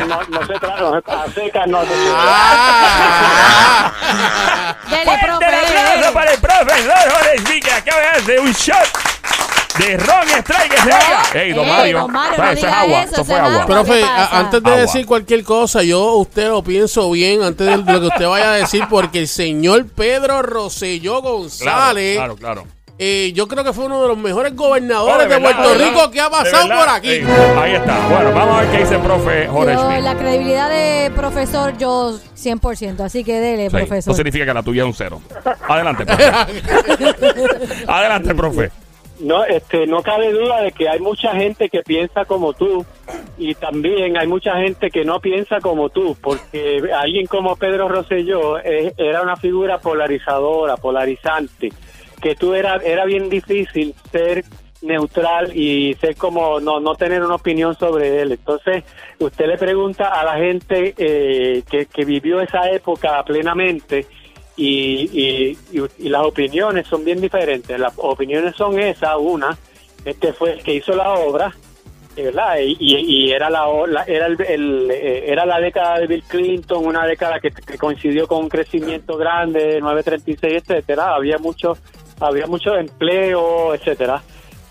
No, 0.07 0.21
no 0.29 0.45
se 0.45 0.53
trata, 0.59 0.79
no, 0.81 1.01
a 1.07 1.27
seca 1.33 1.65
no. 1.65 1.81
no 1.81 1.85
se- 1.87 2.13
Ah. 2.15 3.91
Dele, 4.89 5.05
¡Fuerte 5.05 5.25
profe, 5.27 5.45
el 5.45 5.53
aplauso 5.55 5.97
dele. 5.99 6.11
para 6.13 6.31
el 6.33 6.39
profesor 6.39 7.11
Jorge 7.11 7.59
que 7.61 7.71
acaba 7.71 8.01
de 8.01 8.07
hacer 8.09 8.39
un 8.39 8.51
shot 8.51 8.87
de 9.79 9.97
ron 9.97 10.27
strike 10.39 10.69
que 10.71 10.77
se 10.77 10.83
oiga. 10.87 11.21
¡Ey, 11.33 11.53
don 11.53 11.65
Ey, 11.65 11.71
Mario! 11.71 11.99
don 11.99 12.11
Mario, 12.11 12.33
Eso 12.35 12.43
no 12.43 12.51
es 12.51 12.63
agua, 12.63 13.03
eso, 13.03 13.13
eso 13.13 13.25
fue 13.25 13.35
agua. 13.39 13.65
Profe, 13.65 14.03
antes 14.31 14.63
de 14.63 14.69
Agua. 14.69 14.81
decir 14.81 15.05
cualquier 15.05 15.43
cosa, 15.43 15.83
yo 15.83 16.13
usted 16.15 16.47
lo 16.49 16.63
pienso 16.63 17.09
bien 17.11 17.43
antes 17.43 17.67
de 17.67 17.93
lo 17.93 17.99
que 18.01 18.07
usted 18.07 18.27
vaya 18.27 18.53
a 18.53 18.55
decir, 18.55 18.83
porque 18.89 19.19
el 19.19 19.27
señor 19.27 19.85
Pedro 19.87 20.41
Rosselló 20.41 21.21
González, 21.21 22.17
claro, 22.17 22.35
claro. 22.35 22.63
eh, 22.99 23.31
yo 23.35 23.47
creo 23.47 23.63
que 23.63 23.73
fue 23.73 23.85
uno 23.85 24.01
de 24.01 24.07
los 24.07 24.17
mejores 24.17 24.55
gobernadores 24.55 25.15
Oh, 25.15 25.19
de, 25.19 25.27
verdad, 25.27 25.63
Puerto. 25.63 25.83
Rico 25.83 26.11
que 26.11 26.21
ha 26.21 26.29
pasado 26.29 26.67
por 26.67 26.89
aquí. 26.89 27.09
Ahí 27.59 27.75
está. 27.75 27.97
Bueno, 28.09 28.31
vamos 28.33 28.57
a 28.57 28.61
ver 28.61 28.71
qué 28.71 28.77
dice 28.79 28.95
el 28.95 29.01
profe 29.01 29.47
Jorge 29.47 29.73
Yo, 29.73 29.89
la 30.01 30.15
credibilidad 30.17 30.69
de 30.69 31.11
profesor, 31.15 31.77
yo 31.77 32.17
100%. 32.35 32.99
Así 33.01 33.23
que 33.23 33.39
dele, 33.39 33.69
Sí, 33.69 33.75
profesor. 33.75 34.11
Eso 34.11 34.13
significa 34.15 34.45
que 34.45 34.53
la 34.53 34.63
tuya 34.63 34.81
es 34.83 34.87
un 34.87 34.93
cero. 34.93 35.21
Adelante, 35.67 36.05
profe. 36.05 36.23
Adelante, 37.87 38.35
profe. 38.35 38.71
No, 39.19 39.43
este, 39.45 39.87
no 39.87 40.03
cabe 40.03 40.31
duda 40.31 40.61
de 40.61 40.71
que 40.71 40.87
hay 40.87 40.99
mucha 40.99 41.33
gente 41.33 41.69
que 41.69 41.81
piensa 41.81 42.25
como 42.25 42.53
tú 42.53 42.85
y 43.37 43.55
también 43.55 44.15
hay 44.17 44.27
mucha 44.27 44.57
gente 44.57 44.91
que 44.91 45.05
no 45.05 45.19
piensa 45.19 45.59
como 45.59 45.89
tú, 45.89 46.15
porque 46.21 46.81
alguien 46.95 47.25
como 47.25 47.55
Pedro 47.55 47.87
Rosselló 47.87 48.59
era 48.59 49.21
una 49.21 49.35
figura 49.35 49.79
polarizadora, 49.79 50.77
polarizante, 50.77 51.71
que 52.21 52.35
tú 52.35 52.53
era 52.53 52.75
era 52.77 53.05
bien 53.05 53.29
difícil 53.29 53.95
ser 54.11 54.45
neutral 54.83 55.55
y 55.57 55.95
ser 55.95 56.15
como 56.15 56.59
no 56.59 56.79
no 56.79 56.93
tener 56.93 57.23
una 57.23 57.35
opinión 57.35 57.75
sobre 57.75 58.21
él. 58.21 58.33
Entonces, 58.33 58.83
usted 59.17 59.47
le 59.47 59.57
pregunta 59.57 60.19
a 60.19 60.23
la 60.23 60.35
gente 60.35 60.93
eh, 60.95 61.63
que, 61.69 61.87
que 61.87 62.05
vivió 62.05 62.39
esa 62.39 62.69
época 62.69 63.23
plenamente 63.23 64.05
y, 64.57 65.09
y, 65.13 65.57
y- 65.71 66.05
y 66.05 66.09
las 66.09 66.23
opiniones 66.25 66.87
son 66.87 67.05
bien 67.05 67.21
diferentes. 67.21 67.79
Las 67.79 67.93
opiniones 67.97 68.55
son 68.55 68.77
esas, 68.79 69.15
una, 69.19 69.57
este 70.03 70.33
fue 70.33 70.53
el 70.53 70.63
que 70.63 70.73
hizo 70.73 70.93
la 70.95 71.13
obra, 71.13 71.55
eh, 72.15 72.23
¿verdad? 72.23 72.57
Y, 72.59 72.75
y- 72.79 73.31
era 73.31 73.49
la, 73.49 73.67
la- 73.87 74.03
era 74.03 74.25
el, 74.25 74.41
el, 74.41 74.91
eh, 74.91 75.25
era 75.31 75.45
la 75.45 75.59
década 75.59 75.99
de 75.99 76.07
Bill 76.07 76.23
Clinton, 76.27 76.85
una 76.85 77.05
década 77.05 77.39
que, 77.39 77.51
que 77.51 77.77
coincidió 77.77 78.27
con 78.27 78.39
un 78.39 78.49
crecimiento 78.49 79.15
grande, 79.17 79.79
936, 79.79 80.63
etcétera. 80.63 81.13
Había 81.15 81.37
mucho 81.37 81.77
había 82.19 82.47
mucho 82.47 82.75
empleo, 82.75 83.75
etcétera. 83.75 84.23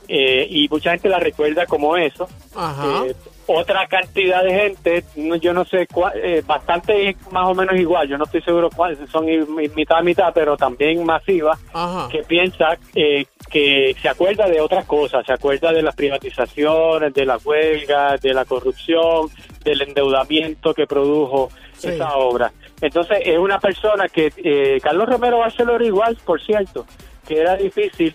Eh, 0.08 0.46
y 0.50 0.68
mucha 0.68 0.90
gente 0.92 1.08
la 1.08 1.18
recuerda 1.20 1.64
como 1.66 1.96
eso. 1.96 2.28
Ajá. 2.56 3.04
Eh, 3.06 3.14
otra 3.48 3.86
cantidad 3.86 4.42
de 4.42 4.52
gente, 4.52 5.04
no- 5.16 5.36
yo 5.36 5.52
no 5.52 5.64
sé, 5.64 5.86
cuál, 5.86 6.12
eh, 6.16 6.42
bastante 6.46 7.16
más 7.30 7.46
o 7.48 7.54
menos 7.54 7.76
igual, 7.76 8.08
yo 8.08 8.18
no 8.18 8.24
estoy 8.24 8.42
seguro 8.42 8.68
cuáles 8.74 8.98
son 9.10 9.26
mitad 9.74 9.98
a 9.98 10.02
mitad, 10.02 10.32
pero 10.34 10.56
también 10.56 11.04
masiva, 11.04 11.56
Ajá. 11.72 12.08
que 12.10 12.22
piensa 12.24 12.76
eh, 12.94 13.24
que 13.50 13.94
se 14.02 14.08
acuerda 14.08 14.48
de 14.48 14.60
otras 14.60 14.84
cosas, 14.86 15.24
se 15.24 15.32
acuerda 15.32 15.72
de 15.72 15.82
las 15.82 15.94
privatizaciones, 15.94 17.14
de 17.14 17.24
las 17.24 17.44
huelgas, 17.46 18.20
de 18.20 18.34
la 18.34 18.44
corrupción, 18.44 19.28
del 19.64 19.82
endeudamiento 19.82 20.74
que 20.74 20.86
produjo 20.86 21.48
Sí. 21.76 21.88
esa 21.88 22.16
obra. 22.16 22.52
Entonces 22.80 23.18
es 23.24 23.38
una 23.38 23.58
persona 23.60 24.08
que, 24.08 24.32
eh, 24.36 24.78
Carlos 24.82 25.08
Romero 25.08 25.38
Barcelona 25.38 25.84
igual, 25.84 26.16
por 26.24 26.40
cierto, 26.42 26.86
que 27.28 27.38
era 27.40 27.56
difícil 27.56 28.14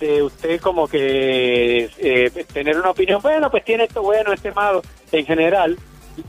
de 0.00 0.22
usted 0.22 0.60
como 0.60 0.86
que 0.88 1.88
eh, 1.98 2.44
tener 2.52 2.78
una 2.78 2.90
opinión, 2.90 3.20
bueno, 3.22 3.50
pues 3.50 3.64
tiene 3.64 3.84
esto 3.84 4.02
bueno, 4.02 4.32
este 4.32 4.52
malo, 4.52 4.82
en 5.12 5.24
general 5.26 5.78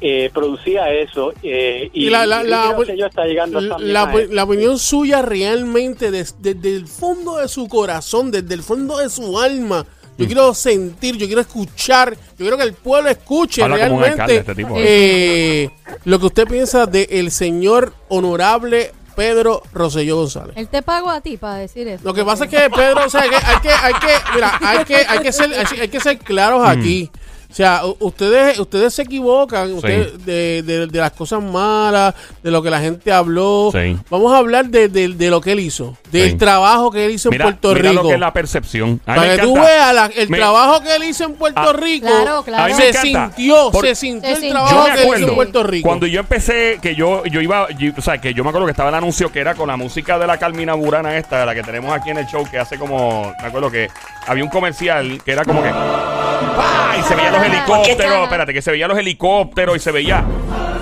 eh, 0.01 0.29
producía 0.33 0.91
eso 0.91 1.31
eh, 1.43 1.89
y, 1.93 2.07
Y 2.07 2.09
la- 2.09 2.25
la- 2.25 2.43
la- 2.43 2.75
está 3.05 3.25
llegando 3.25 3.61
La, 3.61 4.43
opinión 4.43 4.79
suya 4.79 5.21
realmente 5.21 6.09
des- 6.11 6.35
desde 6.39 6.75
el 6.75 6.87
fondo 6.87 7.37
de 7.37 7.47
su 7.47 7.67
corazón, 7.67 8.31
desde 8.31 8.53
el 8.55 8.63
fondo 8.63 8.97
de 8.97 9.09
su 9.09 9.39
alma. 9.39 9.83
Mm. 9.83 10.21
Yo 10.21 10.25
quiero 10.27 10.53
sentir, 10.53 11.17
yo 11.17 11.27
quiero 11.27 11.41
escuchar, 11.41 12.15
yo 12.15 12.37
quiero 12.37 12.57
que 12.57 12.63
el 12.63 12.73
pueblo 12.73 13.09
escuche 13.09 13.61
Habla 13.61 13.75
alcalde 13.75 13.97
realmente 13.99 14.35
este 14.37 14.55
tipo. 14.55 14.73
eh, 14.77 15.69
lo 16.05 16.19
que 16.19 16.25
usted 16.25 16.47
piensa 16.47 16.85
del 16.87 17.29
señor 17.31 17.93
honorable 18.07 18.91
Pedro 19.15 19.61
Rosselló 19.73 20.17
González. 20.17 20.55
Él 20.57 20.67
te 20.67 20.81
pagó 20.81 21.09
a 21.09 21.21
ti 21.21 21.37
para 21.37 21.55
decir 21.55 21.87
eso. 21.87 22.03
Lo 22.03 22.13
que 22.13 22.23
pasa 22.23 22.45
es 22.45 22.49
que 22.49 22.69
Pedro, 22.69 23.05
o 23.05 23.09
sea, 23.09 23.23
que 23.23 23.35
hay 23.35 23.59
que, 23.61 23.69
hay 23.69 23.93
que, 23.93 24.13
mira, 24.33 24.59
hay 24.61 24.85
que, 24.85 24.95
hay 24.95 25.19
que 25.19 25.31
ser, 25.31 25.53
hay, 25.53 25.79
hay 25.79 25.87
que 25.87 25.99
ser 25.99 26.17
claros 26.19 26.67
aquí. 26.67 27.09
O 27.55 27.57
sea, 27.57 27.83
ustedes, 27.99 28.59
ustedes 28.59 28.93
se 28.93 29.03
equivocan 29.03 29.71
ustedes 29.75 30.25
de, 30.25 30.61
de- 30.61 30.87
de 30.87 30.99
las 30.99 31.11
cosas 31.13 31.41
malas, 31.41 32.13
de 32.43 32.51
lo 32.51 32.61
que 32.61 32.69
la 32.69 32.81
gente 32.81 33.13
habló. 33.13 33.69
Sí. 33.71 33.97
Vamos 34.09 34.33
a 34.33 34.39
hablar 34.39 34.65
de, 34.65 34.89
de- 34.89 35.07
de 35.07 35.29
lo 35.29 35.39
que 35.39 35.53
él 35.53 35.61
hizo, 35.61 35.95
del 36.11 36.31
Sí. 36.31 36.35
trabajo 36.35 36.91
que 36.91 37.05
él 37.05 37.11
hizo 37.11 37.29
Mira, 37.29 37.45
en 37.45 37.51
Puerto 37.51 37.69
mira 37.73 37.91
Rico. 37.91 38.03
lo 38.03 38.09
que 38.09 38.13
es 38.15 38.19
la 38.19 38.33
percepción. 38.33 38.99
A 39.05 39.15
Para 39.15 39.35
que 39.37 39.41
tú 39.43 39.53
veas 39.53 39.95
la- 39.95 40.07
el 40.07 40.27
Me- 40.29 40.37
trabajo 40.37 40.81
que 40.83 40.95
él 40.97 41.03
hizo 41.05 41.23
en 41.23 41.33
Puerto 41.35 41.61
Ah, 41.61 41.71
Rico. 41.71 42.07
Claro, 42.07 42.43
claro. 42.43 42.75
Se 42.75 42.91
sintió, 42.91 43.71
Por- 43.71 43.85
se 43.85 43.95
sintió 43.95 44.27
Se 44.31 44.35
el 44.35 44.41
sintió. 44.41 44.51
trabajo 44.59 44.75
Yo 44.75 44.83
me 44.83 44.85
que 44.87 44.91
él 44.91 44.97
hizo 44.99 45.07
acuerdo 45.07 45.27
en 45.29 45.35
Puerto 45.35 45.63
Rico. 45.63 45.87
cuando 45.87 46.07
yo 46.07 46.19
empecé, 46.19 46.79
que 46.81 46.93
yo, 46.95 47.23
yo 47.25 47.39
iba, 47.39 47.69
yo- 47.79 47.93
o 47.97 48.01
sea, 48.01 48.17
que 48.19 48.33
yo 48.33 48.43
me 48.43 48.49
acuerdo 48.49 48.65
que 48.67 48.71
estaba 48.71 48.89
el 48.89 48.95
anuncio 48.95 49.31
que 49.31 49.39
era 49.39 49.55
con 49.55 49.69
la 49.69 49.77
música 49.77 50.19
de 50.19 50.27
la 50.27 50.37
Carmina 50.37 50.73
Burana 50.73 51.15
esta, 51.17 51.45
la 51.45 51.55
que 51.55 51.63
tenemos 51.63 51.93
aquí 51.95 52.09
en 52.09 52.17
el 52.17 52.25
show, 52.27 52.45
que 52.51 52.59
hace 52.59 52.77
como, 52.77 53.33
me 53.41 53.47
acuerdo 53.47 53.71
que 53.71 53.87
había 54.27 54.43
un 54.43 54.49
comercial 54.49 55.21
que 55.23 55.31
era 55.31 55.45
como 55.45 55.63
que, 55.63 55.69
¡pah! 55.69 56.97
y 56.99 57.03
se 57.03 57.15
veían 57.15 57.33
los 57.33 57.44
helicópteros, 57.45 58.23
espérate, 58.23 58.53
que 58.53 58.61
se 58.61 58.71
veían 58.71 58.89
los 58.89 58.97
helicópteros 58.97 59.75
y 59.75 59.79
se 59.79 59.91
veía 59.91 60.23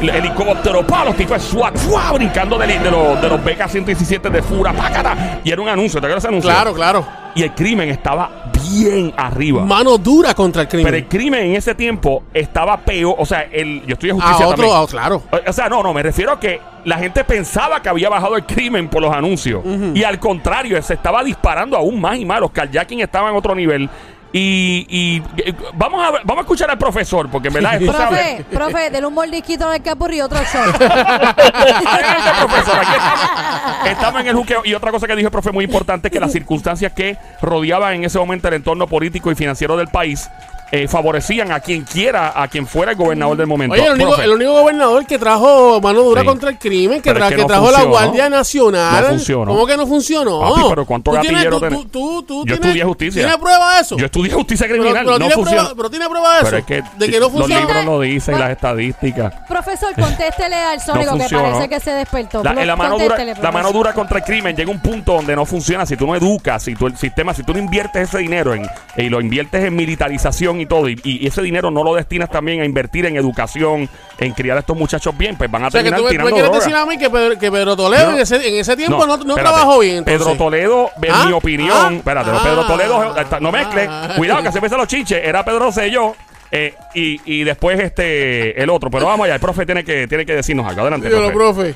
el 0.02 0.10
helicóptero, 0.10 0.86
pa, 0.86 1.06
los 1.06 1.16
tipos 1.16 1.42
de 1.42 1.50
SWAT, 1.50 1.78
¡fua! 1.78 2.12
brincando 2.14 2.58
de, 2.58 2.68
de 2.80 2.92
los, 2.92 3.22
de 3.22 3.30
los 3.30 3.40
BK-117 3.42 4.30
de 4.30 4.42
Fura, 4.42 4.74
¡pácata! 4.74 5.40
Y 5.44 5.52
era 5.52 5.62
un 5.62 5.70
anuncio, 5.70 6.00
¿te 6.02 6.08
acuerdas 6.08 6.24
ese 6.24 6.28
anuncio? 6.30 6.50
Claro, 6.52 6.74
claro. 6.74 7.06
Y 7.36 7.42
el 7.44 7.52
crimen 7.54 7.90
estaba 7.90 8.52
bien 8.70 9.12
arriba. 9.18 9.64
Mano 9.66 9.98
dura 9.98 10.34
contra 10.36 10.62
el 10.64 10.68
crimen. 10.68 10.86
Pero 10.86 10.98
el 10.98 11.08
crimen 11.08 11.46
en 11.48 11.56
ese 11.56 11.74
tiempo 11.74 12.26
estaba 12.32 12.78
peor. 12.78 13.16
O 13.18 13.26
sea, 13.26 13.48
el, 13.52 13.82
yo 13.88 13.94
estoy 13.94 14.10
de 14.10 14.14
a 14.14 14.16
justicia 14.22 14.46
otro, 14.48 14.58
también. 14.58 14.78
ah, 14.80 14.86
claro. 14.88 15.24
O- 15.32 15.50
O 15.50 15.54
sea, 15.54 15.68
no, 15.68 15.82
no, 15.82 15.94
me 15.94 16.04
refiero 16.04 16.32
a 16.34 16.40
que 16.40 16.62
la 16.86 16.98
gente 17.00 17.24
pensaba 17.24 17.82
que 17.82 17.90
había 17.90 18.08
bajado 18.10 18.36
el 18.36 18.44
crimen 18.46 18.88
por 18.88 19.02
los 19.02 19.12
anuncios. 19.12 19.64
Y 19.96 20.04
al 20.04 20.20
contrario, 20.20 20.80
se 20.84 20.94
estaba 20.94 21.24
disparando 21.24 21.76
aún 21.76 22.00
más 22.00 22.18
y 22.18 22.26
más. 22.26 22.40
Los 22.40 22.52
carjacking 22.52 23.00
estaban 23.00 23.32
en 23.32 23.38
otro 23.38 23.56
nivel. 23.56 23.90
Y, 24.36 24.88
y, 24.90 25.24
eh, 25.46 25.54
vamos, 25.76 26.04
a, 26.04 26.10
ver- 26.12 26.22
vamos 26.26 26.40
a 26.40 26.42
escuchar 26.42 26.70
al 26.72 26.78
profesor, 26.80 27.30
porque 27.30 27.50
en 27.50 27.54
verdad 27.54 27.76
esto 27.80 27.94
se 27.94 28.02
habla- 28.04 28.18
Profe, 28.18 28.46
profe, 28.52 28.90
denle 28.90 29.06
un 29.08 29.14
mordisquito 29.14 29.70
al 29.70 29.82
capurri 29.84 30.18
y 30.18 30.22
otro 30.22 30.40
shot. 30.40 30.82
Adelante, 30.82 32.32
profesor. 32.40 32.80
Aquí 32.80 32.92
estamos. 32.96 33.86
Estamos 33.88 34.22
en 34.22 34.28
el 34.28 34.36
juqueo. 34.36 34.62
Y 34.66 34.74
otra 34.74 34.92
cosa 34.92 35.06
que 35.08 35.16
dijo 35.16 35.28
el 35.28 35.32
profe 35.32 35.52
muy 35.52 35.66
importante 35.66 36.08
es 36.08 36.12
que 36.12 36.20
las 36.20 36.32
circunstancias 36.32 36.92
que 36.94 37.16
rodeaban 37.42 37.94
en 37.94 38.04
ese 38.06 38.18
momento 38.18 38.48
el 38.48 38.56
entorno 38.56 38.88
político 38.88 39.32
y 39.32 39.36
financiero 39.36 39.78
del 39.78 39.88
país 39.90 40.30
eh, 40.76 40.88
favorecían 40.88 41.52
a 41.52 41.60
quien 41.60 41.84
quiera, 41.84 42.34
a 42.36 42.48
quien 42.48 42.66
fuera 42.66 42.94
el 42.94 42.98
gobernador 42.98 43.38
del 43.38 43.46
momento. 43.46 43.76
Oye, 43.76 43.86
el 43.86 43.92
único, 43.94 44.10
Profe, 44.10 44.24
el 44.24 44.32
único 44.32 44.52
gobernador 44.54 45.06
que 45.06 45.20
trajo 45.20 45.80
mano 45.80 46.02
dura 46.02 46.22
Sí. 46.22 46.28
contra 46.28 46.50
el 46.50 46.58
crimen, 46.58 47.00
que, 47.00 47.12
tra- 47.14 47.26
es 47.26 47.30
que 47.30 47.36
que 47.36 47.42
no 47.44 47.48
trajo 47.48 47.70
la. 47.70 47.84
Guardia 47.84 48.28
Nacional. 48.28 49.04
No 49.04 49.10
funcionó. 49.10 49.46
¿Cómo 49.52 49.68
que 49.68 49.78
no 49.78 49.86
funcionó? 49.86 50.40
Papi, 50.40 50.62
pero 50.70 50.86
¿cuánto 50.88 51.12
¿Tú 51.12 51.18
tienes- 51.20 51.32
gatillero 51.44 51.56
tú- 51.58 51.62
tenés? 51.66 51.80
tú- 51.80 51.88
tú- 51.90 52.24
tú 52.24 52.36
Yo 52.40 52.44
tienes- 52.56 52.60
estudié 52.66 52.84
justicia. 52.86 53.22
¿Tienes 53.22 53.38
prueba 53.38 53.76
de 53.76 53.82
eso? 53.82 53.98
Yo 53.98 54.06
estudié 54.06 54.34
justicia 54.34 54.68
criminal, 54.68 54.94
pero 54.96 55.12
no 55.12 55.18
tiene 55.20 55.34
funciona. 55.36 55.60
prueba, 55.62 55.76
pero 55.78 55.90
tiene 55.92 56.10
prueba 56.10 56.30
de 56.34 56.36
eso. 56.38 56.46
Pero 56.46 56.58
es 56.58 56.66
que, 56.66 56.84
de 56.98 57.06
que 57.06 57.20
no 57.20 57.20
los 57.20 57.32
funciona. 57.34 57.60
libros 57.68 57.86
lo 57.86 58.00
dicen, 58.02 58.40
las 58.40 58.50
estadísticas. 58.50 59.34
Profesor, 59.48 59.94
contéstele 59.94 60.56
al 60.56 60.82
sónico 60.82 61.14
que 61.14 61.20
funcionó. 61.20 61.44
parece 61.44 61.70
que 61.70 61.80
se 61.80 61.92
despertó. 61.92 62.44
La, 62.44 62.54
la 62.66 62.76
mano 62.76 62.98
dura, 62.98 63.16
la 63.40 63.52
mano 63.52 63.72
dura 63.72 63.94
contra 63.94 64.18
el 64.18 64.24
crimen 64.24 64.56
llega 64.56 64.72
a 64.72 64.74
un 64.74 64.82
punto 64.82 65.14
donde 65.14 65.36
no 65.36 65.46
funciona 65.46 65.86
si 65.86 65.96
tú 65.96 66.08
no 66.08 66.16
educas, 66.16 66.64
si 66.64 66.74
tú 66.74 66.88
el 66.88 66.98
sistema, 66.98 67.32
si 67.36 67.44
tú 67.44 67.54
no 67.54 67.60
inviertes 67.60 68.10
ese 68.10 68.18
dinero 68.18 68.56
en, 68.56 68.66
y 68.98 69.10
lo 69.10 69.22
inviertes 69.22 69.64
en 69.66 69.76
militarización 69.76 70.63
y 70.64 70.66
todo, 70.66 70.90
y, 70.90 71.00
y 71.04 71.28
ese 71.28 71.42
dinero 71.42 71.70
no 71.72 71.84
lo 71.84 71.94
destinas 71.96 72.30
también 72.30 72.62
a 72.62 72.66
invertir 72.66 73.06
en 73.06 73.16
educación, 73.16 73.88
en 74.20 74.34
criar 74.34 74.58
a 74.58 74.62
estos 74.62 74.76
muchachos 74.76 75.16
bien, 75.18 75.38
pues 75.38 75.52
van 75.52 75.64
a 75.64 75.68
O 75.68 75.72
sea, 75.72 75.84
que 75.84 75.90
terminar 75.92 76.00
tú, 76.00 76.04
me- 76.04 76.10
tú 76.10 76.12
tirando 76.12 76.32
quieres 76.32 76.52
droga. 76.52 76.60
decir 76.66 76.76
a 76.76 76.86
mí 76.86 76.98
que 76.98 77.10
Pedro, 77.10 77.40
que 77.40 77.52
Pedro 77.52 77.76
Toledo 77.76 78.06
No. 78.12 78.16
en, 78.16 78.22
ese, 78.22 78.36
en 78.48 78.56
ese 78.56 78.76
tiempo 78.76 78.98
no, 79.06 79.06
no 79.06 79.14
espérate. 79.16 79.42
trabajó 79.42 79.80
bien. 79.80 79.98
Entonces. 79.98 80.22
Pedro 80.24 80.36
Toledo, 80.38 80.90
en 81.02 81.12
¿Ah? 81.12 81.26
mi 81.28 81.32
opinión, 81.34 81.78
¿Ah? 81.80 81.94
espérate, 81.94 82.32
no, 82.32 82.38
Ah. 82.38 82.44
Pedro 82.44 82.66
Toledo, 82.66 83.16
no 83.42 83.52
mezcle, 83.52 83.88
Ah. 83.90 84.14
cuidado 84.18 84.42
que 84.44 84.52
se 84.52 84.58
empiezan 84.58 84.80
los 84.80 84.88
chinches, 84.88 85.22
era 85.24 85.46
Pedro 85.46 85.60
Rosselló. 85.60 86.16
eh, 86.56 86.76
y, 86.94 87.20
y 87.26 87.44
después 87.44 87.80
este 87.80 88.62
el 88.62 88.70
otro, 88.70 88.92
pero 88.92 89.08
vamos 89.08 89.26
allá, 89.26 89.34
el 89.36 89.40
profe 89.42 89.66
tiene 89.66 89.84
que 89.84 90.08
tiene 90.08 90.24
que 90.26 90.36
decirnos 90.36 90.68
algo. 90.68 90.82
Adelante, 90.82 91.10
profe. 91.10 91.32
profe. 91.32 91.76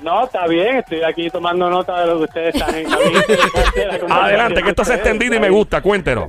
No, 0.00 0.24
está 0.26 0.46
bien, 0.46 0.76
estoy 0.76 1.02
aquí 1.02 1.28
tomando 1.28 1.68
nota 1.68 2.02
de 2.02 2.06
lo 2.06 2.18
que 2.18 2.24
ustedes 2.26 2.54
están 2.54 2.72
en 2.72 2.88
la 2.88 2.96
Adelante, 4.24 4.62
que 4.62 4.70
esto 4.70 4.84
se 4.84 4.92
ha 4.92 4.94
extendido 4.94 5.34
y 5.34 5.40
me 5.40 5.50
gusta, 5.50 5.80
cuéntenos. 5.82 6.28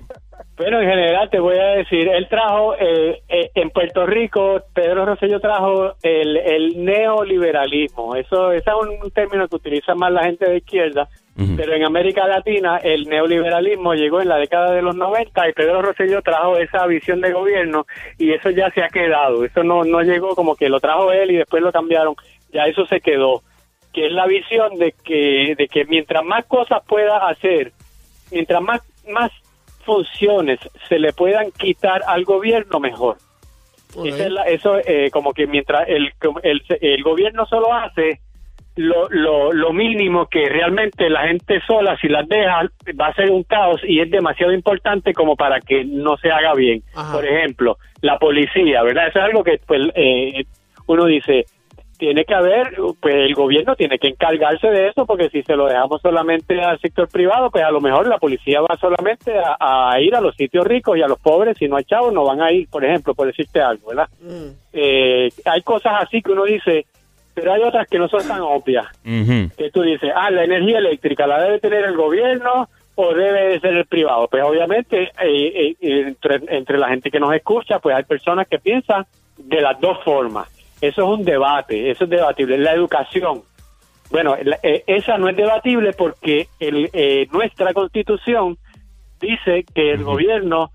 Pero 0.59 0.81
en 0.81 0.89
general 0.89 1.29
te 1.29 1.39
voy 1.39 1.57
a 1.57 1.67
decir, 1.67 2.09
él 2.09 2.27
trajo, 2.27 2.75
eh, 2.75 3.21
eh, 3.29 3.49
en 3.55 3.69
Puerto 3.69 4.05
Rico, 4.05 4.61
Pedro 4.73 5.05
Rosselló 5.05 5.39
trajo 5.39 5.93
el, 6.03 6.35
el 6.35 6.83
neoliberalismo. 6.83 8.17
Eso, 8.17 8.51
ese 8.51 8.69
es 8.69 9.01
un 9.01 9.09
término 9.11 9.47
que 9.47 9.55
utiliza 9.55 9.95
más 9.95 10.11
la 10.11 10.23
gente 10.23 10.49
de 10.49 10.57
izquierda, 10.57 11.07
pero 11.55 11.73
en 11.73 11.85
América 11.85 12.27
Latina 12.27 12.75
el 12.83 13.05
neoliberalismo 13.05 13.93
llegó 13.93 14.19
en 14.19 14.27
la 14.27 14.35
década 14.35 14.73
de 14.73 14.81
los 14.81 14.97
90 14.97 15.47
y 15.47 15.53
Pedro 15.53 15.81
Rosselló 15.81 16.21
trajo 16.21 16.57
esa 16.57 16.85
visión 16.87 17.21
de 17.21 17.31
gobierno 17.31 17.85
y 18.17 18.33
eso 18.33 18.49
ya 18.49 18.69
se 18.71 18.83
ha 18.83 18.89
quedado. 18.89 19.45
Eso 19.45 19.63
no, 19.63 19.85
no 19.85 20.01
llegó 20.01 20.35
como 20.35 20.57
que 20.57 20.67
lo 20.67 20.81
trajo 20.81 21.13
él 21.13 21.31
y 21.31 21.37
después 21.37 21.63
lo 21.63 21.71
cambiaron. 21.71 22.15
Ya 22.51 22.63
eso 22.63 22.85
se 22.85 22.99
quedó. 22.99 23.43
Que 23.93 24.07
es 24.07 24.11
la 24.11 24.27
visión 24.27 24.77
de 24.77 24.93
que, 25.05 25.55
de 25.57 25.67
que 25.69 25.85
mientras 25.85 26.25
más 26.25 26.45
cosas 26.47 26.83
pueda 26.85 27.29
hacer, 27.29 27.71
mientras 28.29 28.61
más, 28.61 28.81
más 29.07 29.31
funciones 29.93 30.59
se 30.87 30.99
le 30.99 31.11
puedan 31.13 31.51
quitar 31.51 32.01
al 32.05 32.23
gobierno, 32.23 32.79
mejor. 32.79 33.17
Esa 34.05 34.25
es 34.25 34.31
la- 34.31 34.43
eso, 34.43 34.77
eh, 34.85 35.09
como 35.11 35.33
que 35.33 35.47
mientras 35.47 35.87
el, 35.89 36.11
el, 36.43 36.61
el 36.81 37.01
gobierno 37.03 37.45
solo 37.47 37.73
hace 37.73 38.19
lo, 38.75 39.09
lo, 39.09 39.51
lo 39.51 39.73
mínimo 39.73 40.27
que 40.27 40.45
realmente 40.47 41.09
la 41.09 41.27
gente 41.27 41.59
sola, 41.65 41.97
si 41.99 42.07
las 42.07 42.27
deja, 42.29 42.61
va 43.01 43.07
a 43.07 43.13
ser 43.15 43.31
un 43.31 43.41
caos 43.43 43.81
y 43.83 43.99
es 43.99 44.11
demasiado 44.11 44.53
importante 44.53 45.11
como 45.13 45.35
para 45.35 45.59
que 45.59 45.83
no 45.83 46.17
se 46.17 46.29
haga 46.31 46.53
bien. 46.53 46.83
Ajá. 46.95 47.11
Por 47.13 47.25
ejemplo, 47.25 47.77
la 48.01 48.19
policía, 48.19 48.83
¿verdad? 48.83 49.07
Eso 49.07 49.19
es 49.19 49.25
algo 49.25 49.43
que 49.43 49.59
pues, 49.65 49.81
eh, 49.95 50.43
uno 50.85 51.05
dice, 51.05 51.45
tiene 51.99 52.23
que 52.23 52.33
haber, 52.33 52.77
pues 53.01 53.13
el 53.13 53.35
gobierno 53.35 53.75
tiene 53.75 53.99
que 53.99 54.07
encargarse 54.07 54.67
de 54.69 54.87
eso, 54.87 55.05
porque 55.05 55.29
si 55.29 55.43
se 55.43 55.55
lo 55.57 55.67
dejamos 55.67 56.01
solamente 56.01 56.59
al 56.61 56.79
sector 56.79 57.09
privado, 57.09 57.51
pues 57.51 57.63
a 57.63 57.71
lo 57.71 57.81
mejor 57.81 58.07
la 58.07 58.17
policía 58.17 58.61
va 58.61 58.77
solamente 58.77 59.33
a, 59.37 59.91
a 59.91 59.99
ir 59.99 60.15
a 60.15 60.21
los 60.21 60.33
sitios 60.35 60.65
ricos 60.65 60.97
y 60.97 61.01
a 61.01 61.09
los 61.09 61.19
pobres, 61.19 61.57
si 61.57 61.67
no 61.67 61.75
hay 61.75 61.83
chavos, 61.83 62.13
no 62.13 62.23
van 62.23 62.41
a 62.41 62.53
ir, 62.53 62.69
por 62.69 62.85
ejemplo, 62.85 63.13
por 63.13 63.27
decirte 63.27 63.59
algo, 63.59 63.89
¿verdad? 63.89 64.07
Mm. 64.21 64.47
Eh, 64.71 65.29
hay 65.43 65.61
cosas 65.61 65.93
así 65.99 66.21
que 66.21 66.31
uno 66.31 66.45
dice, 66.45 66.85
pero 67.33 67.51
hay 67.51 67.63
otras 67.63 67.85
que 67.89 67.99
no 67.99 68.07
son 68.07 68.25
tan 68.25 68.39
obvias, 68.41 68.87
que 69.03 69.69
tú 69.71 69.81
dices, 69.81 70.09
ah, 70.15 70.31
la 70.31 70.45
energía 70.45 70.77
eléctrica 70.77 71.27
la 71.27 71.43
debe 71.43 71.59
tener 71.59 71.83
el 71.83 71.97
gobierno 71.97 72.69
o 72.95 73.13
debe 73.13 73.49
de 73.49 73.59
ser 73.59 73.73
el 73.73 73.85
privado. 73.85 74.29
Pues 74.29 74.41
obviamente, 74.43 75.11
eh, 75.21 75.75
eh, 75.81 76.05
entre, 76.07 76.39
entre 76.47 76.77
la 76.77 76.87
gente 76.87 77.11
que 77.11 77.19
nos 77.19 77.33
escucha, 77.33 77.79
pues 77.79 77.93
hay 77.93 78.03
personas 78.03 78.47
que 78.47 78.57
piensan 78.57 79.05
de 79.37 79.61
las 79.61 79.79
dos 79.81 80.01
formas. 80.05 80.47
Eso 80.81 81.01
es 81.03 81.19
un 81.19 81.25
debate, 81.25 81.89
eso 81.91 82.05
es 82.05 82.09
debatible. 82.09 82.57
La 82.57 82.73
educación, 82.73 83.41
bueno, 84.11 84.35
la- 84.43 84.59
eh, 84.63 84.83
esa 84.87 85.17
no 85.17 85.27
es 85.29 85.35
debatible 85.35 85.91
porque 85.93 86.47
el, 86.59 86.89
eh, 86.93 87.27
nuestra 87.31 87.73
constitución 87.73 88.57
dice 89.19 89.65
que 89.75 89.91
el 89.91 90.03
gobierno 90.03 90.71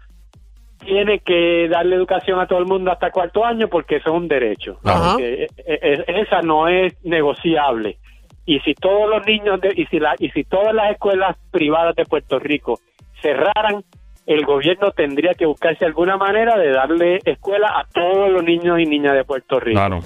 tiene 0.85 1.21
que 1.21 1.67
darle 1.69 1.97
educación 1.97 2.38
a 2.40 2.47
todo 2.47 2.59
el 2.59 2.67
mundo 2.67 2.90
hasta 2.93 3.11
cuarto 3.11 3.45
año 3.45 3.69
porque 3.69 3.97
eso 3.97 4.11
es 4.11 4.17
un 4.17 4.29
derecho. 4.29 4.79
Eh, 5.19 5.47
eh, 5.67 6.05
esa 6.09 6.43
no 6.43 6.69
es 6.69 6.95
negociable. 7.05 7.97
Y 8.45 8.61
si 8.61 8.75
todos 8.75 9.09
los 9.09 9.27
niños 9.27 9.59
de- 9.62 9.73
y 9.75 9.87
si 9.87 9.99
la, 9.99 10.14
y 10.19 10.29
si 10.33 10.45
todas 10.45 10.75
las 10.75 10.90
escuelas 10.90 11.38
privadas 11.51 11.97
de 11.97 12.05
Puerto 12.05 12.38
Rico 12.38 12.79
cerraran, 13.23 13.83
el 14.26 14.44
gobierno 14.44 14.90
tendría 14.92 15.34
que 15.34 15.46
buscarse 15.46 15.84
alguna 15.84 16.16
manera 16.16 16.56
de 16.56 16.70
darle 16.70 17.18
escuela 17.24 17.68
a 17.68 17.84
todos 17.92 18.30
los 18.30 18.42
niños 18.42 18.78
y 18.80 18.87
niñas 18.87 19.14
de 19.14 19.24
Puerto 19.24 19.60
Rico. 19.60 19.78
Claro. 19.78 20.00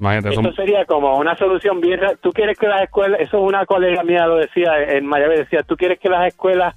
Imagínate, 0.00 0.30
Esto 0.30 0.42
son- 0.42 0.54
sería 0.54 0.84
como 0.84 1.16
una 1.18 1.36
solución 1.36 1.80
bien... 1.80 2.00
Tú 2.20 2.30
quieres 2.32 2.58
que 2.58 2.66
las 2.66 2.82
escuelas... 2.82 3.20
Eso 3.20 3.40
una 3.40 3.64
colega 3.66 4.02
mía 4.02 4.26
lo 4.26 4.36
decía 4.36 4.72
en 4.82 5.06
Miami, 5.06 5.36
decía, 5.36 5.62
tú 5.62 5.76
quieres 5.76 5.98
que 6.00 6.08
las 6.08 6.26
escuelas, 6.26 6.74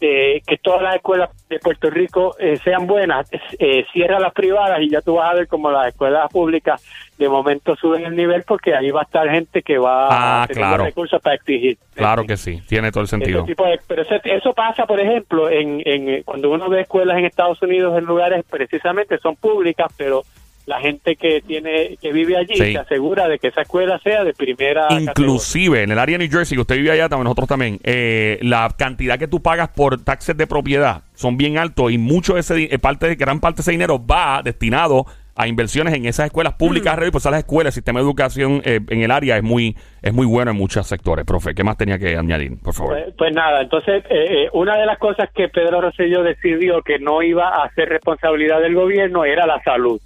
eh, 0.00 0.42
que 0.46 0.58
todas 0.58 0.82
las 0.82 0.96
escuelas 0.96 1.30
de 1.48 1.58
Puerto 1.58 1.88
Rico 1.90 2.36
eh, 2.38 2.58
sean 2.62 2.86
buenas, 2.86 3.28
eh, 3.58 3.84
cierra 3.92 4.18
las 4.20 4.32
privadas 4.34 4.80
y 4.82 4.90
ya 4.90 5.00
tú 5.00 5.14
vas 5.14 5.30
a 5.30 5.34
ver 5.34 5.48
como 5.48 5.70
las 5.70 5.88
escuelas 5.88 6.30
públicas 6.30 6.82
de 7.18 7.28
momento 7.28 7.74
suben 7.76 8.04
el 8.04 8.14
nivel 8.14 8.42
porque 8.46 8.74
ahí 8.74 8.90
va 8.90 9.00
a 9.00 9.04
estar 9.04 9.28
gente 9.30 9.62
que 9.62 9.78
va 9.78 10.08
Ah, 10.10 10.42
a 10.42 10.46
tener 10.46 10.62
claro. 10.64 10.84
recursos 10.84 11.20
para 11.22 11.36
exigir. 11.36 11.78
Claro 11.94 12.24
que 12.24 12.36
sí, 12.36 12.60
tiene 12.68 12.90
todo 12.92 13.02
el 13.02 13.08
sentido. 13.08 13.44
tipo 13.44 13.64
de- 13.64 13.80
pero 13.86 14.02
ese- 14.02 14.20
eso 14.24 14.52
pasa, 14.52 14.84
por 14.86 15.00
ejemplo, 15.00 15.48
en, 15.48 15.80
en, 15.86 16.22
cuando 16.24 16.50
uno 16.50 16.68
ve 16.68 16.82
escuelas 16.82 17.16
en 17.18 17.24
Estados 17.24 17.62
Unidos 17.62 17.96
en 17.96 18.04
lugares 18.04 18.44
precisamente 18.50 19.16
son 19.18 19.36
públicas, 19.36 19.92
pero 19.96 20.22
la 20.66 20.80
gente 20.80 21.16
que 21.16 21.40
tiene 21.40 21.96
que 22.00 22.12
vive 22.12 22.36
allí 22.36 22.54
Sí. 22.54 22.72
se 22.72 22.78
asegura 22.78 23.28
de 23.28 23.38
que 23.38 23.48
esa 23.48 23.62
escuela 23.62 23.98
sea 24.00 24.24
de 24.24 24.34
primera 24.34 24.88
Inclusive 24.90 25.82
en 25.82 25.92
el 25.92 25.98
área 25.98 26.18
de 26.18 26.26
New 26.26 26.36
Jersey, 26.36 26.56
que 26.56 26.62
usted 26.62 26.76
vive 26.76 26.90
allá, 26.90 27.08
también 27.08 27.24
nosotros 27.24 27.48
también, 27.48 27.78
eh, 27.84 28.38
la 28.42 28.68
cantidad 28.76 29.18
que 29.18 29.28
tú 29.28 29.40
pagas 29.40 29.68
por 29.68 30.02
taxes 30.02 30.36
de 30.36 30.46
propiedad 30.46 31.02
son 31.14 31.36
bien 31.36 31.56
altos 31.58 31.92
y 31.92 31.98
mucho 31.98 32.34
de 32.34 32.40
ese 32.40 32.64
eh, 32.64 32.78
parte 32.78 33.08
de 33.08 33.14
gran 33.14 33.40
parte 33.40 33.58
de 33.58 33.62
ese 33.62 33.70
dinero 33.70 34.04
va 34.04 34.42
destinado 34.42 35.06
a 35.36 35.46
inversiones 35.46 35.94
en 35.94 36.06
esas 36.06 36.26
escuelas 36.26 36.54
públicas 36.54 36.94
alrededor, 36.94 37.12
pues 37.12 37.26
a 37.26 37.30
las 37.30 37.40
escuelas, 37.40 37.72
el 37.72 37.74
sistema 37.74 38.00
de 38.00 38.04
educación 38.04 38.62
eh, 38.64 38.80
en 38.88 39.02
el 39.02 39.10
área 39.10 39.36
es 39.36 39.42
muy 39.42 39.76
es 40.02 40.14
muy 40.14 40.24
bueno 40.26 40.50
en 40.50 40.56
muchos 40.56 40.86
sectores, 40.86 41.26
profe. 41.26 41.54
¿Qué 41.54 41.62
más 41.62 41.76
tenía 41.76 41.98
que 41.98 42.16
añadir, 42.16 42.52
por 42.62 42.72
favor? 42.72 42.94
Pues, 42.94 43.14
pues 43.18 43.34
nada, 43.34 43.60
entonces 43.60 44.02
eh, 44.08 44.44
eh, 44.44 44.48
una 44.54 44.78
de 44.78 44.86
las 44.86 44.98
cosas 44.98 45.28
que 45.34 45.48
Pedro 45.48 45.80
Rosselló 45.80 46.22
decidió 46.22 46.80
que 46.82 46.98
no 46.98 47.22
iba 47.22 47.48
a 47.48 47.70
ser 47.74 47.88
responsabilidad 47.90 48.60
del 48.60 48.74
gobierno 48.74 49.24
era 49.24 49.46
la 49.46 49.62
salud. 49.62 50.00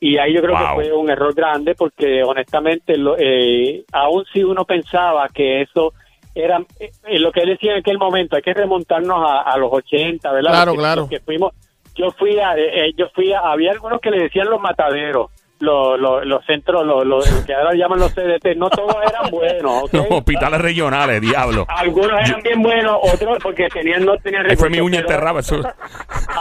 Y 0.00 0.18
ahí 0.18 0.34
yo 0.34 0.42
creo 0.42 0.54
Wow. 0.56 0.66
que 0.68 0.74
fue 0.88 0.92
un 0.92 1.10
error 1.10 1.34
grande 1.34 1.74
porque 1.74 2.22
honestamente, 2.22 2.96
lo, 2.98 3.16
eh, 3.18 3.84
aun 3.92 4.24
si 4.32 4.44
uno 4.44 4.64
pensaba 4.64 5.28
que 5.28 5.62
eso 5.62 5.94
era 6.34 6.58
eh, 6.78 6.90
eh, 7.06 7.18
lo 7.18 7.32
que 7.32 7.40
él 7.40 7.48
decía 7.50 7.72
en 7.72 7.78
aquel 7.78 7.96
momento, 7.98 8.36
hay 8.36 8.42
que 8.42 8.52
remontarnos 8.52 9.16
a, 9.26 9.40
a 9.40 9.56
los 9.56 9.72
80, 9.72 10.30
¿verdad? 10.32 10.50
Claro, 10.50 10.72
Porque- 10.72 10.80
claro. 10.82 11.00
porque 11.02 11.20
fuimos, 11.20 11.52
yo 11.94 12.10
fui 12.10 12.38
a, 12.38 12.54
eh, 12.58 12.92
yo 12.94 13.06
fui 13.14 13.32
a, 13.32 13.38
había 13.40 13.72
algunos 13.72 14.00
que 14.00 14.10
le 14.10 14.24
decían 14.24 14.48
los 14.50 14.60
mataderos. 14.60 15.30
Los, 15.58 15.98
los, 15.98 16.22
los 16.26 16.44
centros, 16.44 16.84
los, 16.84 17.06
los 17.06 17.24
que 17.46 17.54
ahora 17.54 17.72
llaman 17.72 17.98
los 17.98 18.12
CDT, 18.12 18.56
no 18.58 18.68
todos 18.68 18.94
eran 19.08 19.30
buenos. 19.30 19.90
Los 19.90 20.06
hospitales 20.10 20.60
regionales, 20.60 21.18
diablo. 21.22 21.64
Algunos 21.70 22.12
eran 22.28 22.42
bien 22.42 22.62
buenos, 22.62 22.98
otros 23.02 23.38
porque 23.42 23.66
tenían 23.68 24.04
no 24.04 24.18
tenían 24.18 24.44
Ahí 24.50 24.54
fue 24.56 24.68
mi 24.68 24.76
recursos, 24.76 24.86
uña 24.98 25.00
enterrada. 25.00 25.40
Eso. 25.40 25.62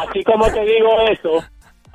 Así 0.09 0.21
como 0.25 0.45
te 0.51 0.59
digo 0.65 0.89
eso, 1.09 1.41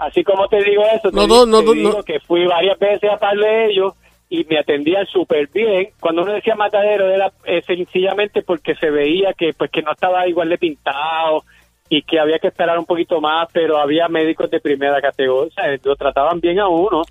así 0.00 0.24
como 0.24 0.48
te 0.48 0.62
digo 0.62 0.82
eso, 0.94 1.10
te, 1.10 1.16
No, 1.16 1.22
digo, 1.22 1.46
no, 1.46 1.62
no, 1.62 1.72
te 1.72 1.78
digo 1.78 2.02
que 2.02 2.20
fui 2.20 2.46
varias 2.46 2.78
veces 2.78 3.10
a 3.10 3.18
par 3.18 3.36
de 3.36 3.66
ellos 3.66 3.94
y 4.28 4.44
me 4.44 4.58
atendían 4.58 5.06
súper 5.06 5.48
bien. 5.52 5.88
Cuando 6.00 6.22
uno 6.22 6.32
decía 6.32 6.54
matadero 6.54 7.10
era 7.10 7.32
eh, 7.44 7.62
sencillamente 7.66 8.42
porque 8.42 8.74
se 8.76 8.90
veía 8.90 9.32
que 9.32 9.52
pues 9.52 9.70
que 9.70 9.82
no 9.82 9.92
estaba 9.92 10.26
igual 10.28 10.48
de 10.48 10.58
pintado, 10.58 11.44
y 11.92 12.02
que 12.02 12.20
había 12.20 12.38
que 12.38 12.46
esperar 12.46 12.78
un 12.78 12.86
poquito 12.86 13.20
más, 13.20 13.48
pero 13.52 13.78
había 13.78 14.08
médicos 14.08 14.48
de 14.48 14.60
primera 14.60 15.02
categoría, 15.02 15.48
o 15.48 15.50
sea, 15.50 15.76
lo 15.82 15.96
trataban 15.96 16.40
bien 16.40 16.60
a 16.60 16.68
uno 16.68 17.02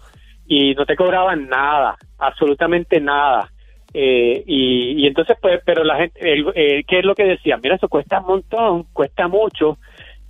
y 0.47 0.73
no 0.73 0.85
te 0.85 0.95
cobraban 0.95 1.49
nada, 1.49 1.97
absolutamente 2.17 3.01
nada. 3.01 3.51
Eh, 3.93 4.41
y, 4.47 5.03
y 5.03 5.07
entonces, 5.07 5.37
pues, 5.41 5.59
pero 5.65 5.83
la 5.83 5.97
gente, 5.97 6.19
el, 6.21 6.45
eh, 6.55 6.83
¿qué 6.87 6.99
es 6.99 7.05
lo 7.05 7.13
que 7.13 7.25
decía? 7.25 7.59
Mira, 7.61 7.75
eso 7.75 7.89
cuesta 7.89 8.21
un 8.21 8.27
montón, 8.27 8.83
cuesta 8.93 9.27
mucho. 9.27 9.77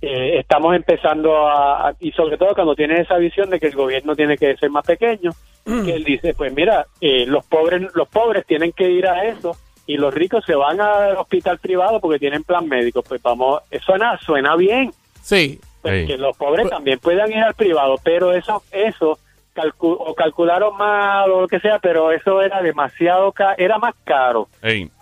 Eh, 0.02 0.38
estamos 0.38 0.74
empezando 0.74 1.46
a, 1.46 1.88
a- 1.88 1.94
y 2.00 2.10
sobre 2.12 2.38
todo 2.38 2.54
cuando 2.54 2.74
tienes 2.74 3.00
esa 3.00 3.16
visión 3.18 3.50
de 3.50 3.60
que 3.60 3.66
el 3.66 3.74
gobierno 3.74 4.16
tiene 4.16 4.38
que 4.38 4.56
ser 4.56 4.70
más 4.70 4.84
pequeño, 4.86 5.32
que 5.64 5.92
él 5.94 6.04
dice, 6.04 6.32
pues 6.34 6.52
mira, 6.54 6.86
eh, 7.02 7.26
los 7.26 7.44
pobres, 7.44 7.82
los 7.94 8.08
pobres 8.08 8.46
tienen 8.46 8.72
que 8.72 8.88
ir 8.90 9.06
a 9.06 9.24
eso 9.26 9.56
y 9.86 9.98
los 9.98 10.12
ricos 10.14 10.42
se 10.46 10.54
van 10.54 10.80
al 10.80 11.16
hospital 11.18 11.58
privado 11.58 12.00
porque 12.00 12.18
tienen 12.18 12.44
plan 12.44 12.66
médico. 12.66 13.02
Pues 13.02 13.20
vamos, 13.22 13.60
suena, 13.84 14.18
suena 14.24 14.56
bien, 14.56 14.90
Sí. 15.20 15.60
pues 15.82 16.00
Sí. 16.02 16.06
que 16.06 16.16
los 16.18 16.34
pobres 16.36 16.62
Pues- 16.62 16.70
también 16.74 16.98
puedan 16.98 17.30
ir 17.30 17.38
al 17.44 17.54
privado, 17.54 17.96
pero 18.02 18.32
eso, 18.32 18.62
eso 18.72 19.18
calcu- 19.54 19.96
o 20.00 20.14
calcularon 20.14 20.76
mal 20.78 21.30
o 21.30 21.42
lo 21.42 21.48
que 21.48 21.60
sea, 21.60 21.78
pero 21.78 22.10
eso 22.10 22.40
era 22.40 22.62
demasiado, 22.62 23.32
ca- 23.32 23.54
era 23.58 23.78
más 23.78 23.94
caro 24.04 24.48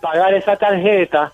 pagar 0.01 0.33
esa 0.33 0.57
tarjeta 0.57 1.31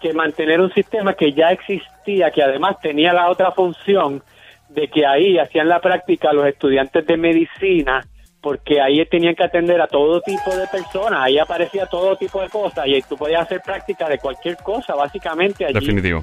que 0.00 0.12
mantener 0.12 0.60
un 0.60 0.72
sistema 0.72 1.14
que 1.14 1.32
ya 1.32 1.50
existía, 1.50 1.90
que 2.32 2.42
además 2.42 2.76
tenía 2.80 3.12
la 3.12 3.28
otra 3.30 3.52
función 3.52 4.22
de 4.68 4.88
que 4.88 5.06
ahí 5.06 5.38
hacían 5.38 5.68
la 5.68 5.80
práctica 5.80 6.32
los 6.32 6.46
estudiantes 6.46 7.06
de 7.06 7.16
medicina, 7.16 8.00
porque 8.40 8.80
ahí 8.80 9.04
tenían 9.06 9.34
que 9.34 9.44
atender 9.44 9.80
a 9.80 9.86
todo 9.86 10.20
tipo 10.20 10.54
de 10.56 10.66
personas, 10.68 11.20
ahí 11.22 11.38
aparecía 11.38 11.86
todo 11.86 12.16
tipo 12.16 12.40
de 12.40 12.48
cosas 12.48 12.86
y 12.86 13.00
tú 13.02 13.16
podías 13.16 13.42
hacer 13.42 13.60
práctica 13.64 14.08
de 14.08 14.18
cualquier 14.18 14.56
cosa, 14.58 14.94
básicamente 14.94 15.64
allí. 15.64 15.74
definitivo. 15.74 16.22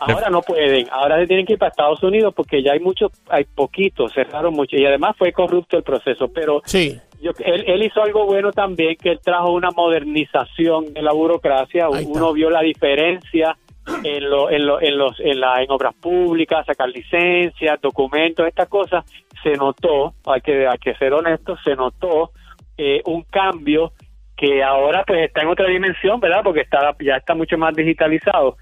Ahora 0.00 0.28
no 0.28 0.42
pueden, 0.42 0.86
ahora 0.90 1.18
se 1.20 1.26
tienen 1.26 1.46
que 1.46 1.52
ir 1.54 1.58
para 1.58 1.70
Estados 1.70 2.02
Unidos 2.02 2.34
porque 2.36 2.62
ya 2.62 2.72
hay 2.72 2.80
mucho, 2.80 3.10
hay 3.28 3.44
poquito, 3.44 4.08
cerraron 4.08 4.52
mucho 4.52 4.76
y 4.76 4.84
además 4.84 5.14
fue 5.16 5.32
corrupto 5.32 5.76
el 5.78 5.82
proceso, 5.84 6.28
pero 6.28 6.60
Sí. 6.66 6.98
yo, 7.22 7.30
él, 7.38 7.64
él 7.66 7.82
hizo 7.84 8.02
algo 8.02 8.26
bueno 8.26 8.50
también, 8.52 8.96
que 8.96 9.10
él 9.12 9.20
trajo 9.22 9.52
una 9.52 9.70
modernización 9.70 10.92
de 10.92 11.00
la 11.00 11.12
burocracia. 11.12 11.86
Ahí 11.86 12.02
está. 12.04 12.18
Uno 12.18 12.32
vio 12.32 12.50
la 12.50 12.60
diferencia 12.60 13.56
en, 14.02 14.30
lo, 14.30 14.50
en, 14.50 14.66
lo, 14.66 14.80
en, 14.80 14.98
los, 14.98 15.18
en, 15.20 15.40
la, 15.40 15.62
en 15.62 15.70
obras 15.70 15.94
públicas, 15.94 16.66
sacar 16.66 16.88
licencias, 16.88 17.80
documentos, 17.80 18.46
estas 18.46 18.68
cosas. 18.68 19.04
Se 19.42 19.52
notó, 19.52 20.14
hay 20.26 20.40
que, 20.40 20.66
hay 20.66 20.78
que 20.78 20.94
ser 20.94 21.12
honestos, 21.12 21.58
se 21.62 21.76
notó 21.76 22.30
eh, 22.78 23.02
un 23.04 23.22
cambio 23.22 23.92
que 24.36 24.62
ahora 24.62 25.04
pues 25.06 25.26
está 25.26 25.42
en 25.42 25.48
otra 25.48 25.68
dimensión, 25.68 26.18
¿verdad? 26.18 26.40
Porque 26.42 26.62
está 26.62 26.94
ya 27.00 27.16
está 27.16 27.34
mucho 27.34 27.56
más 27.58 27.74
digitalizado. 27.74 28.56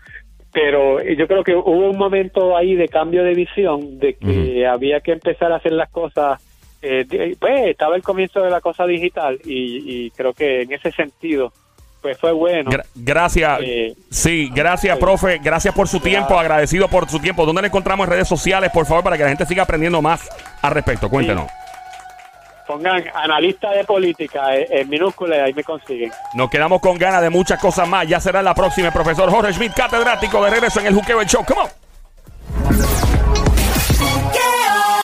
Pero 0.53 1.03
yo 1.03 1.27
creo 1.27 1.43
que 1.43 1.55
hubo 1.55 1.91
un 1.91 1.97
momento 1.97 2.57
ahí 2.57 2.75
de 2.75 2.89
cambio 2.89 3.25
de 3.25 3.33
visión, 3.33 3.99
de 3.99 4.15
que 4.15 4.67
había 4.67 5.01
que 5.01 5.13
empezar 5.13 5.51
a 5.51 5.57
hacer 5.57 5.73
las 5.73 5.91
cosas 5.91 6.47
eh, 6.83 7.37
pues 7.39 7.69
estaba 7.69 7.95
el 7.95 8.03
comienzo 8.03 8.43
de 8.43 8.51
la 8.51 8.61
cosa 8.61 8.85
digital 8.87 9.39
y, 9.45 10.07
y 10.07 10.11
creo 10.11 10.33
que 10.33 10.63
en 10.63 10.73
ese 10.73 10.91
sentido 10.91 11.53
pues 12.03 12.19
fue 12.19 12.33
bueno 12.33 12.71
Gra- 12.71 12.85
gracias. 12.95 13.61
Eh, 13.63 13.95
sí, 14.11 14.51
gracias, 14.53 14.97
sí. 14.97 15.01
profe. 15.01 15.39
Gracias 15.43 15.73
por 15.75 15.87
su 15.89 16.01
tiempo. 16.01 16.39
Agradecido 16.39 16.89
por 16.89 17.09
su 17.09 17.21
tiempo. 17.21 17.47
¿Dónde 17.47 17.63
le 17.63 17.69
encontramos 17.69 18.05
en 18.07 18.13
redes 18.13 18.29
sociales, 18.29 18.71
por 18.75 18.85
favor, 18.85 19.05
para 19.05 19.17
que 19.17 19.23
la 19.23 19.29
gente 19.31 19.47
siga 19.47 19.63
aprendiendo 19.63 20.03
más 20.03 20.29
al 20.61 20.73
respecto? 20.73 21.09
Cuéntenos. 21.09 21.47
pongan 22.67 23.05
analista 23.15 23.71
de 23.71 23.85
política 23.85 24.57
eh, 24.57 24.67
en 24.71 24.89
minúscula 24.89 25.37
y 25.37 25.41
ahí 25.41 25.53
me 25.53 25.63
consiguen 25.65 26.11
Nos 26.35 26.49
quedamos 26.51 26.81
con 26.81 26.97
ganas 26.99 27.21
de 27.23 27.31
muchas 27.31 27.61
cosas 27.61 27.87
más. 27.89 28.07
Ya 28.09 28.19
será 28.21 28.43
la 28.43 28.55
próxima, 28.55 28.89
el 28.89 28.93
profesor 28.93 29.31
Jorge 29.31 29.53
Schmidt, 29.53 29.73
catedrático 29.75 30.43
de 30.45 30.51
regreso 30.51 30.81
en 30.81 30.87
el 30.87 30.95
Juqueo 30.95 31.21
el 31.21 31.27
Show. 31.29 31.45
Come 31.45 31.61
on. 31.63 32.92